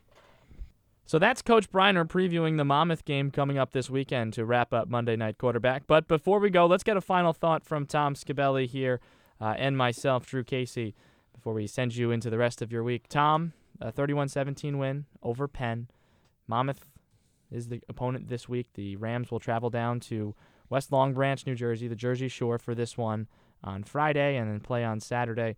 So 1.07 1.19
that's 1.19 1.41
Coach 1.41 1.71
Breiner 1.71 2.05
previewing 2.05 2.57
the 2.57 2.65
Monmouth 2.65 3.05
game 3.05 3.31
coming 3.31 3.57
up 3.57 3.71
this 3.71 3.89
weekend 3.89 4.33
to 4.33 4.43
wrap 4.43 4.73
up 4.73 4.89
Monday 4.89 5.15
Night 5.15 5.37
Quarterback. 5.37 5.83
But 5.87 6.05
before 6.05 6.39
we 6.41 6.49
go, 6.49 6.65
let's 6.65 6.83
get 6.83 6.97
a 6.97 7.01
final 7.01 7.31
thought 7.31 7.65
from 7.65 7.85
Tom 7.85 8.13
Scabelli 8.13 8.67
here 8.67 8.99
uh, 9.39 9.55
and 9.57 9.77
myself, 9.77 10.25
Drew 10.25 10.43
Casey, 10.43 10.95
before 11.33 11.53
we 11.53 11.65
send 11.65 11.95
you 11.95 12.11
into 12.11 12.29
the 12.29 12.37
rest 12.37 12.61
of 12.61 12.73
your 12.73 12.83
week. 12.83 13.07
Tom, 13.07 13.53
a 13.79 13.89
31 13.89 14.27
17 14.27 14.77
win 14.77 15.05
over 15.23 15.47
Penn. 15.47 15.87
Monmouth 16.45 16.89
is 17.49 17.69
the 17.69 17.81
opponent 17.87 18.27
this 18.27 18.49
week. 18.49 18.67
The 18.73 18.97
Rams 18.97 19.31
will 19.31 19.39
travel 19.39 19.69
down 19.69 20.01
to 20.01 20.35
West 20.69 20.91
Long 20.91 21.13
Branch, 21.13 21.45
New 21.47 21.55
Jersey, 21.55 21.87
the 21.87 21.95
Jersey 21.95 22.27
Shore 22.27 22.57
for 22.57 22.75
this 22.75 22.97
one 22.97 23.29
on 23.63 23.85
Friday 23.85 24.35
and 24.35 24.51
then 24.51 24.59
play 24.59 24.83
on 24.83 24.99
Saturday. 24.99 25.55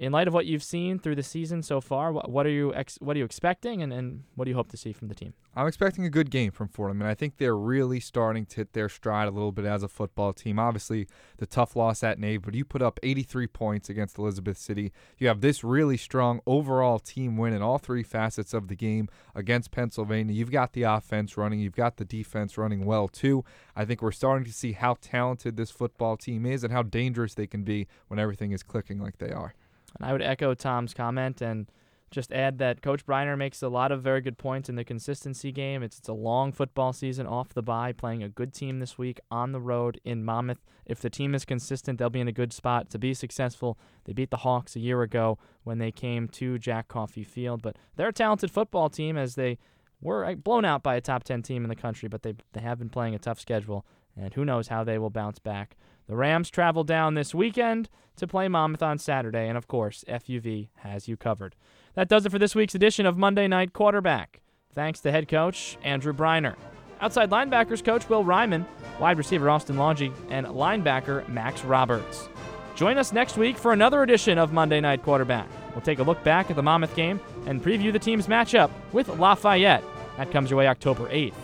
In 0.00 0.12
light 0.12 0.26
of 0.26 0.32
what 0.32 0.46
you've 0.46 0.62
seen 0.62 0.98
through 0.98 1.16
the 1.16 1.22
season 1.22 1.62
so 1.62 1.78
far, 1.78 2.10
what, 2.10 2.30
what 2.30 2.46
are 2.46 2.50
you 2.50 2.74
ex- 2.74 2.96
what 3.02 3.16
are 3.16 3.18
you 3.18 3.24
expecting, 3.26 3.82
and, 3.82 3.92
and 3.92 4.22
what 4.34 4.46
do 4.46 4.50
you 4.50 4.54
hope 4.54 4.70
to 4.70 4.78
see 4.78 4.94
from 4.94 5.08
the 5.08 5.14
team? 5.14 5.34
I'm 5.54 5.66
expecting 5.66 6.06
a 6.06 6.10
good 6.10 6.30
game 6.30 6.52
from 6.52 6.68
Fordham, 6.68 7.02
and 7.02 7.10
I 7.10 7.12
think 7.12 7.36
they're 7.36 7.54
really 7.54 8.00
starting 8.00 8.46
to 8.46 8.56
hit 8.56 8.72
their 8.72 8.88
stride 8.88 9.28
a 9.28 9.30
little 9.30 9.52
bit 9.52 9.66
as 9.66 9.82
a 9.82 9.88
football 9.88 10.32
team. 10.32 10.58
Obviously, 10.58 11.06
the 11.36 11.44
tough 11.44 11.76
loss 11.76 12.02
at 12.02 12.18
Nave, 12.18 12.40
but 12.40 12.54
you 12.54 12.64
put 12.64 12.80
up 12.80 12.98
83 13.02 13.46
points 13.48 13.90
against 13.90 14.16
Elizabeth 14.16 14.56
City. 14.56 14.90
You 15.18 15.28
have 15.28 15.42
this 15.42 15.62
really 15.62 15.98
strong 15.98 16.40
overall 16.46 16.98
team 16.98 17.36
win 17.36 17.52
in 17.52 17.60
all 17.60 17.76
three 17.76 18.02
facets 18.02 18.54
of 18.54 18.68
the 18.68 18.76
game 18.76 19.10
against 19.34 19.70
Pennsylvania. 19.70 20.34
You've 20.34 20.50
got 20.50 20.72
the 20.72 20.84
offense 20.84 21.36
running, 21.36 21.60
you've 21.60 21.76
got 21.76 21.98
the 21.98 22.06
defense 22.06 22.56
running 22.56 22.86
well, 22.86 23.06
too. 23.06 23.44
I 23.76 23.84
think 23.84 24.00
we're 24.00 24.12
starting 24.12 24.46
to 24.46 24.52
see 24.54 24.72
how 24.72 24.96
talented 25.02 25.58
this 25.58 25.70
football 25.70 26.16
team 26.16 26.46
is 26.46 26.64
and 26.64 26.72
how 26.72 26.84
dangerous 26.84 27.34
they 27.34 27.46
can 27.46 27.64
be 27.64 27.86
when 28.08 28.18
everything 28.18 28.52
is 28.52 28.62
clicking 28.62 28.98
like 28.98 29.18
they 29.18 29.30
are. 29.30 29.52
And 29.98 30.08
I 30.08 30.12
would 30.12 30.22
echo 30.22 30.54
Tom's 30.54 30.94
comment 30.94 31.40
and 31.40 31.70
just 32.10 32.32
add 32.32 32.58
that 32.58 32.82
Coach 32.82 33.06
Breiner 33.06 33.38
makes 33.38 33.62
a 33.62 33.68
lot 33.68 33.92
of 33.92 34.02
very 34.02 34.20
good 34.20 34.36
points 34.36 34.68
in 34.68 34.74
the 34.74 34.84
consistency 34.84 35.52
game. 35.52 35.82
It's, 35.82 35.98
it's 35.98 36.08
a 36.08 36.12
long 36.12 36.50
football 36.50 36.92
season 36.92 37.26
off 37.26 37.54
the 37.54 37.62
bye, 37.62 37.92
playing 37.92 38.22
a 38.22 38.28
good 38.28 38.52
team 38.52 38.80
this 38.80 38.98
week 38.98 39.20
on 39.30 39.52
the 39.52 39.60
road 39.60 40.00
in 40.04 40.24
Monmouth. 40.24 40.64
If 40.84 41.00
the 41.00 41.10
team 41.10 41.34
is 41.34 41.44
consistent, 41.44 41.98
they'll 41.98 42.10
be 42.10 42.20
in 42.20 42.26
a 42.26 42.32
good 42.32 42.52
spot 42.52 42.90
to 42.90 42.98
be 42.98 43.14
successful. 43.14 43.78
They 44.04 44.12
beat 44.12 44.30
the 44.30 44.38
Hawks 44.38 44.74
a 44.74 44.80
year 44.80 45.02
ago 45.02 45.38
when 45.62 45.78
they 45.78 45.92
came 45.92 46.26
to 46.28 46.58
Jack 46.58 46.88
Coffey 46.88 47.22
Field, 47.22 47.62
but 47.62 47.76
they're 47.94 48.08
a 48.08 48.12
talented 48.12 48.50
football 48.50 48.88
team 48.88 49.16
as 49.16 49.36
they 49.36 49.58
were 50.00 50.24
uh, 50.24 50.34
blown 50.34 50.64
out 50.64 50.82
by 50.82 50.96
a 50.96 51.00
top 51.00 51.22
10 51.22 51.42
team 51.42 51.62
in 51.62 51.68
the 51.68 51.76
country, 51.76 52.08
but 52.08 52.22
they, 52.22 52.34
they 52.52 52.60
have 52.60 52.78
been 52.78 52.88
playing 52.88 53.14
a 53.14 53.18
tough 53.18 53.38
schedule, 53.38 53.86
and 54.16 54.34
who 54.34 54.44
knows 54.44 54.68
how 54.68 54.82
they 54.82 54.98
will 54.98 55.10
bounce 55.10 55.38
back. 55.38 55.76
The 56.10 56.16
Rams 56.16 56.50
travel 56.50 56.82
down 56.82 57.14
this 57.14 57.36
weekend 57.36 57.88
to 58.16 58.26
play 58.26 58.48
Monmouth 58.48 58.82
on 58.82 58.98
Saturday, 58.98 59.46
and 59.46 59.56
of 59.56 59.68
course, 59.68 60.04
FUV 60.08 60.70
has 60.78 61.06
you 61.06 61.16
covered. 61.16 61.54
That 61.94 62.08
does 62.08 62.26
it 62.26 62.32
for 62.32 62.38
this 62.40 62.52
week's 62.52 62.74
edition 62.74 63.06
of 63.06 63.16
Monday 63.16 63.46
Night 63.46 63.72
Quarterback. 63.72 64.40
Thanks 64.74 64.98
to 65.02 65.12
head 65.12 65.28
coach 65.28 65.78
Andrew 65.84 66.12
Breiner, 66.12 66.56
outside 67.00 67.30
linebackers 67.30 67.84
coach 67.84 68.08
Will 68.08 68.24
Ryman, 68.24 68.66
wide 68.98 69.18
receiver 69.18 69.48
Austin 69.48 69.76
Longy, 69.76 70.12
and 70.30 70.48
linebacker 70.48 71.28
Max 71.28 71.64
Roberts. 71.64 72.28
Join 72.74 72.98
us 72.98 73.12
next 73.12 73.36
week 73.36 73.56
for 73.56 73.72
another 73.72 74.02
edition 74.02 74.36
of 74.36 74.52
Monday 74.52 74.80
Night 74.80 75.04
Quarterback. 75.04 75.46
We'll 75.74 75.80
take 75.80 76.00
a 76.00 76.02
look 76.02 76.24
back 76.24 76.50
at 76.50 76.56
the 76.56 76.62
Monmouth 76.64 76.96
game 76.96 77.20
and 77.46 77.62
preview 77.62 77.92
the 77.92 78.00
team's 78.00 78.26
matchup 78.26 78.72
with 78.90 79.06
Lafayette. 79.06 79.84
That 80.16 80.32
comes 80.32 80.50
your 80.50 80.58
way 80.58 80.66
October 80.66 81.08
8th. 81.08 81.34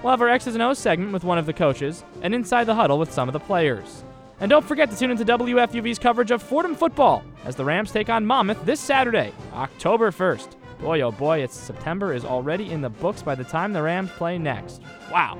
We'll 0.00 0.12
have 0.12 0.22
our 0.22 0.28
X's 0.28 0.54
and 0.54 0.62
O's 0.62 0.78
segment 0.78 1.12
with 1.12 1.24
one 1.24 1.38
of 1.38 1.46
the 1.46 1.52
coaches 1.52 2.04
and 2.22 2.32
Inside 2.32 2.64
the 2.68 2.76
Huddle 2.76 3.00
with 3.00 3.12
some 3.12 3.28
of 3.28 3.32
the 3.32 3.40
players. 3.40 4.04
And 4.42 4.50
don't 4.50 4.66
forget 4.66 4.90
to 4.90 4.98
tune 4.98 5.12
into 5.12 5.24
WFUV's 5.24 6.00
coverage 6.00 6.32
of 6.32 6.42
Fordham 6.42 6.74
football 6.74 7.22
as 7.44 7.54
the 7.54 7.64
Rams 7.64 7.92
take 7.92 8.10
on 8.10 8.26
Monmouth 8.26 8.64
this 8.64 8.80
Saturday, 8.80 9.32
October 9.52 10.10
1st. 10.10 10.56
Boy, 10.80 11.02
oh 11.02 11.12
boy, 11.12 11.44
it's 11.44 11.56
September 11.56 12.12
is 12.12 12.24
already 12.24 12.72
in 12.72 12.80
the 12.80 12.88
books 12.88 13.22
by 13.22 13.36
the 13.36 13.44
time 13.44 13.72
the 13.72 13.80
Rams 13.80 14.10
play 14.10 14.38
next. 14.38 14.82
Wow. 15.12 15.38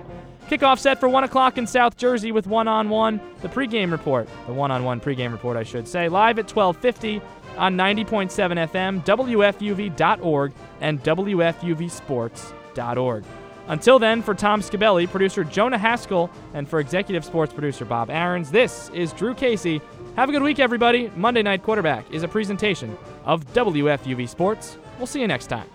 Kickoff 0.49 0.79
set 0.79 1.01
for 1.01 1.09
1 1.09 1.25
o'clock 1.25 1.59
in 1.59 1.67
South 1.67 1.97
Jersey 1.97 2.31
with 2.31 2.47
one 2.47 2.69
on 2.69 2.91
one. 2.91 3.21
The 3.41 3.49
pregame 3.49 3.91
report, 3.91 4.29
the 4.47 4.53
one 4.53 4.71
on 4.71 4.85
one 4.85 5.01
pregame 5.01 5.33
report, 5.33 5.57
I 5.57 5.65
should 5.65 5.89
say, 5.89 6.09
live 6.09 6.39
at 6.39 6.49
1250 6.49 7.21
on 7.57 7.77
90.7 7.77 8.31
FM, 8.71 9.05
WFUV.org, 9.05 10.53
and 10.81 11.03
WFUVSports.org. 11.03 13.25
Until 13.69 13.99
then, 13.99 14.23
for 14.23 14.35
Tom 14.35 14.61
Scabelli, 14.61 15.09
producer 15.09 15.45
Jonah 15.45 15.79
Haskell, 15.79 16.31
and 16.55 16.69
for 16.69 16.81
executive 16.81 17.25
sports 17.25 17.53
producer 17.53 17.85
Bob 17.85 18.11
Aarons, 18.11 18.51
this 18.51 18.91
is 18.91 19.13
Drew 19.13 19.35
Casey. 19.35 19.81
Have 20.17 20.29
a 20.29 20.33
good 20.33 20.43
week, 20.43 20.59
everybody. 20.59 21.11
Monday 21.17 21.43
Night 21.43 21.63
Quarterback 21.63 22.11
is 22.11 22.23
a 22.23 22.29
presentation 22.29 22.97
of 23.25 23.45
WFUV 23.55 24.29
Sports. 24.29 24.77
We'll 24.99 25.07
see 25.07 25.21
you 25.21 25.29
next 25.29 25.47
time. 25.47 25.69